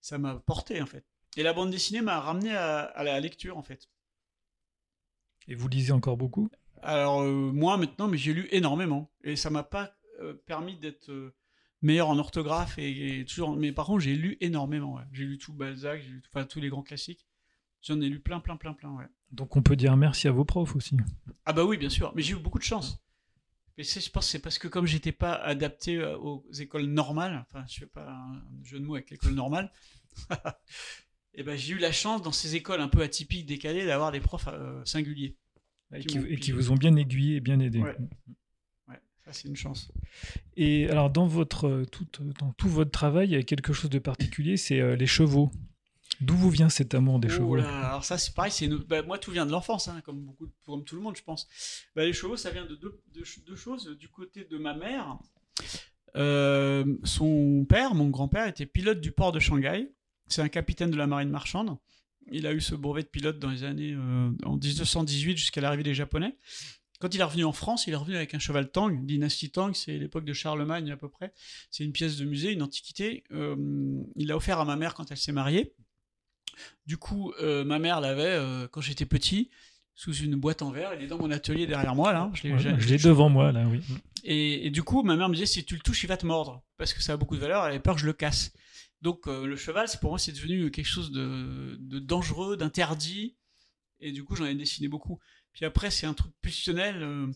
ça 0.00 0.18
m'a 0.18 0.34
porté 0.36 0.82
en 0.82 0.86
fait. 0.86 1.04
Et 1.36 1.42
la 1.42 1.52
bande 1.52 1.70
dessinée 1.70 2.00
m'a 2.00 2.20
ramené 2.20 2.54
à, 2.54 2.80
à 2.82 3.04
la 3.04 3.18
lecture 3.20 3.56
en 3.58 3.62
fait. 3.62 3.88
Et 5.48 5.54
vous 5.54 5.68
lisez 5.68 5.92
encore 5.92 6.16
beaucoup? 6.16 6.50
Alors 6.82 7.22
euh, 7.22 7.50
moi 7.52 7.76
maintenant, 7.76 8.08
mais 8.08 8.18
j'ai 8.18 8.32
lu 8.34 8.48
énormément 8.50 9.10
et 9.22 9.36
ça 9.36 9.50
m'a 9.50 9.62
pas 9.62 9.94
euh, 10.20 10.34
permis 10.46 10.76
d'être 10.76 11.10
euh, 11.10 11.34
meilleur 11.82 12.08
en 12.08 12.18
orthographe 12.18 12.78
et, 12.78 13.20
et 13.20 13.24
toujours. 13.24 13.56
Mais 13.56 13.72
par 13.72 13.86
contre, 13.86 14.00
j'ai 14.00 14.14
lu 14.16 14.36
énormément. 14.40 14.94
ouais. 14.94 15.02
J'ai 15.12 15.24
lu 15.24 15.38
tout 15.38 15.52
Balzac, 15.52 16.00
j'ai 16.02 16.08
lu 16.10 16.22
tout- 16.22 16.30
enfin 16.34 16.46
tous 16.46 16.60
les 16.60 16.68
grands 16.68 16.82
classiques. 16.82 17.26
J'en 17.82 18.00
ai 18.00 18.08
lu 18.08 18.20
plein, 18.20 18.40
plein, 18.40 18.56
plein, 18.56 18.72
plein. 18.72 18.90
Ouais. 18.96 19.04
Donc 19.30 19.56
on 19.56 19.62
peut 19.62 19.76
dire 19.76 19.96
merci 19.96 20.26
à 20.28 20.32
vos 20.32 20.44
profs 20.44 20.74
aussi. 20.76 20.96
Ah 21.44 21.52
bah 21.52 21.64
oui, 21.64 21.76
bien 21.76 21.90
sûr. 21.90 22.12
Mais 22.14 22.22
j'ai 22.22 22.32
eu 22.32 22.36
beaucoup 22.36 22.58
de 22.58 22.64
chance. 22.64 23.03
Mais 23.76 23.84
je 23.84 24.10
pense 24.10 24.26
que 24.26 24.30
c'est 24.30 24.38
parce 24.38 24.58
que 24.58 24.68
comme 24.68 24.86
j'étais 24.86 25.12
pas 25.12 25.34
adapté 25.34 25.96
euh, 25.96 26.16
aux 26.16 26.44
écoles 26.58 26.86
normales, 26.86 27.44
enfin 27.48 27.64
je 27.68 27.80
fais 27.80 27.86
pas 27.86 28.08
un 28.08 28.42
jeu 28.62 28.78
de 28.78 28.84
mots 28.84 28.94
avec 28.94 29.10
l'école 29.10 29.34
normale, 29.34 29.72
et 31.34 31.42
ben 31.42 31.56
j'ai 31.56 31.74
eu 31.74 31.78
la 31.78 31.92
chance 31.92 32.22
dans 32.22 32.32
ces 32.32 32.54
écoles 32.54 32.80
un 32.80 32.88
peu 32.88 33.02
atypiques, 33.02 33.46
décalées, 33.46 33.84
d'avoir 33.84 34.12
des 34.12 34.20
profs 34.20 34.48
euh, 34.48 34.84
singuliers. 34.84 35.36
Et 35.92 36.04
Qui 36.04 36.18
et 36.18 36.52
vous 36.52 36.70
ont 36.72 36.76
bien 36.76 36.96
aiguillé 36.96 37.36
et 37.36 37.40
bien 37.40 37.60
aidé. 37.60 37.80
Ouais. 37.80 37.96
Ouais, 38.88 39.00
ça 39.24 39.32
c'est 39.32 39.48
une 39.48 39.56
chance. 39.56 39.92
Et 40.56 40.88
alors 40.88 41.10
dans 41.10 41.26
votre 41.26 41.68
euh, 41.68 41.84
tout, 41.84 42.06
dans 42.40 42.52
tout 42.52 42.68
votre 42.68 42.90
travail, 42.90 43.28
il 43.28 43.32
y 43.32 43.36
a 43.36 43.42
quelque 43.42 43.72
chose 43.72 43.90
de 43.90 43.98
particulier, 43.98 44.56
c'est 44.56 44.80
euh, 44.80 44.96
les 44.96 45.06
chevaux. 45.06 45.50
D'où 46.20 46.34
vous 46.36 46.50
vient 46.50 46.68
cet 46.68 46.94
amour 46.94 47.18
des 47.18 47.28
Oh 47.28 47.36
chevaux 47.36 47.56
là, 47.56 47.88
alors 47.88 48.04
ça 48.04 48.18
c'est 48.18 48.34
pareil, 48.34 48.52
c'est 48.52 48.66
une- 48.66 48.76
bah, 48.78 49.02
moi 49.02 49.18
tout 49.18 49.30
vient 49.30 49.46
de 49.46 49.50
l'enfance, 49.52 49.88
hein, 49.88 50.00
comme 50.04 50.20
beaucoup, 50.20 50.48
comme 50.64 50.84
tout 50.84 50.96
le 50.96 51.02
monde 51.02 51.16
je 51.16 51.22
pense. 51.22 51.48
Bah, 51.96 52.04
les 52.04 52.12
chevaux, 52.12 52.36
ça 52.36 52.50
vient 52.50 52.66
de 52.66 52.74
deux 52.76 53.56
choses. 53.56 53.96
Du 53.98 54.08
côté 54.08 54.44
de 54.44 54.56
ma 54.58 54.74
mère, 54.74 55.18
euh, 56.16 56.84
son 57.04 57.64
père, 57.68 57.94
mon 57.94 58.08
grand-père, 58.10 58.46
était 58.46 58.66
pilote 58.66 59.00
du 59.00 59.10
port 59.12 59.32
de 59.32 59.40
Shanghai. 59.40 59.90
C'est 60.28 60.42
un 60.42 60.48
capitaine 60.48 60.90
de 60.90 60.96
la 60.96 61.06
marine 61.06 61.28
marchande. 61.30 61.76
Il 62.30 62.46
a 62.46 62.52
eu 62.54 62.60
ce 62.60 62.74
brevet 62.74 63.02
de 63.02 63.08
pilote 63.08 63.38
dans 63.38 63.50
les 63.50 63.64
années 63.64 63.92
euh, 63.94 64.30
en 64.44 64.56
1918 64.56 65.36
jusqu'à 65.36 65.60
l'arrivée 65.60 65.82
des 65.82 65.94
Japonais. 65.94 66.38
Quand 67.00 67.14
il 67.14 67.20
est 67.20 67.24
revenu 67.24 67.44
en 67.44 67.52
France, 67.52 67.86
il 67.86 67.92
est 67.92 67.96
revenu 67.96 68.16
avec 68.16 68.32
un 68.34 68.38
cheval 68.38 68.70
Tang, 68.70 69.04
dynastie 69.04 69.50
Tang, 69.50 69.74
c'est 69.74 69.98
l'époque 69.98 70.24
de 70.24 70.32
Charlemagne 70.32 70.90
à 70.90 70.96
peu 70.96 71.10
près. 71.10 71.34
C'est 71.70 71.84
une 71.84 71.92
pièce 71.92 72.16
de 72.16 72.24
musée, 72.24 72.52
une 72.52 72.62
antiquité. 72.62 73.24
Euh, 73.32 73.56
il 74.16 74.28
l'a 74.28 74.36
offert 74.36 74.58
à 74.60 74.64
ma 74.64 74.76
mère 74.76 74.94
quand 74.94 75.10
elle 75.10 75.18
s'est 75.18 75.32
mariée. 75.32 75.74
Du 76.86 76.96
coup, 76.96 77.32
euh, 77.40 77.64
ma 77.64 77.78
mère 77.78 78.00
l'avait 78.00 78.22
euh, 78.24 78.66
quand 78.68 78.80
j'étais 78.80 79.06
petit, 79.06 79.50
sous 79.94 80.12
une 80.14 80.34
boîte 80.36 80.62
en 80.62 80.70
verre. 80.70 80.94
Il 80.94 81.02
est 81.04 81.06
dans 81.06 81.18
mon 81.18 81.30
atelier 81.30 81.66
derrière 81.66 81.94
moi, 81.94 82.12
là. 82.12 82.30
Je 82.34 82.42
l'ai- 82.44 82.52
Ouais, 82.54 82.58
devant 82.98 83.28
moi 83.28 83.52
là, 83.52 83.66
oui. 83.68 83.80
et, 84.24 84.66
et 84.66 84.70
du 84.70 84.82
coup, 84.82 85.02
ma 85.02 85.16
mère 85.16 85.28
me 85.28 85.34
disait 85.34 85.46
si 85.46 85.64
tu 85.64 85.74
le 85.74 85.80
touches, 85.80 86.02
il 86.04 86.08
va 86.08 86.16
te 86.16 86.26
mordre 86.26 86.64
parce 86.76 86.92
que 86.92 87.02
ça 87.02 87.12
a 87.12 87.16
beaucoup 87.16 87.36
de 87.36 87.40
valeur. 87.40 87.64
Elle 87.64 87.70
avait 87.70 87.80
peur 87.80 87.94
que 87.94 88.00
je 88.00 88.06
le 88.06 88.12
casse. 88.12 88.52
Donc 89.02 89.26
euh, 89.28 89.46
le 89.46 89.56
cheval, 89.56 89.86
pour 90.00 90.10
moi, 90.10 90.18
c'est 90.18 90.32
devenu 90.32 90.70
quelque 90.70 90.86
chose 90.86 91.12
de, 91.12 91.76
de 91.80 91.98
dangereux, 91.98 92.56
d'interdit. 92.56 93.36
Et 94.00 94.12
du 94.12 94.24
coup, 94.24 94.34
j'en 94.34 94.46
ai 94.46 94.54
dessiné 94.54 94.88
beaucoup. 94.88 95.18
Puis 95.52 95.64
après, 95.64 95.90
c'est 95.90 96.06
un 96.06 96.14
truc 96.14 96.32
pulsionnel. 96.42 97.28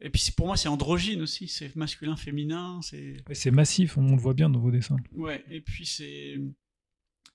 et 0.00 0.10
puis 0.10 0.22
pour 0.36 0.46
moi, 0.46 0.56
c'est 0.56 0.68
androgyne 0.68 1.22
aussi. 1.22 1.48
C'est 1.48 1.74
masculin, 1.74 2.16
féminin. 2.16 2.80
C'est 2.82 3.50
massif, 3.50 3.96
on 3.96 4.10
le 4.14 4.20
voit 4.20 4.34
bien 4.34 4.50
dans 4.50 4.58
vos 4.60 4.70
dessins. 4.70 4.96
Ouais, 5.12 5.42
et 5.50 5.60
puis 5.62 5.86
c'est. 5.86 6.36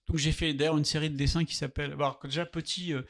Donc 0.07 0.17
j'ai 0.17 0.31
fait 0.31 0.53
d'ailleurs 0.53 0.77
une 0.77 0.85
série 0.85 1.09
de 1.09 1.15
dessins 1.15 1.45
qui 1.45 1.55
s'appelle. 1.55 1.93
Alors, 1.93 2.19
quand 2.19 2.27
déjà 2.27 2.45
petit, 2.45 2.93
euh, 2.93 3.03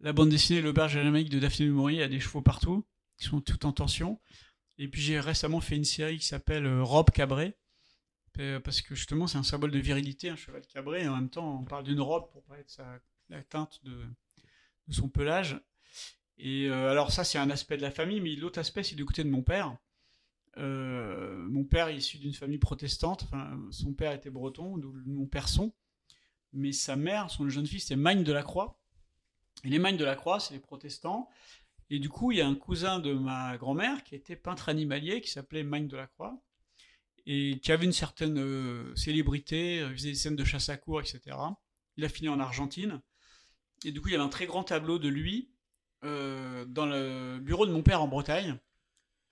la 0.00 0.12
bande 0.12 0.28
dessinée 0.28 0.60
L'Auberge 0.60 0.96
à 0.96 1.02
Jamaïque 1.02 1.30
de 1.30 1.38
Daphné 1.38 1.66
du 1.66 1.72
Maurier, 1.72 2.02
a 2.02 2.08
des 2.08 2.20
chevaux 2.20 2.42
partout, 2.42 2.86
qui 3.16 3.24
sont 3.24 3.40
tout 3.40 3.66
en 3.66 3.72
tension. 3.72 4.20
Et 4.78 4.88
puis 4.88 5.00
j'ai 5.00 5.18
récemment 5.18 5.60
fait 5.60 5.76
une 5.76 5.84
série 5.84 6.18
qui 6.18 6.26
s'appelle 6.26 6.66
euh, 6.66 6.82
Robe 6.82 7.10
cabrée, 7.10 7.56
euh, 8.38 8.60
parce 8.60 8.80
que 8.80 8.94
justement 8.94 9.26
c'est 9.26 9.38
un 9.38 9.42
symbole 9.42 9.72
de 9.72 9.78
virilité, 9.80 10.28
un 10.28 10.36
cheval 10.36 10.64
cabré, 10.68 11.02
et 11.02 11.08
en 11.08 11.16
même 11.16 11.30
temps 11.30 11.60
on 11.60 11.64
parle 11.64 11.82
d'une 11.82 12.00
robe 12.00 12.30
pour 12.30 12.44
parler 12.44 12.62
de 12.62 12.70
sa, 12.70 13.00
teinte 13.50 13.80
de, 13.84 14.04
son 14.90 15.08
pelage. 15.08 15.60
Et 16.36 16.68
alors 16.68 17.10
ça 17.10 17.24
c'est 17.24 17.38
un 17.38 17.50
aspect 17.50 17.76
de 17.76 17.82
la 17.82 17.90
famille, 17.90 18.20
mais 18.20 18.36
l'autre 18.36 18.60
aspect 18.60 18.84
c'est 18.84 18.94
du 18.94 19.04
côté 19.04 19.24
de 19.24 19.28
mon 19.28 19.42
père. 19.42 19.76
Mon 20.56 21.64
père 21.64 21.88
est 21.88 21.96
issu 21.96 22.18
d'une 22.18 22.32
famille 22.32 22.58
protestante, 22.58 23.28
son 23.72 23.92
père 23.92 24.12
était 24.12 24.30
breton, 24.30 24.78
d'où 24.78 24.92
le 24.92 25.02
nom 25.04 25.26
Person, 25.26 25.72
mais 26.52 26.72
sa 26.72 26.96
mère, 26.96 27.30
son 27.30 27.48
jeune 27.48 27.66
fils, 27.66 27.86
c'est 27.86 27.96
Magne 27.96 28.24
de 28.24 28.32
la 28.32 28.42
Croix. 28.42 28.78
Et 29.64 29.68
les 29.68 29.78
Magnes 29.78 29.96
de 29.96 30.04
la 30.04 30.16
Croix, 30.16 30.40
c'est 30.40 30.54
les 30.54 30.60
protestants. 30.60 31.28
Et 31.90 31.98
du 31.98 32.08
coup, 32.08 32.32
il 32.32 32.38
y 32.38 32.40
a 32.40 32.46
un 32.46 32.54
cousin 32.54 32.98
de 32.98 33.12
ma 33.14 33.56
grand-mère 33.56 34.04
qui 34.04 34.14
était 34.14 34.36
peintre 34.36 34.68
animalier, 34.68 35.20
qui 35.20 35.30
s'appelait 35.30 35.62
Magne 35.62 35.88
de 35.88 35.96
la 35.96 36.06
Croix, 36.06 36.40
et 37.26 37.58
qui 37.60 37.72
avait 37.72 37.86
une 37.86 37.92
certaine 37.92 38.38
euh, 38.38 38.94
célébrité, 38.94 39.80
euh, 39.80 39.88
il 39.90 39.96
faisait 39.96 40.10
des 40.10 40.14
scènes 40.14 40.36
de 40.36 40.44
chasse 40.44 40.68
à 40.68 40.76
cour, 40.76 41.00
etc. 41.00 41.36
Il 41.96 42.04
a 42.04 42.08
fini 42.08 42.28
en 42.28 42.40
Argentine. 42.40 43.00
Et 43.84 43.92
du 43.92 44.00
coup, 44.00 44.08
il 44.08 44.12
y 44.12 44.14
avait 44.14 44.24
un 44.24 44.28
très 44.28 44.46
grand 44.46 44.64
tableau 44.64 44.98
de 44.98 45.08
lui 45.08 45.50
euh, 46.04 46.64
dans 46.66 46.86
le 46.86 47.38
bureau 47.38 47.66
de 47.66 47.72
mon 47.72 47.82
père 47.82 48.02
en 48.02 48.08
Bretagne. 48.08 48.58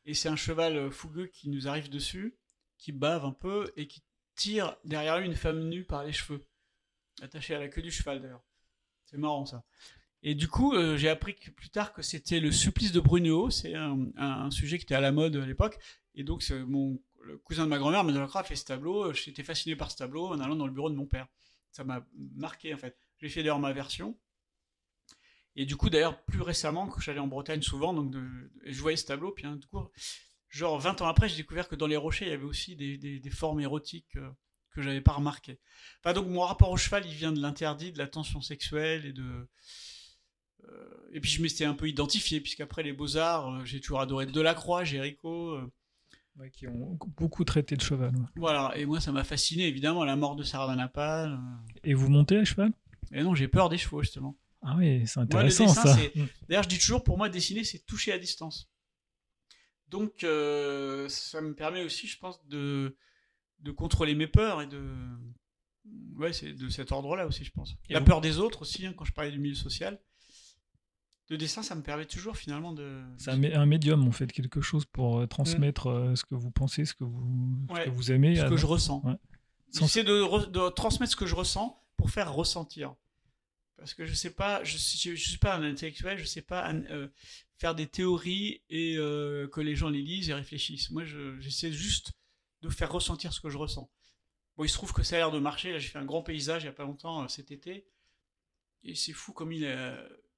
Et 0.05 0.15
c'est 0.15 0.29
un 0.29 0.37
cheval 0.37 0.91
fougueux 0.91 1.27
qui 1.27 1.49
nous 1.49 1.69
arrive 1.69 1.91
dessus, 1.91 2.37
qui 2.79 2.93
bave 2.93 3.25
un 3.25 3.33
peu 3.33 3.73
et 3.77 3.87
qui 3.87 4.03
tire 4.35 4.77
derrière 4.85 5.19
lui 5.19 5.27
une 5.27 5.35
femme 5.35 5.69
nue 5.69 5.85
par 5.85 6.05
les 6.05 6.13
cheveux, 6.13 6.47
attachée 7.23 7.55
à 7.55 7.59
la 7.59 7.69
queue 7.69 7.83
du 7.83 7.91
cheval 7.91 8.21
d'ailleurs. 8.21 8.45
C'est 9.05 9.19
marrant 9.19 9.47
ça. 9.47 9.65
Et 10.23 10.35
du 10.35 10.49
coup, 10.49 10.75
euh, 10.75 10.97
j'ai 10.97 11.09
appris 11.09 11.35
que 11.35 11.51
plus 11.51 11.71
tard 11.71 11.93
que 11.93 12.03
c'était 12.03 12.41
le 12.41 12.51
supplice 12.51 12.93
de 12.93 13.01
Brunehaut, 13.01 13.51
c'est 13.51 13.75
un, 13.75 14.51
sujet 14.51 14.79
qui 14.79 14.85
était 14.85 14.95
à 14.95 15.01
la 15.01 15.13
mode 15.13 15.37
à 15.37 15.47
l'époque. 15.47 15.79
Et 16.15 16.25
donc, 16.25 16.49
mon 16.67 17.01
le 17.23 17.39
cousin 17.39 17.65
de 17.65 17.69
ma 17.69 17.79
grand-mère, 17.79 18.05
Manuel 18.05 18.27
a 18.33 18.43
fait 18.45 18.57
ce 18.57 18.65
tableau. 18.65 19.13
J'étais 19.13 19.43
fasciné 19.43 19.75
par 19.77 19.91
ce 19.91 19.97
tableau 19.97 20.29
en 20.29 20.41
allant 20.41 20.57
dans 20.57 20.67
le 20.67 20.73
bureau 20.73 20.91
de 20.91 20.95
mon 20.95 21.07
père. 21.07 21.27
Ça 21.73 21.85
m'a 21.85 22.07
marqué 22.35 22.73
en 22.73 22.79
fait. 22.79 22.97
J'ai 23.19 23.29
fait 23.29 23.43
d'ailleurs 23.43 23.59
ma 23.59 23.73
version. 23.73 24.17
Et 25.57 25.65
du 25.65 25.77
coup, 25.77 25.91
d'ailleurs, 25.91 26.23
plus 26.25 26.43
récemment, 26.43 26.87
quand 26.87 27.01
j'allais 27.01 27.19
en 27.19 27.27
Bretagne 27.27 27.63
souvent, 27.63 27.95
donc 27.95 28.15
je 28.65 28.81
voyais 28.81 28.97
ce 28.97 29.07
tableau, 29.07 29.33
puis 29.33 29.47
hein, 29.47 29.57
du 29.57 29.67
coup, 29.67 29.81
genre 30.49 30.79
20 30.79 31.01
ans 31.03 31.07
après, 31.09 31.29
j'ai 31.29 31.37
découvert 31.37 31.69
que 31.69 31.75
dans 31.75 31.87
les 31.87 31.97
rochers, 31.97 32.27
il 32.27 32.31
y 32.31 32.35
avait 32.35 32.45
aussi 32.45 32.77
des 32.77 33.31
formes 33.31 33.61
érotiques 33.61 34.17
euh, 34.17 34.31
que 34.77 34.83
j'avais 34.83 35.01
pas 35.01 35.13
remarquées. 35.15 35.59
Enfin, 36.05 36.13
donc 36.13 36.29
mon 36.29 36.43
rapport 36.43 36.71
au 36.71 36.77
cheval, 36.77 37.05
il 37.07 37.15
vient 37.15 37.33
de 37.33 37.41
l'interdit, 37.41 37.91
de 37.93 37.99
la 37.99 38.07
tension 38.07 38.41
sexuelle 38.41 39.07
et 39.07 39.13
de. 39.13 39.49
euh, 40.69 41.09
et 41.13 41.21
puis 41.21 41.31
je 41.31 41.43
m'étais 41.43 41.65
un 41.65 41.75
peu 41.75 41.89
identifié, 41.89 42.41
puisqu'après 42.41 42.83
les 42.83 42.93
beaux-arts, 42.93 43.49
euh, 43.55 43.65
j'ai 43.65 43.81
toujours 43.81 44.01
adoré 44.01 44.27
Delacroix, 44.27 44.85
Géricault. 44.85 45.51
euh, 45.57 45.73
Ouais, 46.39 46.51
qui 46.51 46.69
ont 46.69 46.99
beaucoup 47.17 47.45
traité 47.45 47.77
de 47.77 47.81
cheval. 47.81 48.15
ouais. 48.15 48.27
voilà, 48.37 48.77
et 48.77 48.85
moi 48.85 49.01
ça 49.01 49.11
m'a 49.11 49.25
fasciné, 49.25 49.67
évidemment, 49.69 50.05
la 50.05 50.17
mort 50.17 50.37
de 50.37 50.43
Sardanapale. 50.43 51.41
Et 51.83 51.95
vous 51.95 52.11
montez 52.11 52.37
à 52.37 52.45
cheval? 52.45 52.73
Et 53.11 53.23
non, 53.23 53.35
j'ai 53.35 53.49
peur 53.49 53.71
des 53.71 53.79
chevaux, 53.79 54.03
justement. 54.03 54.37
Ah 54.61 54.75
oui, 54.77 55.07
c'est 55.07 55.17
Moi, 55.17 55.25
intéressant 55.25 55.65
dessin, 55.65 55.87
ça. 55.87 55.97
Mm. 56.15 56.27
D'ailleurs, 56.47 56.65
je 56.65 56.69
dis 56.69 56.79
toujours, 56.79 57.03
pour 57.05 57.17
moi, 57.17 57.31
dessiner, 57.31 57.65
c'est 57.65 57.79
toucher 57.87 58.13
à 58.13 58.19
distance. 58.19 58.69
Donc, 59.89 60.25
euh, 60.25 61.09
ça 61.09 61.41
me 61.41 61.55
permet 61.55 61.83
aussi, 61.85 62.07
je 62.07 62.19
pense, 62.19 62.45
de, 62.49 62.95
de 63.61 63.71
contrôler 63.71 64.15
mes 64.15 64.27
peurs 64.27 64.63
et 64.63 64.67
de. 64.67 64.83
Ouais, 66.17 66.33
c'est 66.33 66.53
de 66.53 66.69
cet 66.69 66.93
ordre-là 66.93 67.27
aussi, 67.27 67.45
je 67.45 67.53
pense. 67.53 67.77
Et 67.89 67.93
La 67.95 68.01
vous- 68.01 68.07
peur 68.07 68.21
des 68.21 68.39
autres 68.39 68.63
aussi, 68.63 68.87
hein, 68.87 68.95
quand 68.97 69.05
je 69.05 69.13
parlais 69.13 69.31
du 69.31 69.39
milieu 69.39 69.55
social. 69.55 70.01
Le 71.29 71.37
dessin, 71.37 71.63
ça 71.63 71.75
me 71.75 71.83
permet 71.83 72.07
toujours, 72.07 72.37
finalement, 72.37 72.73
de. 72.73 73.03
C'est 73.19 73.31
un, 73.33 73.39
mé- 73.39 73.55
un 73.57 73.67
médium, 73.67 74.07
en 74.07 74.13
fait, 74.13 74.31
quelque 74.33 74.61
chose 74.61 74.85
pour 74.85 75.19
euh, 75.19 75.27
transmettre 75.27 75.89
euh, 75.89 76.15
ce 76.15 76.25
que 76.25 76.37
vous 76.37 76.51
pensez, 76.53 76.85
ce 76.85 76.95
que 76.95 77.03
vous, 77.05 77.67
ce 77.75 77.85
que 77.85 77.91
vous 77.91 78.13
aimez. 78.13 78.37
ce 78.37 78.43
à- 78.43 78.49
que 78.49 78.57
je 78.57 78.67
ressens. 78.67 79.03
Ouais. 79.05 79.15
Sans- 79.73 79.87
J'essaie 79.87 80.05
de, 80.05 80.23
re- 80.23 80.51
de 80.51 80.69
transmettre 80.71 81.11
ce 81.13 81.17
que 81.17 81.27
je 81.27 81.35
ressens 81.35 81.83
pour 81.97 82.11
faire 82.11 82.33
ressentir. 82.33 82.95
Parce 83.77 83.93
que 83.93 84.07
je 84.07 84.15
sais 84.15 84.31
pas, 84.31 84.63
je, 84.65 84.77
je 84.79 85.15
suis 85.17 85.39
pas 85.39 85.57
un 85.57 85.63
intellectuel, 85.65 86.17
je 86.19 86.25
sais 86.25 86.43
pas 86.43 86.73
euh, 86.73 87.09
faire 87.59 87.75
des 87.75 87.87
théories 87.87 88.63
et 88.71 88.97
euh, 88.97 89.49
que 89.49 89.61
les 89.61 89.75
gens 89.77 89.89
les 89.91 90.01
lisent 90.03 90.31
et 90.31 90.35
réfléchissent. 90.35 90.91
Moi, 90.93 91.05
je- 91.05 91.39
j'essaie 91.41 91.73
juste 91.73 92.13
de 92.63 92.69
faire 92.69 92.91
ressentir 92.91 93.33
ce 93.33 93.41
que 93.41 93.51
je 93.51 93.59
ressens. 93.59 93.91
Bon, 94.57 94.65
il 94.65 94.69
se 94.69 94.75
trouve 94.75 94.93
que 94.93 95.03
ça 95.03 95.17
a 95.17 95.19
l'air 95.19 95.31
de 95.31 95.39
marcher. 95.39 95.73
Là, 95.73 95.79
j'ai 95.79 95.89
fait 95.89 95.99
un 95.99 96.05
grand 96.05 96.23
paysage 96.23 96.63
il 96.63 96.67
y 96.67 96.69
a 96.69 96.73
pas 96.73 96.85
longtemps 96.85 97.23
euh, 97.23 97.29
cet 97.29 97.51
été, 97.51 97.87
et 98.83 98.95
c'est 98.95 99.13
fou 99.13 99.33
comme 99.33 99.53
il 99.53 99.65
est. 99.65 99.95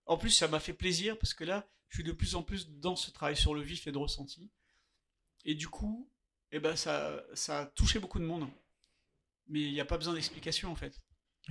En 0.06 0.16
plus, 0.16 0.30
ça 0.30 0.48
m'a 0.48 0.60
fait 0.60 0.72
plaisir 0.72 1.18
parce 1.18 1.34
que 1.34 1.44
là, 1.44 1.68
je 1.88 1.96
suis 1.96 2.04
de 2.04 2.12
plus 2.12 2.34
en 2.34 2.42
plus 2.42 2.70
dans 2.70 2.96
ce 2.96 3.10
travail 3.10 3.36
sur 3.36 3.54
le 3.54 3.60
vif 3.60 3.86
et 3.86 3.92
de 3.92 3.98
ressenti. 3.98 4.50
Et 5.44 5.54
du 5.54 5.68
coup, 5.68 6.10
eh 6.50 6.60
ben, 6.60 6.76
ça, 6.76 7.22
ça 7.34 7.60
a 7.60 7.66
touché 7.66 7.98
beaucoup 7.98 8.18
de 8.18 8.24
monde. 8.24 8.48
Mais 9.48 9.60
il 9.60 9.72
n'y 9.72 9.80
a 9.80 9.84
pas 9.84 9.98
besoin 9.98 10.14
d'explication 10.14 10.70
en 10.70 10.76
fait. 10.76 11.00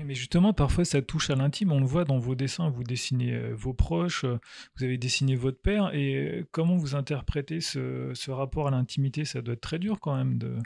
Mais 0.03 0.13
justement, 0.13 0.53
parfois, 0.53 0.85
ça 0.85 1.01
touche 1.01 1.31
à 1.31 1.35
l'intime. 1.35 1.71
On 1.71 1.79
le 1.79 1.85
voit 1.85 2.05
dans 2.05 2.19
vos 2.19 2.35
dessins. 2.35 2.69
Vous 2.69 2.83
dessinez 2.83 3.33
euh, 3.33 3.53
vos 3.55 3.73
proches, 3.73 4.25
euh, 4.25 4.37
vous 4.75 4.83
avez 4.83 4.97
dessiné 4.97 5.35
votre 5.35 5.59
père. 5.59 5.93
Et 5.93 6.15
euh, 6.15 6.47
comment 6.51 6.75
vous 6.75 6.95
interprétez 6.95 7.61
ce, 7.61 8.11
ce 8.13 8.29
rapport 8.29 8.67
à 8.67 8.71
l'intimité? 8.71 9.25
Ça 9.25 9.41
doit 9.41 9.55
être 9.55 9.61
très 9.61 9.79
dur 9.79 9.99
quand 9.99 10.15
même 10.15 10.37
de, 10.37 10.57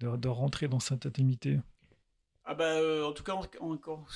de, 0.00 0.28
rentrer 0.28 0.68
dans 0.68 0.80
cette 0.80 1.06
intimité. 1.06 1.60
Ah 2.44 2.54
bah, 2.54 3.06
en 3.06 3.12
tout 3.12 3.22
cas, 3.22 3.40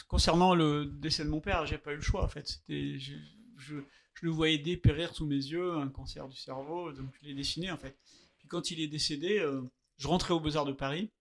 concernant 0.08 0.54
le 0.54 0.84
décès 0.84 1.24
de 1.24 1.30
mon 1.30 1.40
père, 1.40 1.64
j'ai 1.64 1.78
pas 1.78 1.92
eu 1.92 1.96
le 1.96 2.02
choix 2.02 2.24
en 2.24 2.28
fait. 2.28 2.60
Je, 2.68 2.98
je, 2.98 3.76
je 4.14 4.26
le 4.26 4.30
voyais 4.30 4.58
dépérir 4.58 5.14
sous 5.14 5.26
mes 5.26 5.36
yeux, 5.36 5.76
un 5.76 5.88
cancer 5.88 6.28
du 6.28 6.36
cerveau, 6.36 6.92
donc 6.92 7.10
je 7.20 7.28
l'ai 7.28 7.34
dessiné 7.34 7.70
en 7.70 7.76
fait. 7.76 7.96
Puis 8.38 8.48
quand 8.48 8.72
il 8.72 8.80
est 8.80 8.88
décédé, 8.88 9.46
je 9.96 10.08
rentrais 10.08 10.34
aux 10.34 10.40
Beaux-Arts 10.40 10.64
de 10.66 10.72
Paris. 10.72 11.12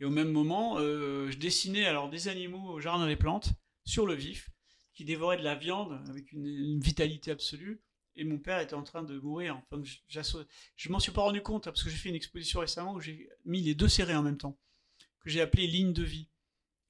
Et 0.00 0.04
au 0.04 0.10
même 0.10 0.30
moment, 0.30 0.78
euh, 0.78 1.30
je 1.30 1.38
dessinais 1.38 1.86
alors 1.86 2.10
des 2.10 2.28
animaux 2.28 2.70
au 2.70 2.80
jardin 2.80 3.06
des 3.06 3.16
plantes, 3.16 3.52
sur 3.84 4.06
le 4.06 4.14
vif, 4.14 4.50
qui 4.92 5.04
dévoraient 5.04 5.38
de 5.38 5.42
la 5.42 5.54
viande 5.54 6.02
avec 6.08 6.32
une, 6.32 6.80
vitalité 6.80 7.30
absolue. 7.30 7.80
Et 8.16 8.24
mon 8.24 8.38
père 8.38 8.60
était 8.60 8.74
en 8.74 8.82
train 8.82 9.02
de 9.02 9.18
mourir. 9.18 9.60
Enfin, 9.70 9.82
je, 9.84 10.42
je 10.76 10.88
m'en 10.88 10.98
suis 10.98 11.12
pas 11.12 11.22
rendu 11.22 11.42
compte 11.42 11.66
hein, 11.66 11.70
parce 11.70 11.82
que 11.82 11.90
j'ai 11.90 11.96
fait 11.96 12.08
une 12.08 12.14
exposition 12.14 12.60
récemment 12.60 12.94
où 12.94 13.00
j'ai 13.00 13.28
mis 13.44 13.60
les 13.60 13.74
deux 13.74 13.88
séries 13.88 14.14
en 14.14 14.22
même 14.22 14.38
temps 14.38 14.58
que 15.26 15.30
j'ai 15.30 15.40
appelé 15.40 15.66
ligne 15.66 15.92
de 15.92 16.04
vie. 16.04 16.30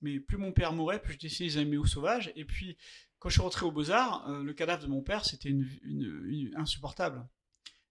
Mais 0.02 0.20
plus 0.20 0.36
mon 0.36 0.52
père 0.52 0.72
mourait, 0.72 1.00
plus 1.00 1.14
je 1.14 1.18
dessinais 1.18 1.48
les 1.48 1.56
animaux 1.56 1.86
sauvages. 1.86 2.32
Et 2.36 2.44
puis, 2.44 2.76
quand 3.18 3.30
je 3.30 3.34
suis 3.34 3.42
rentré 3.42 3.64
aux 3.64 3.72
Beaux-Arts, 3.72 4.28
euh, 4.28 4.42
le 4.42 4.52
cadavre 4.52 4.82
de 4.82 4.88
mon 4.88 5.02
père, 5.02 5.24
c'était 5.24 5.48
une- 5.48 6.52
insupportable. 6.54 7.26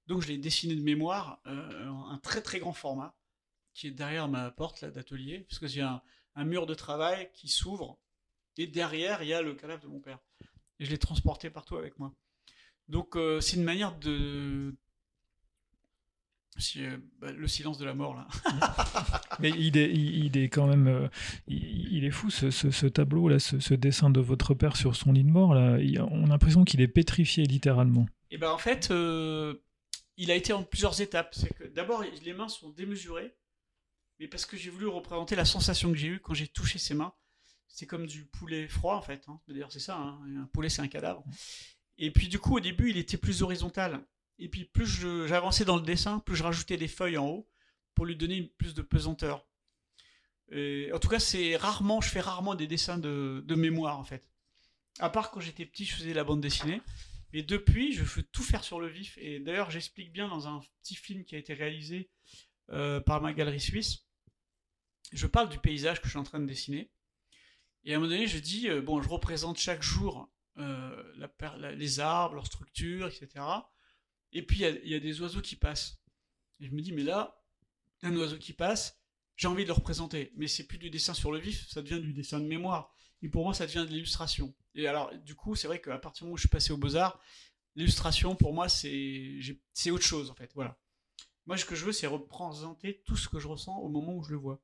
Donc, 0.07 0.21
je 0.21 0.27
l'ai 0.27 0.37
dessiné 0.37 0.75
de 0.75 0.83
mémoire, 0.83 1.41
euh, 1.47 1.87
en 1.87 2.09
un 2.11 2.19
très 2.19 2.41
très 2.41 2.59
grand 2.59 2.73
format, 2.73 3.17
qui 3.75 3.87
est 3.87 3.91
derrière 3.91 4.27
ma 4.27 4.49
porte 4.49 4.81
là, 4.81 4.89
d'atelier, 4.89 5.41
puisque 5.47 5.67
j'ai 5.67 5.81
un, 5.81 6.01
un 6.35 6.45
mur 6.45 6.65
de 6.65 6.73
travail 6.73 7.29
qui 7.33 7.47
s'ouvre, 7.47 7.99
et 8.57 8.65
derrière, 8.65 9.21
il 9.21 9.27
y 9.27 9.33
a 9.33 9.41
le 9.43 9.53
cadavre 9.53 9.81
de 9.83 9.87
mon 9.87 9.99
père. 9.99 10.17
Et 10.79 10.85
je 10.85 10.89
l'ai 10.91 10.97
transporté 10.97 11.49
partout 11.51 11.75
avec 11.77 11.99
moi. 11.99 12.11
Donc, 12.87 13.15
euh, 13.15 13.39
c'est 13.41 13.57
une 13.57 13.63
manière 13.63 13.95
de. 13.99 14.73
Si, 16.57 16.85
euh, 16.85 16.95
bah, 17.19 17.33
le 17.33 17.47
silence 17.49 17.77
de 17.77 17.83
la 17.83 17.93
mort, 17.93 18.15
là. 18.15 18.27
Mais 19.41 19.49
il 19.49 19.75
est, 19.77 19.91
il, 19.93 20.23
il 20.25 20.37
est 20.37 20.47
quand 20.47 20.67
même, 20.67 20.87
euh, 20.87 21.09
il, 21.47 21.91
il 21.97 22.05
est 22.05 22.11
fou 22.11 22.29
ce, 22.29 22.49
ce- 22.49 22.71
ce 22.71 22.85
tableau 22.85 23.27
là, 23.27 23.39
ce, 23.39 23.59
ce 23.59 23.73
dessin 23.73 24.09
de 24.09 24.21
votre 24.21 24.53
père 24.53 24.77
sur 24.77 24.95
son 24.95 25.11
lit 25.11 25.25
de 25.25 25.29
mort 25.29 25.53
là. 25.53 25.77
On 26.11 26.23
a 26.23 26.27
l'impression 26.27 26.63
qu'il 26.63 26.79
est 26.79 26.87
pétrifié 26.87 27.43
littéralement. 27.43 28.05
Et 28.31 28.37
ben 28.37 28.51
en 28.51 28.57
fait, 28.57 28.85
il 28.89 30.31
a 30.31 30.35
été 30.35 30.53
en 30.53 30.63
plusieurs 30.63 31.01
étapes. 31.01 31.35
C'est 31.35 31.53
que 31.53 31.65
d'abord, 31.65 32.05
les 32.23 32.33
mains 32.33 32.47
sont 32.47 32.69
démesurées, 32.69 33.35
mais 34.19 34.27
parce 34.27 34.45
que 34.45 34.57
j'ai 34.57 34.69
voulu 34.69 34.87
représenter 34.87 35.35
la 35.35 35.45
sensation 35.45 35.91
que 35.91 35.97
j'ai 35.97 36.07
eue 36.07 36.19
quand 36.19 36.33
j'ai 36.33 36.47
touché 36.47 36.79
ses 36.79 36.93
mains. 36.93 37.13
C'est 37.67 37.85
comme 37.85 38.07
du 38.07 38.25
poulet 38.25 38.67
froid 38.67 38.95
en 38.95 39.01
fait. 39.01 39.23
hein. 39.27 39.39
D'ailleurs, 39.47 39.71
c'est 39.71 39.79
ça. 39.79 39.97
hein. 39.97 40.19
Un 40.37 40.45
poulet, 40.47 40.69
c'est 40.69 40.81
un 40.81 40.87
cadavre. 40.87 41.23
Et 41.97 42.11
puis 42.11 42.27
du 42.27 42.39
coup, 42.39 42.57
au 42.57 42.59
début, 42.59 42.89
il 42.89 42.97
était 42.97 43.17
plus 43.17 43.41
horizontal. 43.41 44.05
Et 44.39 44.49
puis 44.49 44.65
plus 44.65 44.85
j'avançais 45.27 45.65
dans 45.65 45.77
le 45.77 45.81
dessin, 45.81 46.19
plus 46.19 46.35
je 46.35 46.43
rajoutais 46.43 46.77
des 46.77 46.87
feuilles 46.87 47.17
en 47.17 47.27
haut 47.27 47.49
pour 47.93 48.05
lui 48.05 48.15
donner 48.15 48.43
plus 48.57 48.73
de 48.73 48.81
pesanteur. 48.81 49.45
Et 50.51 50.91
en 50.93 50.99
tout 50.99 51.07
cas, 51.07 51.19
c'est 51.19 51.55
rarement, 51.55 52.01
je 52.01 52.09
fais 52.09 52.19
rarement 52.19 52.55
des 52.55 52.67
dessins 52.67 52.97
de, 52.97 53.43
mémoire 53.55 53.99
en 53.99 54.03
fait. 54.03 54.29
À 54.99 55.09
part 55.09 55.31
quand 55.31 55.39
j'étais 55.39 55.65
petit, 55.65 55.85
je 55.85 55.95
faisais 55.95 56.13
la 56.13 56.23
bande 56.23 56.41
dessinée. 56.41 56.81
Et 57.33 57.43
depuis, 57.43 57.93
je 57.93 58.03
veux 58.03 58.23
tout 58.23 58.43
faire 58.43 58.63
sur 58.63 58.79
le 58.79 58.87
vif. 58.87 59.17
Et 59.17 59.39
d'ailleurs, 59.39 59.69
j'explique 59.71 60.13
bien 60.13 60.27
dans 60.29 60.47
un 60.47 60.61
petit 60.81 60.95
film 60.95 61.25
qui 61.25 61.35
a 61.35 61.37
été 61.37 61.53
réalisé 61.53 62.09
euh, 62.71 62.99
par 62.99 63.21
ma 63.21 63.33
galerie 63.33 63.59
suisse. 63.59 64.05
Je 65.11 65.27
parle 65.27 65.49
du 65.49 65.59
paysage 65.59 65.99
que 65.99 66.05
je 66.05 66.11
suis 66.11 66.19
en 66.19 66.23
train 66.23 66.39
de 66.39 66.47
dessiner. 66.47 66.91
Et 67.83 67.93
à 67.93 67.97
un 67.97 67.99
moment 67.99 68.11
donné, 68.11 68.27
je 68.27 68.39
dis, 68.39 68.69
euh, 68.69 68.81
bon, 68.81 69.01
je 69.01 69.09
représente 69.09 69.57
chaque 69.57 69.83
jour 69.83 70.31
euh, 70.57 71.73
les 71.75 71.99
arbres, 71.99 72.35
leur 72.35 72.47
structure, 72.47 73.07
etc. 73.07 73.45
Et 74.31 74.43
puis, 74.45 74.61
il 74.61 74.81
y 74.83 74.89
y, 74.89 74.95
a 74.95 74.99
des 74.99 75.21
oiseaux 75.21 75.41
qui 75.41 75.55
passent. 75.55 75.99
Et 76.59 76.65
je 76.65 76.71
me 76.71 76.81
dis, 76.81 76.91
mais 76.91 77.03
là, 77.03 77.43
un 78.01 78.15
oiseau 78.15 78.37
qui 78.37 78.53
passe, 78.53 78.99
j'ai 79.35 79.47
envie 79.47 79.63
de 79.63 79.67
le 79.67 79.73
représenter. 79.73 80.31
Mais 80.35 80.47
c'est 80.47 80.65
plus 80.65 80.77
du 80.77 80.89
dessin 80.89 81.13
sur 81.13 81.31
le 81.31 81.39
vif, 81.39 81.67
ça 81.69 81.81
devient 81.81 82.01
du 82.01 82.13
dessin 82.13 82.39
de 82.39 82.47
mémoire. 82.47 82.93
Et 83.21 83.29
pour 83.29 83.43
moi, 83.43 83.53
ça 83.53 83.65
devient 83.65 83.85
de 83.87 83.93
l'illustration. 83.93 84.53
Et 84.73 84.87
alors, 84.87 85.15
du 85.19 85.35
coup, 85.35 85.55
c'est 85.55 85.67
vrai 85.67 85.79
qu'à 85.81 85.97
partir 85.97 86.21
du 86.21 86.25
moment 86.25 86.33
où 86.33 86.37
je 86.37 86.43
suis 86.43 86.49
passé 86.49 86.73
aux 86.73 86.77
Beaux-Arts, 86.77 87.19
l'illustration, 87.75 88.35
pour 88.35 88.53
moi, 88.53 88.69
c'est 88.69 89.91
autre 89.91 90.03
chose, 90.03 90.29
en 90.31 90.35
fait. 90.35 90.51
Voilà. 90.55 90.77
Moi, 91.45 91.57
ce 91.57 91.65
que 91.65 91.75
je 91.75 91.85
veux, 91.85 91.91
c'est 91.91 92.07
représenter 92.07 93.01
tout 93.05 93.15
ce 93.15 93.29
que 93.29 93.39
je 93.39 93.47
ressens 93.47 93.77
au 93.79 93.87
moment 93.89 94.15
où 94.15 94.23
je 94.23 94.31
le 94.31 94.37
vois. 94.37 94.59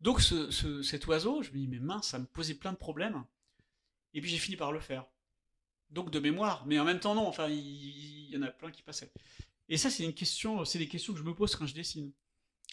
Donc, 0.00 0.20
ce- 0.20 0.50
ce- 0.50 0.82
cet 0.82 1.06
oiseau, 1.08 1.42
je 1.42 1.50
me 1.50 1.56
dis, 1.58 1.68
mais 1.68 1.78
mince, 1.80 2.08
ça 2.08 2.18
me 2.18 2.26
posait 2.26 2.54
plein 2.54 2.72
de 2.72 2.76
problèmes. 2.78 3.24
Et 4.14 4.20
puis, 4.20 4.30
j'ai 4.30 4.38
fini 4.38 4.56
par 4.56 4.72
le 4.72 4.80
faire. 4.80 5.04
Donc, 5.90 6.10
de 6.10 6.18
mémoire. 6.20 6.64
Mais 6.66 6.78
en 6.78 6.84
même 6.84 7.00
temps, 7.00 7.14
non. 7.14 7.26
Enfin, 7.26 7.48
il, 7.48 7.58
il 7.58 8.30
y 8.30 8.36
en 8.36 8.42
a 8.42 8.48
plein 8.48 8.70
qui 8.70 8.82
passaient. 8.82 9.12
Et 9.68 9.76
ça, 9.76 9.90
c'est 9.90 10.04
une 10.04 10.14
question, 10.14 10.64
c'est 10.64 10.78
des 10.78 10.88
questions 10.88 11.12
que 11.12 11.18
je 11.18 11.24
me 11.24 11.34
pose 11.34 11.54
quand 11.56 11.66
je 11.66 11.74
dessine. 11.74 12.12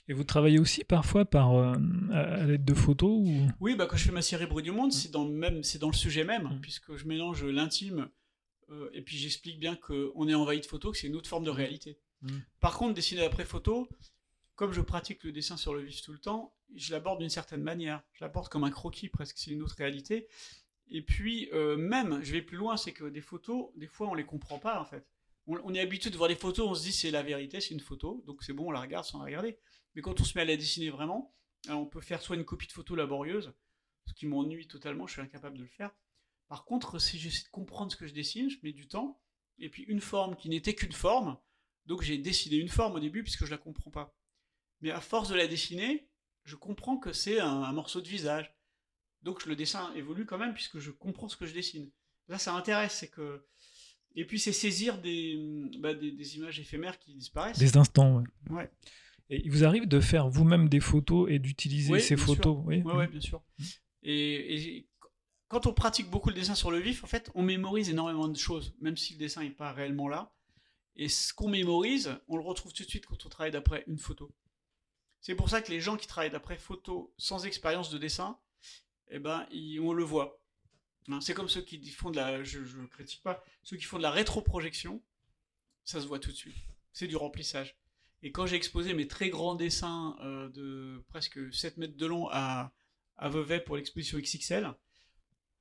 Et 0.07 0.13
vous 0.13 0.23
travaillez 0.23 0.59
aussi 0.59 0.83
parfois 0.83 1.25
par 1.25 1.53
euh, 1.55 1.73
à, 2.13 2.45
l'aide 2.45 2.63
de 2.63 2.73
photos 2.73 3.09
ou? 3.11 3.47
Oui, 3.59 3.75
bah, 3.75 3.87
quand 3.87 3.97
je 3.97 4.05
fais 4.05 4.11
ma 4.11 4.21
série 4.21 4.45
Bruit 4.45 4.63
du 4.63 4.71
Monde, 4.71 4.93
c'est 4.93 5.11
dans, 5.11 5.25
le 5.25 5.33
même, 5.33 5.63
c'est 5.63 5.79
dans 5.79 5.89
le 5.89 5.95
sujet 5.95 6.23
même, 6.23 6.43
Mm. 6.55 6.61
puisque 6.61 6.95
je 6.95 7.05
mélange 7.07 7.43
l'intime 7.43 8.09
euh, 8.69 8.89
et 8.93 9.01
puis 9.01 9.17
j'explique 9.17 9.59
bien 9.59 9.75
qu'on 9.75 10.27
est 10.27 10.33
envahi 10.33 10.61
de 10.61 10.65
photos, 10.65 10.93
que 10.93 10.97
c'est 10.97 11.07
une 11.07 11.15
autre 11.15 11.27
forme 11.29 11.43
de 11.43 11.49
réalité. 11.49 11.97
Mm. 12.21 12.39
Par 12.59 12.77
contre, 12.77 12.93
dessiner 12.93 13.23
après 13.23 13.45
photo, 13.45 13.87
comme 14.55 14.73
je 14.73 14.81
pratique 14.81 15.23
le 15.23 15.31
dessin 15.31 15.57
sur 15.57 15.73
le 15.73 15.81
vif 15.81 16.01
tout 16.01 16.13
le 16.13 16.19
temps, 16.19 16.55
je 16.75 16.91
l'aborde 16.91 17.19
d'une 17.19 17.29
certaine 17.29 17.61
manière. 17.61 18.03
Je 18.13 18.23
l'aborde 18.23 18.49
comme 18.49 18.63
un 18.63 18.71
croquis 18.71 19.09
presque, 19.09 19.37
c'est 19.37 19.51
une 19.51 19.61
autre 19.61 19.75
réalité. 19.77 20.27
Et 20.89 21.01
puis, 21.01 21.49
euh, 21.53 21.77
même, 21.77 22.23
je 22.23 22.31
vais 22.31 22.41
plus 22.41 22.57
loin, 22.57 22.77
c'est 22.77 22.93
que 22.93 23.05
des 23.05 23.21
photos, 23.21 23.69
des 23.75 23.87
fois, 23.87 24.07
on 24.07 24.13
les 24.13 24.25
comprend 24.25 24.59
pas 24.59 24.79
en 24.79 24.85
fait. 24.85 25.05
On, 25.49 25.73
est 25.73 25.79
habitué 25.79 26.09
de 26.09 26.17
voir 26.17 26.27
des 26.27 26.35
photos, 26.35 26.67
on 26.67 26.75
se 26.75 26.83
dit 26.83 26.91
c'est 26.91 27.09
la 27.09 27.23
vérité, 27.23 27.61
c'est 27.61 27.73
une 27.73 27.79
photo, 27.79 28.21
donc 28.27 28.43
c'est 28.43 28.51
bon, 28.51 28.67
on 28.67 28.71
la 28.71 28.81
regarde 28.81 29.05
sans 29.05 29.19
la 29.19 29.25
regarder. 29.25 29.57
Mais 29.95 30.01
quand 30.01 30.19
on 30.19 30.25
se 30.25 30.37
met 30.37 30.41
à 30.41 30.45
la 30.45 30.57
dessiner 30.57 30.89
vraiment, 30.89 31.33
on 31.69 31.85
peut 31.85 32.01
faire 32.01 32.21
soit 32.21 32.35
une 32.35 32.43
copie 32.43 32.67
de 32.67 32.73
photo 32.73 32.95
laborieuse, 32.95 33.53
ce 34.07 34.13
qui 34.13 34.25
m'ennuie 34.25 34.67
totalement, 34.67 35.07
je 35.07 35.13
suis 35.13 35.21
incapable 35.21 35.57
de 35.57 35.63
le 35.63 35.69
faire. 35.69 35.95
Par 36.49 36.65
contre, 36.65 36.99
si 36.99 37.17
j'essaie 37.17 37.45
de 37.45 37.49
comprendre 37.49 37.93
ce 37.93 37.95
que 37.97 38.07
je 38.07 38.13
dessine, 38.13 38.49
je 38.49 38.57
mets 38.61 38.73
du 38.73 38.89
temps, 38.89 39.21
et 39.57 39.69
puis 39.69 39.83
une 39.83 40.01
forme 40.01 40.35
qui 40.35 40.49
n'était 40.49 40.75
qu'une 40.75 40.91
forme, 40.91 41.37
donc 41.87 42.03
j'ai 42.03 42.17
dessiné 42.17 42.57
une 42.57 42.69
forme 42.69 42.95
au 42.95 42.99
début 42.99 43.23
puisque 43.23 43.45
je 43.45 43.51
la 43.51 43.57
comprends 43.57 43.91
pas. 43.91 44.15
Mais 44.81 44.91
à 44.91 45.01
force 45.01 45.29
de 45.29 45.35
la 45.35 45.47
dessiner, 45.47 46.07
je 46.43 46.55
comprends 46.55 46.97
que 46.97 47.13
c'est 47.13 47.39
un, 47.39 47.63
un 47.63 47.73
morceau 47.73 48.01
de 48.01 48.07
visage. 48.07 48.53
Donc 49.23 49.45
le 49.45 49.55
dessin 49.55 49.91
évolue 49.95 50.25
quand 50.25 50.37
même 50.37 50.53
puisque 50.53 50.77
je 50.77 50.91
comprends 50.91 51.27
ce 51.27 51.35
que 51.35 51.45
je 51.45 51.53
dessine. 51.53 51.89
Là, 52.27 52.37
ça 52.37 52.53
m'intéresse, 52.53 52.93
c'est 52.93 53.09
que. 53.09 53.45
Et 54.15 54.25
puis 54.25 54.39
c'est 54.39 54.53
saisir 54.53 54.99
des, 54.99 55.37
bah, 55.79 55.93
des, 55.93 56.11
des 56.11 56.35
images 56.37 56.59
éphémères 56.59 56.99
qui 56.99 57.15
disparaissent. 57.15 57.57
des 57.57 57.77
instants 57.77 58.17
ouais. 58.17 58.23
Ouais. 58.49 58.71
Et 59.29 59.41
il 59.43 59.51
vous 59.51 59.63
arrive 59.65 59.87
de 59.87 59.99
faire 59.99 60.29
vous-même 60.29 60.69
des 60.69 60.79
photos 60.79 61.29
et 61.29 61.39
d'utiliser 61.39 61.93
Oui, 61.93 62.01
ces 62.01 62.15
photos 62.15 62.59
oui. 62.65 62.81
Ouais, 62.83 62.93
ouais, 62.93 63.07
bien 63.07 63.19
sûr. 63.19 63.43
Et, 64.03 64.77
et 64.77 64.89
quand 65.49 65.67
on 65.67 65.73
pratique 65.73 66.09
beaucoup 66.09 66.29
le 66.29 66.35
dessin 66.35 66.55
sur 66.55 66.71
le 66.71 66.79
vif, 66.79 67.03
en 67.03 67.07
fait, 67.07 67.29
on 67.35 67.43
mémorise 67.43 67.89
énormément 67.89 68.27
de 68.27 68.37
choses, 68.37 68.75
même 68.79 68.97
si 68.97 69.13
le 69.13 69.19
dessin 69.19 69.43
n'est 69.43 69.49
pas 69.49 69.71
réellement 69.73 70.07
là. 70.07 70.33
Et 70.97 71.09
ce 71.09 71.31
qu'on 71.33 71.47
mémorise, 71.47 72.19
on 72.27 72.37
le 72.37 72.43
retrouve 72.43 72.73
tout 72.73 72.83
de 72.83 72.89
suite 72.89 73.05
quand 73.05 73.25
on 73.25 73.29
travaille 73.29 73.51
d'après 73.51 73.83
une 73.87 73.99
photo. 73.99 74.33
C'est 75.21 75.35
pour 75.35 75.49
ça 75.49 75.61
que 75.61 75.71
les 75.71 75.79
gens 75.79 75.95
qui 75.95 76.07
travaillent 76.07 76.31
d'après 76.31 76.57
photo 76.57 77.13
sans 77.17 77.45
expérience 77.45 77.91
de 77.91 77.97
dessin, 77.97 78.39
eh 79.09 79.19
ben, 79.19 79.47
on 79.81 79.93
le 79.93 80.03
voit. 80.03 80.41
Hein, 81.09 81.21
c'est 81.21 81.35
comme 81.35 81.49
ceux 81.49 81.61
qui 81.61 81.79
font 81.91 82.09
de 82.09 82.17
la, 82.17 82.43
je, 82.43 82.65
je 82.65 82.79
critique 82.87 83.21
pas, 83.21 83.43
ceux 83.63 83.77
qui 83.77 83.83
font 83.83 83.97
de 83.97 84.03
la 84.03 84.11
rétroprojection, 84.11 85.01
ça 85.85 86.01
se 86.01 86.07
voit 86.07 86.19
tout 86.19 86.31
de 86.31 86.35
suite. 86.35 86.55
C'est 86.93 87.07
du 87.07 87.15
remplissage. 87.15 87.77
Et 88.23 88.31
quand 88.31 88.47
j'ai 88.47 88.55
exposé 88.55 88.93
mes 88.93 89.07
très 89.07 89.29
grands 89.29 89.55
dessins 89.55 90.17
euh, 90.21 90.49
de 90.49 91.05
presque 91.09 91.53
7 91.53 91.77
mètres 91.77 91.95
de 91.95 92.05
long 92.07 92.27
à, 92.31 92.73
à 93.17 93.29
Vevey 93.29 93.59
pour 93.59 93.77
l'exposition 93.77 94.17
XXL, 94.17 94.73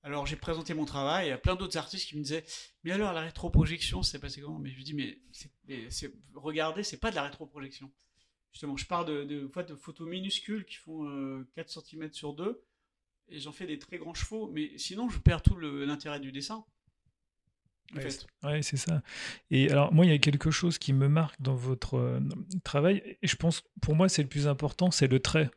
alors 0.07 0.27
j'ai 0.27 0.37
présenté 0.37 0.73
mon 0.75 0.85
travail, 0.85 1.27
il 1.27 1.29
y 1.31 1.33
a 1.33 1.39
plein 1.39 1.57
d'autres 1.57 1.77
artistes 1.77 2.09
qui 2.09 2.17
me 2.17 2.23
disaient 2.23 2.45
Mais 2.85 2.93
alors 2.93 3.13
la 3.13 3.21
rétroprojection, 3.23 4.03
c'est 4.03 4.19
passé 4.19 4.41
comment? 4.41 4.59
Mais 4.59 4.71
je 4.71 4.77
lui 4.77 4.85
dis 4.85 4.95
Mais, 4.95 5.19
c'est- 5.33 5.51
mais 5.69 5.91
c'est- 5.91 6.13
regardez, 6.35 6.83
c'est 6.83 6.97
pas 6.99 7.11
de 7.11 7.17
la 7.17 7.23
rétroprojection. 7.25 7.91
Justement, 8.53 8.77
je 8.77 8.87
parle 8.87 9.07
de, 9.07 9.25
de, 9.25 9.47
photos 9.77 10.09
minuscules 10.09 10.65
qui 10.65 10.77
font 10.77 11.07
euh, 11.09 11.47
4 11.55 11.69
cm 11.71 12.11
sur 12.13 12.33
2, 12.35 12.63
et 13.29 13.39
j'en 13.41 13.53
fais 13.53 13.67
des 13.67 13.79
très 13.79 13.99
grands 13.99 14.15
chevaux, 14.15 14.49
mais 14.51 14.79
sinon 14.79 15.09
je 15.11 15.19
perds 15.19 15.43
tout 15.43 15.57
l'intérêt 15.59 16.21
du 16.21 16.33
dessin. 16.33 16.65
En 17.93 17.97
Ouais, 17.97 18.03
fait. 18.03 18.11
c'est- 18.11 18.27
Ouais, 18.47 18.63
c'est 18.63 18.77
ça. 18.77 19.03
Et 19.51 19.71
alors, 19.71 19.93
moi, 19.93 20.05
il 20.07 20.11
y 20.11 20.15
a 20.15 20.19
quelque 20.19 20.51
chose 20.51 20.79
qui 20.79 20.93
me 20.93 21.09
marque 21.09 21.41
dans 21.41 21.55
votre 21.55 21.95
euh, 21.95 22.21
travail, 22.65 23.03
et 23.23 23.27
je 23.27 23.37
pense, 23.37 23.63
pour 23.83 23.95
moi, 23.95 24.09
c'est 24.09 24.23
le 24.23 24.29
plus 24.29 24.47
important, 24.49 24.91
c'est 24.91 25.07
le 25.07 25.21
trait. 25.21 25.51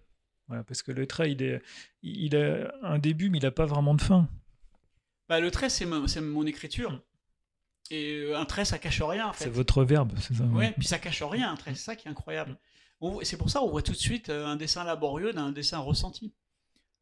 Voilà, 0.49 0.63
parce 0.63 0.81
que 0.81 0.91
le 0.91 1.07
trait, 1.07 1.31
il, 1.31 1.41
est, 1.43 1.61
il 2.03 2.35
a 2.35 2.73
un 2.83 2.99
début, 2.99 3.29
mais 3.29 3.37
il 3.37 3.43
n'a 3.43 3.51
pas 3.51 3.65
vraiment 3.65 3.93
de 3.93 4.01
fin. 4.01 4.27
Bah, 5.29 5.39
le 5.39 5.49
trait, 5.51 5.69
c'est 5.69 5.85
mon, 5.85 6.07
c'est 6.07 6.21
mon 6.21 6.45
écriture. 6.45 7.01
Et 7.91 8.15
euh, 8.15 8.37
un 8.37 8.45
trait, 8.45 8.65
ça 8.65 8.77
cache 8.79 9.01
rien, 9.01 9.27
en 9.29 9.33
C'est 9.33 9.49
votre 9.49 9.83
verbe, 9.83 10.11
c'est 10.19 10.33
ça 10.35 10.43
Ouais, 10.45 10.73
puis 10.77 10.87
ça 10.87 10.99
cache 10.99 11.23
rien, 11.23 11.51
un 11.51 11.55
trait, 11.55 11.73
c'est 11.75 11.83
ça 11.83 11.95
qui 11.95 12.07
est 12.07 12.11
incroyable. 12.11 12.57
C'est 13.23 13.37
pour 13.37 13.49
ça 13.49 13.63
on 13.63 13.69
voit 13.69 13.81
tout 13.81 13.93
de 13.93 13.97
suite 13.97 14.27
euh, 14.29 14.45
un 14.45 14.57
dessin 14.57 14.83
laborieux 14.83 15.31
d'un 15.31 15.51
dessin 15.53 15.79
ressenti. 15.79 16.33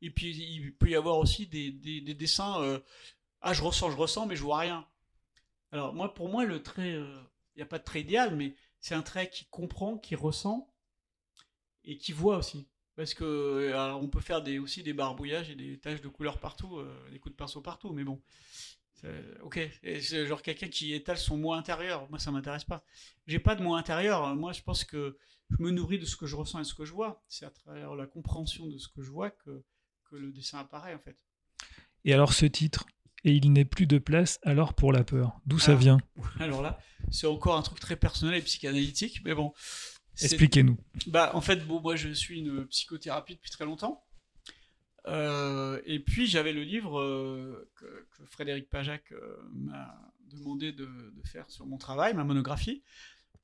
Et 0.03 0.11
puis 0.11 0.29
il 0.29 0.75
peut 0.75 0.89
y 0.89 0.95
avoir 0.95 1.17
aussi 1.17 1.47
des, 1.47 1.71
des- 1.71 2.01
des 2.01 2.13
dessins, 2.13 2.61
euh, 2.61 2.79
ah 3.41 3.53
je 3.53 3.63
ressens, 3.63 3.89
je 3.91 3.97
ressens, 3.97 4.27
mais 4.27 4.35
je 4.35 4.43
vois 4.43 4.59
rien. 4.59 4.85
Alors 5.71 5.93
moi, 5.95 6.13
pour 6.13 6.29
moi, 6.29 6.45
le 6.45 6.61
trait, 6.61 6.91
il 6.91 7.57
n'y 7.57 7.63
a 7.63 7.65
pas 7.65 7.79
de 7.79 7.83
trait 7.83 8.01
idéal, 8.01 8.35
mais 8.35 8.55
c'est 8.79 8.93
un 8.93 9.01
trait 9.01 9.29
qui 9.29 9.45
comprend, 9.45 9.97
qui 9.97 10.15
ressent 10.15 10.71
et 11.83 11.97
qui 11.97 12.11
voit 12.11 12.37
aussi. 12.37 12.67
Parce 12.97 13.13
que 13.13 13.23
euh, 13.23 13.79
alors, 13.79 14.03
on 14.03 14.09
peut 14.09 14.19
faire 14.19 14.41
des, 14.41 14.59
aussi 14.59 14.83
des 14.83 14.91
barbouillages 14.91 15.49
et 15.49 15.55
des 15.55 15.79
taches 15.79 16.01
de 16.01 16.09
couleur 16.09 16.39
partout, 16.39 16.77
euh, 16.79 17.09
des 17.11 17.19
coups 17.19 17.31
de 17.33 17.37
pinceau 17.37 17.61
partout, 17.61 17.93
mais 17.93 18.03
bon. 18.03 18.21
Ok, 19.43 19.59
Et 19.83 20.01
c'est 20.01 20.25
genre 20.25 20.41
quelqu'un 20.41 20.67
qui 20.69 20.93
étale 20.93 21.17
son 21.17 21.37
moi 21.37 21.55
intérieur, 21.55 22.09
moi 22.09 22.17
ça 22.17 22.31
m'intéresse 22.31 22.63
pas. 22.65 22.83
J'ai 23.27 23.37
pas 23.37 23.55
de 23.55 23.61
moi 23.61 23.77
intérieur, 23.77 24.35
moi 24.35 24.51
je 24.53 24.63
pense 24.63 24.83
que 24.83 25.17
je 25.51 25.63
me 25.63 25.69
nourris 25.69 25.99
de 25.99 26.05
ce 26.05 26.15
que 26.15 26.25
je 26.25 26.35
ressens 26.35 26.59
et 26.61 26.63
ce 26.63 26.73
que 26.73 26.83
je 26.83 26.93
vois. 26.93 27.23
C'est 27.27 27.45
à 27.45 27.51
travers 27.51 27.93
la 27.95 28.07
compréhension 28.07 28.65
de 28.65 28.77
ce 28.79 28.87
que 28.89 29.03
je 29.03 29.11
vois 29.11 29.29
que, 29.29 29.63
que 30.09 30.15
le 30.15 30.31
dessin 30.31 30.57
apparaît 30.59 30.95
en 30.95 30.99
fait. 30.99 31.15
Et 32.05 32.13
alors, 32.13 32.33
ce 32.33 32.47
titre, 32.47 32.87
et 33.23 33.33
il 33.33 33.53
n'est 33.53 33.65
plus 33.65 33.85
de 33.85 33.99
place 33.99 34.39
alors 34.41 34.73
pour 34.73 34.91
la 34.91 35.03
peur. 35.03 35.39
D'où 35.45 35.59
ça 35.59 35.73
Ah. 35.73 35.75
vient? 35.75 35.97
Alors 36.39 36.63
là, 36.63 36.79
c'est 37.11 37.27
encore 37.27 37.55
un 37.55 37.61
truc 37.61 37.79
très 37.79 37.97
personnel 37.97 38.35
et 38.35 38.41
psychanalytique, 38.41 39.21
mais 39.23 39.35
bon. 39.35 39.53
Expliquez-nous. 40.21 40.77
Bah, 41.07 41.31
en 41.35 41.41
fait, 41.41 41.65
bon, 41.67 41.79
moi, 41.81 41.95
je 41.95 42.09
suis 42.09 42.39
une 42.39 42.65
psychothérapie 42.67 43.35
depuis 43.35 43.51
très 43.51 43.65
longtemps. 43.65 44.03
Euh, 45.07 45.79
et 45.85 45.99
puis, 45.99 46.27
j'avais 46.27 46.51
le 46.53 46.63
livre 46.63 46.99
euh, 46.99 47.69
que, 47.75 47.85
que 47.85 48.25
Frédéric 48.29 48.69
Pajac 48.69 49.11
euh, 49.11 49.37
m'a 49.53 50.11
demandé 50.31 50.71
de, 50.73 50.85
de 50.85 51.27
faire 51.27 51.49
sur 51.49 51.65
mon 51.65 51.77
travail, 51.77 52.13
ma 52.13 52.23
monographie. 52.25 52.83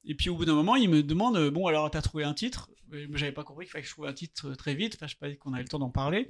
Et 0.03 0.15
puis, 0.15 0.30
au 0.30 0.36
bout 0.36 0.45
d'un 0.45 0.55
moment, 0.55 0.76
il 0.76 0.89
me 0.89 1.01
demande 1.03 1.49
Bon, 1.51 1.67
alors, 1.67 1.89
t'as 1.89 2.01
trouvé 2.01 2.24
un 2.26 2.34
titre? 2.34 2.69
Mais 2.89 3.07
J'avais 3.13 3.32
pas 3.32 3.43
compris 3.45 3.65
qu'il 3.65 3.71
fallait 3.71 3.84
que 3.84 3.88
je 3.88 3.93
trouve 3.93 4.05
un 4.07 4.13
titre 4.13 4.53
très 4.55 4.76
vite. 4.76 4.95
Enfin, 4.95 5.07
je 5.07 5.13
sais 5.13 5.17
pas 5.19 5.34
qu'on 5.36 5.53
avait 5.53 5.63
le 5.63 5.69
temps 5.69 5.80
d'en 5.80 5.89
parler. 5.89 6.30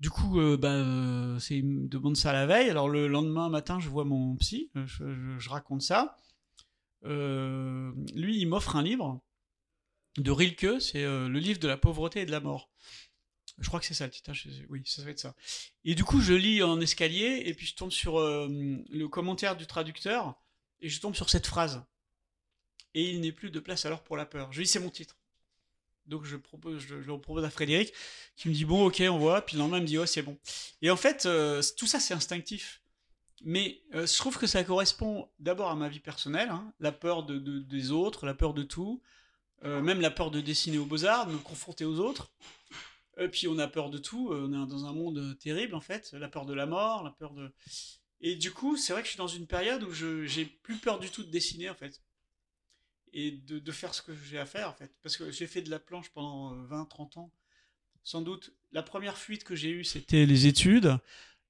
Du 0.00 0.08
coup, 0.10 0.40
euh, 0.40 0.56
bah, 0.56 0.72
euh, 0.72 1.38
il 1.50 1.66
me 1.66 1.88
demande 1.88 2.16
ça 2.16 2.32
la 2.32 2.46
veille. 2.46 2.70
Alors, 2.70 2.88
le 2.88 3.06
lendemain 3.08 3.48
matin, 3.50 3.78
je 3.80 3.88
vois 3.90 4.04
mon 4.04 4.34
psy, 4.36 4.70
je, 4.74 4.86
je- 4.86 5.38
je 5.38 5.48
raconte 5.50 5.82
ça. 5.82 6.16
Euh, 7.04 7.92
lui, 8.14 8.38
il 8.40 8.46
m'offre 8.46 8.76
un 8.76 8.82
livre 8.82 9.20
de 10.16 10.30
Rilke, 10.30 10.80
c'est 10.80 11.04
euh, 11.04 11.28
le 11.28 11.38
livre 11.38 11.60
de 11.60 11.68
la 11.68 11.76
pauvreté 11.76 12.22
et 12.22 12.26
de 12.26 12.30
la 12.30 12.40
mort. 12.40 12.70
Je 13.58 13.66
crois 13.68 13.80
que 13.80 13.86
c'est 13.86 13.94
ça 13.94 14.04
le 14.06 14.12
titre, 14.12 14.30
hein, 14.30 14.50
oui, 14.68 14.82
ça 14.84 15.02
doit 15.02 15.10
être 15.10 15.18
ça. 15.18 15.34
Et 15.84 15.94
du 15.94 16.04
coup, 16.04 16.20
je 16.20 16.32
lis 16.32 16.62
en 16.62 16.80
escalier, 16.80 17.42
et 17.46 17.54
puis 17.54 17.66
je 17.66 17.74
tombe 17.74 17.90
sur 17.90 18.18
euh, 18.20 18.48
le 18.48 19.08
commentaire 19.08 19.56
du 19.56 19.66
traducteur, 19.66 20.34
et 20.80 20.88
je 20.88 21.00
tombe 21.00 21.14
sur 21.14 21.28
cette 21.28 21.46
phrase. 21.46 21.82
Et 22.94 23.10
il 23.10 23.20
n'est 23.20 23.32
plus 23.32 23.50
de 23.50 23.60
place 23.60 23.84
alors 23.84 24.02
pour 24.02 24.16
la 24.16 24.26
peur. 24.26 24.52
Je 24.52 24.62
dis, 24.62 24.68
c'est 24.68 24.80
mon 24.80 24.90
titre. 24.90 25.16
Donc 26.06 26.24
je, 26.24 26.36
propose, 26.36 26.80
je, 26.80 26.94
le 26.94 27.20
propose 27.20 27.44
à 27.44 27.50
Frédéric, 27.50 27.92
qui 28.36 28.48
me 28.48 28.54
dit, 28.54 28.64
bon, 28.64 28.86
ok, 28.86 29.02
on 29.10 29.18
voit, 29.18 29.44
puis 29.44 29.56
le 29.56 29.62
lendemain, 29.62 29.78
il 29.78 29.82
me 29.82 29.86
dit, 29.86 29.98
ouais, 29.98 30.06
c'est 30.06 30.22
bon. 30.22 30.38
Et 30.80 30.90
en 30.90 30.96
fait, 30.96 31.26
euh, 31.26 31.60
tout 31.76 31.86
ça, 31.86 32.00
c'est 32.00 32.14
instinctif. 32.14 32.80
Mais 33.42 33.82
je 33.92 34.16
trouve 34.18 34.36
que 34.36 34.48
ça 34.48 34.64
correspond 34.64 35.28
d'abord 35.38 35.70
à 35.70 35.76
ma 35.76 35.88
vie 35.88 36.00
personnelle, 36.00 36.48
hein, 36.48 36.72
la 36.80 36.90
peur 36.90 37.22
de- 37.24 37.38
des 37.38 37.92
autres, 37.92 38.26
la 38.26 38.34
peur 38.34 38.52
de 38.52 38.64
tout, 38.64 39.00
euh, 39.64 39.80
même 39.80 40.00
la 40.00 40.10
peur 40.10 40.30
de 40.30 40.40
dessiner 40.40 40.78
aux 40.78 40.84
beaux-arts, 40.84 41.26
de 41.26 41.32
me 41.32 41.38
confronter 41.38 41.84
aux 41.84 41.98
autres. 41.98 42.30
Et 43.18 43.28
puis 43.28 43.48
on 43.48 43.58
a 43.58 43.66
peur 43.66 43.90
de 43.90 43.98
tout, 43.98 44.30
euh, 44.32 44.46
on 44.48 44.52
est 44.52 44.68
dans 44.68 44.84
un 44.84 44.92
monde 44.92 45.36
terrible 45.40 45.74
en 45.74 45.80
fait, 45.80 46.12
la 46.12 46.28
peur 46.28 46.46
de 46.46 46.54
la 46.54 46.66
mort, 46.66 47.02
la 47.02 47.10
peur 47.10 47.34
de... 47.34 47.52
Et 48.20 48.36
du 48.36 48.52
coup, 48.52 48.76
c'est 48.76 48.92
vrai 48.92 49.02
que 49.02 49.06
je 49.06 49.12
suis 49.12 49.18
dans 49.18 49.28
une 49.28 49.46
période 49.46 49.82
où 49.82 49.92
je 49.92 50.24
j'ai 50.26 50.44
plus 50.44 50.76
peur 50.76 50.98
du 50.98 51.10
tout 51.10 51.22
de 51.22 51.30
dessiner 51.30 51.70
en 51.70 51.74
fait. 51.74 52.02
Et 53.12 53.32
de, 53.32 53.72
faire 53.72 53.94
ce 53.94 54.02
que 54.02 54.14
j'ai 54.14 54.38
à 54.38 54.46
faire 54.46 54.68
en 54.68 54.74
fait. 54.74 54.92
Parce 55.02 55.16
que 55.16 55.30
j'ai 55.30 55.46
fait 55.46 55.62
de 55.62 55.70
la 55.70 55.78
planche 55.78 56.10
pendant 56.10 56.54
20-30 56.66 57.18
ans. 57.18 57.32
Sans 58.02 58.22
doute, 58.22 58.52
la 58.72 58.82
première 58.82 59.16
fuite 59.16 59.44
que 59.44 59.54
j'ai 59.54 59.70
eue, 59.70 59.84
c'était 59.84 60.26
les 60.26 60.46
études, 60.46 60.98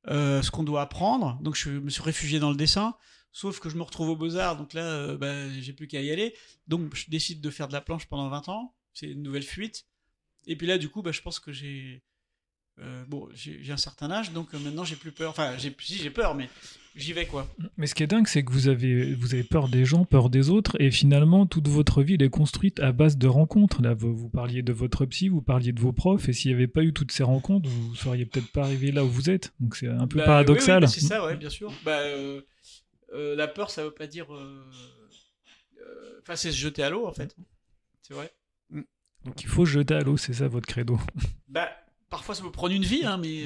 euh, 0.09 0.43
ce 0.43 0.51
qu'on 0.51 0.63
doit 0.63 0.83
apprendre. 0.83 1.39
Donc 1.41 1.57
je 1.57 1.71
me 1.71 1.91
suis 1.91 2.03
réfugié 2.03 2.39
dans 2.39 2.51
le 2.51 2.57
dessin. 2.57 2.97
Sauf 3.33 3.61
que 3.61 3.69
je 3.69 3.77
me 3.77 3.83
retrouve 3.83 4.09
aux 4.09 4.17
Beaux-Arts, 4.17 4.57
donc 4.57 4.73
là, 4.73 4.85
euh, 4.85 5.17
bah, 5.17 5.49
j'ai 5.61 5.73
plus 5.73 5.87
qu'à 5.87 6.01
y 6.03 6.11
aller. 6.11 6.35
Donc 6.67 6.95
je 6.95 7.09
décide 7.09 7.41
de 7.41 7.51
faire 7.51 7.69
de 7.69 7.73
la 7.73 7.81
planche 7.81 8.07
pendant 8.07 8.29
20 8.29 8.49
ans. 8.49 8.75
C'est 8.95 9.07
une 9.11 9.23
nouvelle 9.23 9.43
fuite. 9.45 9.87
Et 10.47 10.57
puis 10.57 10.67
là, 10.67 10.79
du 10.79 10.89
coup, 10.89 11.03
bah, 11.03 11.13
je 11.13 11.21
pense 11.21 11.39
que 11.39 11.53
j'ai. 11.53 12.03
euh, 12.81 13.05
bon, 13.07 13.29
j'ai 13.35 13.71
un 13.73 13.77
certain 13.77 14.11
âge, 14.11 14.33
donc 14.33 14.55
euh, 14.55 14.59
maintenant 14.59 14.85
j'ai 14.85 14.97
plus 14.97 15.13
peur. 15.13 15.31
Enfin, 15.31 15.57
j'ai 15.59 15.75
si 15.81 15.97
j'ai 15.99 16.11
peur, 16.11 16.35
mais 16.35 16.49
j'y 16.97 17.13
vais 17.13 17.27
quoi. 17.27 17.47
Mais 17.77 17.87
ce 17.87 17.95
qui 17.95 18.03
est 18.03 18.07
dingue, 18.07 18.27
c'est 18.27 18.43
que 18.45 18.51
vous 18.53 18.69
avez, 18.69 19.15
vous 19.15 19.35
avez 19.35 19.45
peur 19.45 19.69
des 19.69 19.85
gens, 19.85 20.05
peur 20.05 20.31
des 20.31 20.49
autres, 20.49 20.77
et 20.81 20.91
finalement, 20.91 21.45
toute 21.47 21.69
votre 21.69 22.03
vie 22.03 22.15
elle 22.15 22.23
est 22.23 22.31
construite 22.31 22.81
à 22.81 22.93
base 22.93 23.19
de 23.19 23.27
rencontres. 23.29 23.83
Là, 23.83 23.95
vous, 23.95 24.17
vous 24.17 24.29
parliez 24.31 24.63
de 24.63 24.73
votre 24.73 25.05
psy, 25.07 25.29
vous 25.29 25.43
parliez 25.43 25.73
de 25.73 25.81
vos 25.81 25.93
profs, 25.93 26.29
et 26.29 26.33
s'il 26.33 26.51
n'y 26.51 26.55
avait 26.57 26.67
pas 26.69 26.83
eu 26.83 26.93
toutes 26.93 27.13
ces 27.13 27.25
rencontres, 27.25 27.69
vous 27.69 27.95
seriez 27.95 28.25
peut-être 28.27 28.51
pas 28.53 28.63
arrivé 28.63 28.91
là 28.91 29.05
où 29.05 29.09
vous 29.09 29.29
êtes. 29.29 29.53
Donc 29.61 29.77
c'est 29.77 29.89
un 29.89 30.07
peu 30.07 30.19
Bah, 30.19 30.25
paradoxal. 30.25 30.83
oui, 30.85 30.89
oui, 30.89 30.93
c'est 31.01 31.07
ça, 31.07 31.25
ouais, 31.25 31.37
bien 31.37 31.51
sûr. 31.51 31.73
Bah, 31.85 31.99
euh, 31.99 32.41
euh, 33.13 33.35
la 33.37 33.49
peur, 33.49 33.71
ça 33.71 33.85
veut 33.85 33.91
pas 33.95 34.07
dire. 34.07 34.35
euh, 34.35 34.65
euh, 35.81 36.19
Enfin, 36.23 36.37
c'est 36.37 36.51
se 36.53 36.57
jeter 36.57 36.83
à 36.83 36.91
l'eau 36.91 37.07
en 37.07 37.13
fait. 37.13 37.35
C'est 38.03 38.15
vrai. 38.15 38.33
Donc 39.25 39.43
il 39.43 39.49
faut 39.49 39.65
jeter 39.65 39.95
à 39.95 40.01
l'eau, 40.01 40.17
c'est 40.17 40.33
ça 40.35 40.49
votre 40.49 40.67
credo. 40.67 40.99
Bah, 41.49 41.71
parfois 42.11 42.35
ça 42.35 42.43
peut 42.43 42.53
prendre 42.53 42.75
une 42.75 42.85
vie, 42.85 43.05
hein, 43.05 43.17
mais. 43.19 43.45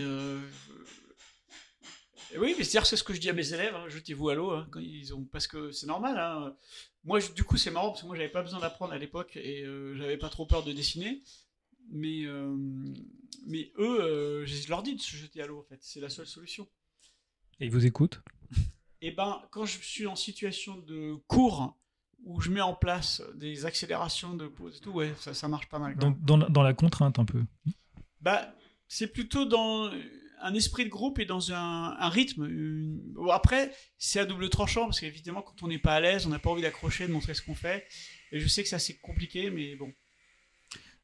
Oui, 2.38 2.54
mais 2.56 2.64
c'est-à-dire, 2.64 2.86
c'est 2.86 2.96
ce 2.96 3.04
que 3.04 3.12
je 3.12 3.20
dis 3.20 3.28
à 3.28 3.34
mes 3.34 3.52
élèves, 3.52 3.74
hein, 3.74 3.84
jetez-vous 3.88 4.30
à 4.30 4.34
l'eau, 4.34 4.52
hein, 4.52 4.66
quand 4.70 4.80
ils 4.80 5.14
ont... 5.14 5.22
parce 5.24 5.46
que 5.46 5.70
c'est 5.70 5.86
normal. 5.86 6.16
Hein. 6.18 6.56
Moi, 7.04 7.20
je- 7.20 7.30
du 7.32 7.44
coup, 7.44 7.58
c'est 7.58 7.70
marrant, 7.70 7.88
parce 7.90 8.00
que 8.02 8.06
moi, 8.06 8.16
j'avais 8.16 8.30
pas 8.30 8.42
besoin 8.42 8.58
d'apprendre 8.58 8.94
à 8.94 8.98
l'époque, 8.98 9.36
et 9.36 9.62
euh, 9.64 9.94
j'avais 9.98 10.16
pas 10.16 10.30
trop 10.30 10.46
peur 10.46 10.62
de 10.64 10.72
dessiner. 10.72 11.22
Mais, 11.90 12.24
euh, 12.24 12.56
mais 13.46 13.70
eux, 13.78 14.00
euh, 14.00 14.46
je 14.46 14.68
leur 14.70 14.82
dis 14.82 14.94
de 14.96 15.00
se 15.02 15.14
jeter 15.14 15.42
à 15.42 15.46
l'eau, 15.46 15.58
en 15.58 15.62
fait. 15.64 15.78
C'est 15.82 16.00
la 16.00 16.08
seule 16.08 16.26
solution. 16.26 16.66
Et 17.60 17.66
ils 17.66 17.70
vous 17.70 17.84
écoutent? 17.84 18.22
Et 19.02 19.10
ben, 19.10 19.42
quand 19.50 19.66
je 19.66 19.78
suis 19.78 20.06
en 20.06 20.16
situation 20.16 20.76
de 20.76 21.16
cours, 21.26 21.76
où 22.24 22.40
je 22.40 22.50
mets 22.50 22.60
en 22.60 22.74
place 22.74 23.20
des 23.34 23.66
accélérations 23.66 24.34
de 24.34 24.46
pause 24.46 24.76
et 24.76 24.80
tout, 24.80 24.92
ouais, 24.92 25.12
ça, 25.18 25.34
ça 25.34 25.48
marche 25.48 25.68
pas 25.68 25.80
mal. 25.80 25.96
dans, 25.96 26.36
la- 26.36 26.48
dans 26.48 26.62
la 26.62 26.72
contrainte 26.72 27.18
un 27.18 27.24
peu. 27.24 27.42
Bah, 28.20 28.54
c'est 28.86 29.08
plutôt 29.08 29.44
dans 29.44 29.90
un 30.40 30.54
esprit 30.54 30.84
de 30.84 30.88
groupe 30.88 31.18
et 31.18 31.24
dans 31.24 31.52
un, 31.52 31.96
un 31.98 32.08
rythme. 32.08 32.44
une- 32.46 33.02
après, 33.32 33.72
c'est 33.98 34.20
à 34.20 34.24
double 34.24 34.48
tranchant 34.50 34.84
parce 34.84 35.00
qu'évidemment, 35.00 35.42
quand 35.42 35.62
on 35.64 35.68
n'est 35.68 35.78
pas 35.80 35.94
à 35.94 36.00
l'aise, 36.00 36.26
on 36.26 36.30
n'a 36.30 36.38
pas 36.38 36.50
envie 36.50 36.62
d'accrocher, 36.62 37.08
de 37.08 37.12
montrer 37.12 37.34
ce 37.34 37.42
qu'on 37.42 37.56
fait. 37.56 37.86
Et 38.30 38.38
je 38.38 38.46
sais 38.46 38.62
que 38.62 38.68
ça 38.68 38.78
c'est 38.78 38.98
compliqué, 38.98 39.50
mais 39.50 39.74
bon. 39.74 39.92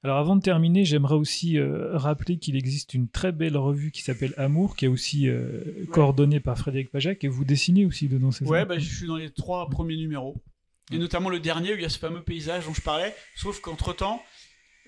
Alors 0.04 0.18
avant 0.18 0.36
de 0.36 0.42
terminer, 0.42 0.84
j'aimerais 0.84 1.16
aussi 1.16 1.58
euh, 1.58 1.96
rappeler 1.96 2.38
qu'il 2.38 2.54
existe 2.54 2.94
une 2.94 3.08
très 3.08 3.32
belle 3.32 3.56
revue 3.56 3.90
qui 3.90 4.02
s'appelle 4.02 4.32
Amour, 4.36 4.76
qui 4.76 4.84
est 4.84 4.88
aussi 4.88 5.28
euh, 5.28 5.86
coordonnée 5.90 6.38
par 6.38 6.56
Frédéric 6.56 6.90
Pajac, 6.90 7.24
et 7.24 7.28
vous 7.28 7.44
dessinez 7.44 7.84
aussi 7.84 8.08
dedans, 8.08 8.30
c'est 8.30 8.46
Ouais, 8.46 8.64
bah, 8.64 8.78
je 8.78 8.94
suis 8.94 9.08
dans 9.08 9.16
les 9.16 9.30
trois 9.30 9.68
premiers 9.68 9.96
numéros. 9.96 10.36
Et 10.92 10.98
notamment 10.98 11.28
le 11.30 11.40
dernier 11.40 11.72
où 11.72 11.76
il 11.76 11.82
y 11.82 11.84
a 11.84 11.88
ce 11.88 11.98
fameux 11.98 12.22
paysage 12.22 12.64
dont 12.64 12.72
je 12.72 12.80
parlais. 12.80 13.14
Sauf 13.34 13.60
qu'entre 13.60 13.92
temps, 13.92 14.22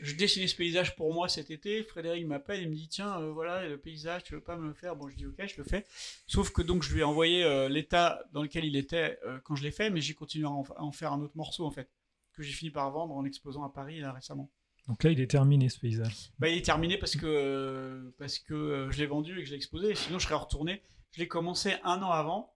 je 0.00 0.14
dessinais 0.14 0.46
ce 0.46 0.56
paysage 0.56 0.96
pour 0.96 1.12
moi 1.12 1.28
cet 1.28 1.50
été. 1.50 1.82
Frédéric 1.82 2.26
m'appelle 2.26 2.62
et 2.62 2.66
me 2.66 2.74
dit 2.74 2.88
Tiens, 2.88 3.20
euh, 3.20 3.32
voilà 3.32 3.68
le 3.68 3.76
paysage, 3.78 4.22
tu 4.22 4.34
veux 4.34 4.40
pas 4.40 4.56
me 4.56 4.68
le 4.68 4.74
faire? 4.74 4.94
Bon, 4.96 5.08
je 5.08 5.16
dis 5.16 5.26
Ok, 5.26 5.34
je 5.44 5.56
le 5.58 5.64
fais. 5.64 5.84
Sauf 6.28 6.52
que 6.52 6.62
donc 6.62 6.84
je 6.84 6.94
lui 6.94 7.00
ai 7.00 7.04
envoyé 7.04 7.68
l'état 7.68 8.22
dans 8.32 8.42
lequel 8.42 8.64
il 8.64 8.76
était 8.76 9.18
quand 9.42 9.56
je 9.56 9.64
l'ai 9.64 9.72
fait, 9.72 9.90
mais 9.90 10.00
j'ai 10.00 10.14
continué 10.14 10.46
à 10.46 10.50
en, 10.50 10.62
à 10.76 10.82
en 10.82 10.92
faire 10.92 11.12
un 11.12 11.20
autre 11.20 11.36
morceau 11.36 11.66
en 11.66 11.70
fait. 11.72 11.90
Que 12.32 12.42
j'ai 12.42 12.52
fini 12.52 12.70
par 12.70 12.90
vendre 12.92 13.12
en 13.14 13.24
exposant 13.24 13.64
à 13.64 13.70
Paris 13.70 13.98
là 13.98 14.12
récemment. 14.12 14.48
Donc 14.90 15.04
là, 15.04 15.12
il 15.12 15.20
est 15.20 15.30
terminé 15.30 15.68
ce 15.68 15.78
paysage. 15.78 16.32
Bah, 16.40 16.48
il 16.48 16.58
est 16.58 16.64
terminé 16.64 16.98
parce 16.98 17.14
que, 17.14 18.12
parce 18.18 18.40
que 18.40 18.54
euh, 18.54 18.90
je 18.90 18.98
l'ai 18.98 19.06
vendu 19.06 19.38
et 19.38 19.42
que 19.42 19.44
je 19.44 19.50
l'ai 19.50 19.56
exposé. 19.56 19.94
Sinon, 19.94 20.18
je 20.18 20.24
serais 20.24 20.34
retourné. 20.34 20.82
Je 21.12 21.20
l'ai 21.20 21.28
commencé 21.28 21.74
un 21.84 22.02
an 22.02 22.10
avant, 22.10 22.52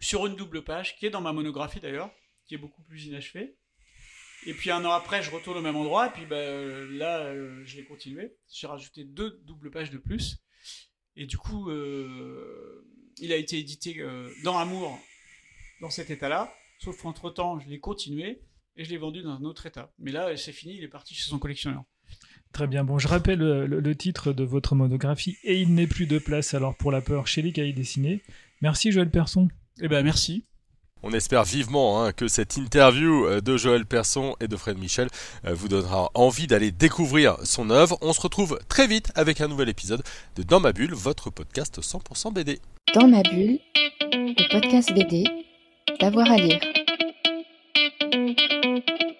sur 0.00 0.26
une 0.26 0.34
double 0.34 0.64
page, 0.64 0.96
qui 0.96 1.06
est 1.06 1.10
dans 1.10 1.20
ma 1.20 1.32
monographie 1.32 1.78
d'ailleurs, 1.78 2.10
qui 2.48 2.56
est 2.56 2.58
beaucoup 2.58 2.82
plus 2.82 3.06
inachevée. 3.06 3.56
Et 4.46 4.54
puis 4.54 4.72
un 4.72 4.84
an 4.84 4.90
après, 4.90 5.22
je 5.22 5.30
retourne 5.30 5.56
au 5.56 5.60
même 5.60 5.76
endroit, 5.76 6.08
et 6.08 6.10
puis 6.10 6.26
bah, 6.26 6.34
euh, 6.34 6.88
là, 6.98 7.20
euh, 7.20 7.62
je 7.64 7.76
l'ai 7.76 7.84
continué. 7.84 8.36
J'ai 8.52 8.66
rajouté 8.66 9.04
deux 9.04 9.40
doubles 9.44 9.70
pages 9.70 9.92
de 9.92 9.98
plus. 9.98 10.38
Et 11.14 11.26
du 11.26 11.38
coup, 11.38 11.70
il 11.70 13.32
a 13.32 13.36
été 13.36 13.58
édité 13.58 14.04
dans 14.42 14.58
Amour, 14.58 14.98
dans 15.80 15.90
cet 15.90 16.10
état-là. 16.10 16.52
Sauf 16.80 17.00
qu'entre-temps, 17.02 17.60
je 17.60 17.68
l'ai 17.68 17.78
continué 17.78 18.40
et 18.78 18.84
je 18.84 18.90
l'ai 18.90 18.96
vendu 18.96 19.20
dans 19.22 19.32
un 19.32 19.42
autre 19.44 19.66
état. 19.66 19.90
Mais 19.98 20.12
là, 20.12 20.34
c'est 20.36 20.52
fini, 20.52 20.76
il 20.78 20.84
est 20.84 20.88
parti 20.88 21.14
chez 21.14 21.28
son 21.28 21.38
collectionneur. 21.38 21.82
Très 22.52 22.66
bien. 22.66 22.82
Bon, 22.84 22.98
je 22.98 23.08
rappelle 23.08 23.40
le, 23.40 23.66
le- 23.66 23.80
le 23.80 23.94
titre 23.94 24.32
de 24.32 24.42
votre 24.44 24.74
monographie 24.74 25.36
Et 25.44 25.60
il 25.60 25.74
n'est 25.74 25.86
plus 25.86 26.06
de 26.06 26.18
place 26.18 26.54
alors 26.54 26.74
pour 26.76 26.90
la 26.90 27.02
peur 27.02 27.26
chez 27.26 27.42
les 27.42 27.52
cahiers 27.52 27.74
dessinés. 27.74 28.22
Merci 28.62 28.90
Joël 28.90 29.10
Persson. 29.10 29.48
Eh 29.82 29.88
ben 29.88 30.02
merci. 30.02 30.44
On 31.02 31.12
espère 31.12 31.44
vivement 31.44 32.02
hein, 32.02 32.12
que 32.12 32.26
cette 32.26 32.56
interview 32.56 33.26
euh, 33.26 33.40
de 33.40 33.56
Joël 33.56 33.84
Persson 33.86 34.34
et 34.40 34.48
de 34.48 34.56
Fred 34.56 34.78
Michel 34.78 35.08
euh, 35.44 35.52
vous 35.54 35.68
donnera 35.68 36.10
envie 36.14 36.46
d'aller 36.48 36.72
découvrir 36.72 37.36
son 37.44 37.70
œuvre. 37.70 37.98
On 38.00 38.12
se 38.12 38.20
retrouve 38.20 38.58
très 38.68 38.86
vite 38.88 39.12
avec 39.14 39.40
un 39.40 39.46
nouvel 39.48 39.68
épisode 39.68 40.02
de 40.36 40.42
Dans 40.42 40.58
ma 40.58 40.72
bulle, 40.72 40.94
votre 40.94 41.30
podcast 41.30 41.80
100% 41.80 42.32
BD. 42.32 42.58
Dans 42.94 43.06
ma 43.06 43.22
bulle, 43.22 43.60
le 44.10 44.50
podcast 44.50 44.92
BD, 44.92 45.24
d'avoir 46.00 46.28
à 46.32 46.36
lire. 46.36 46.58
Thank 48.10 48.40
you. 48.40 49.17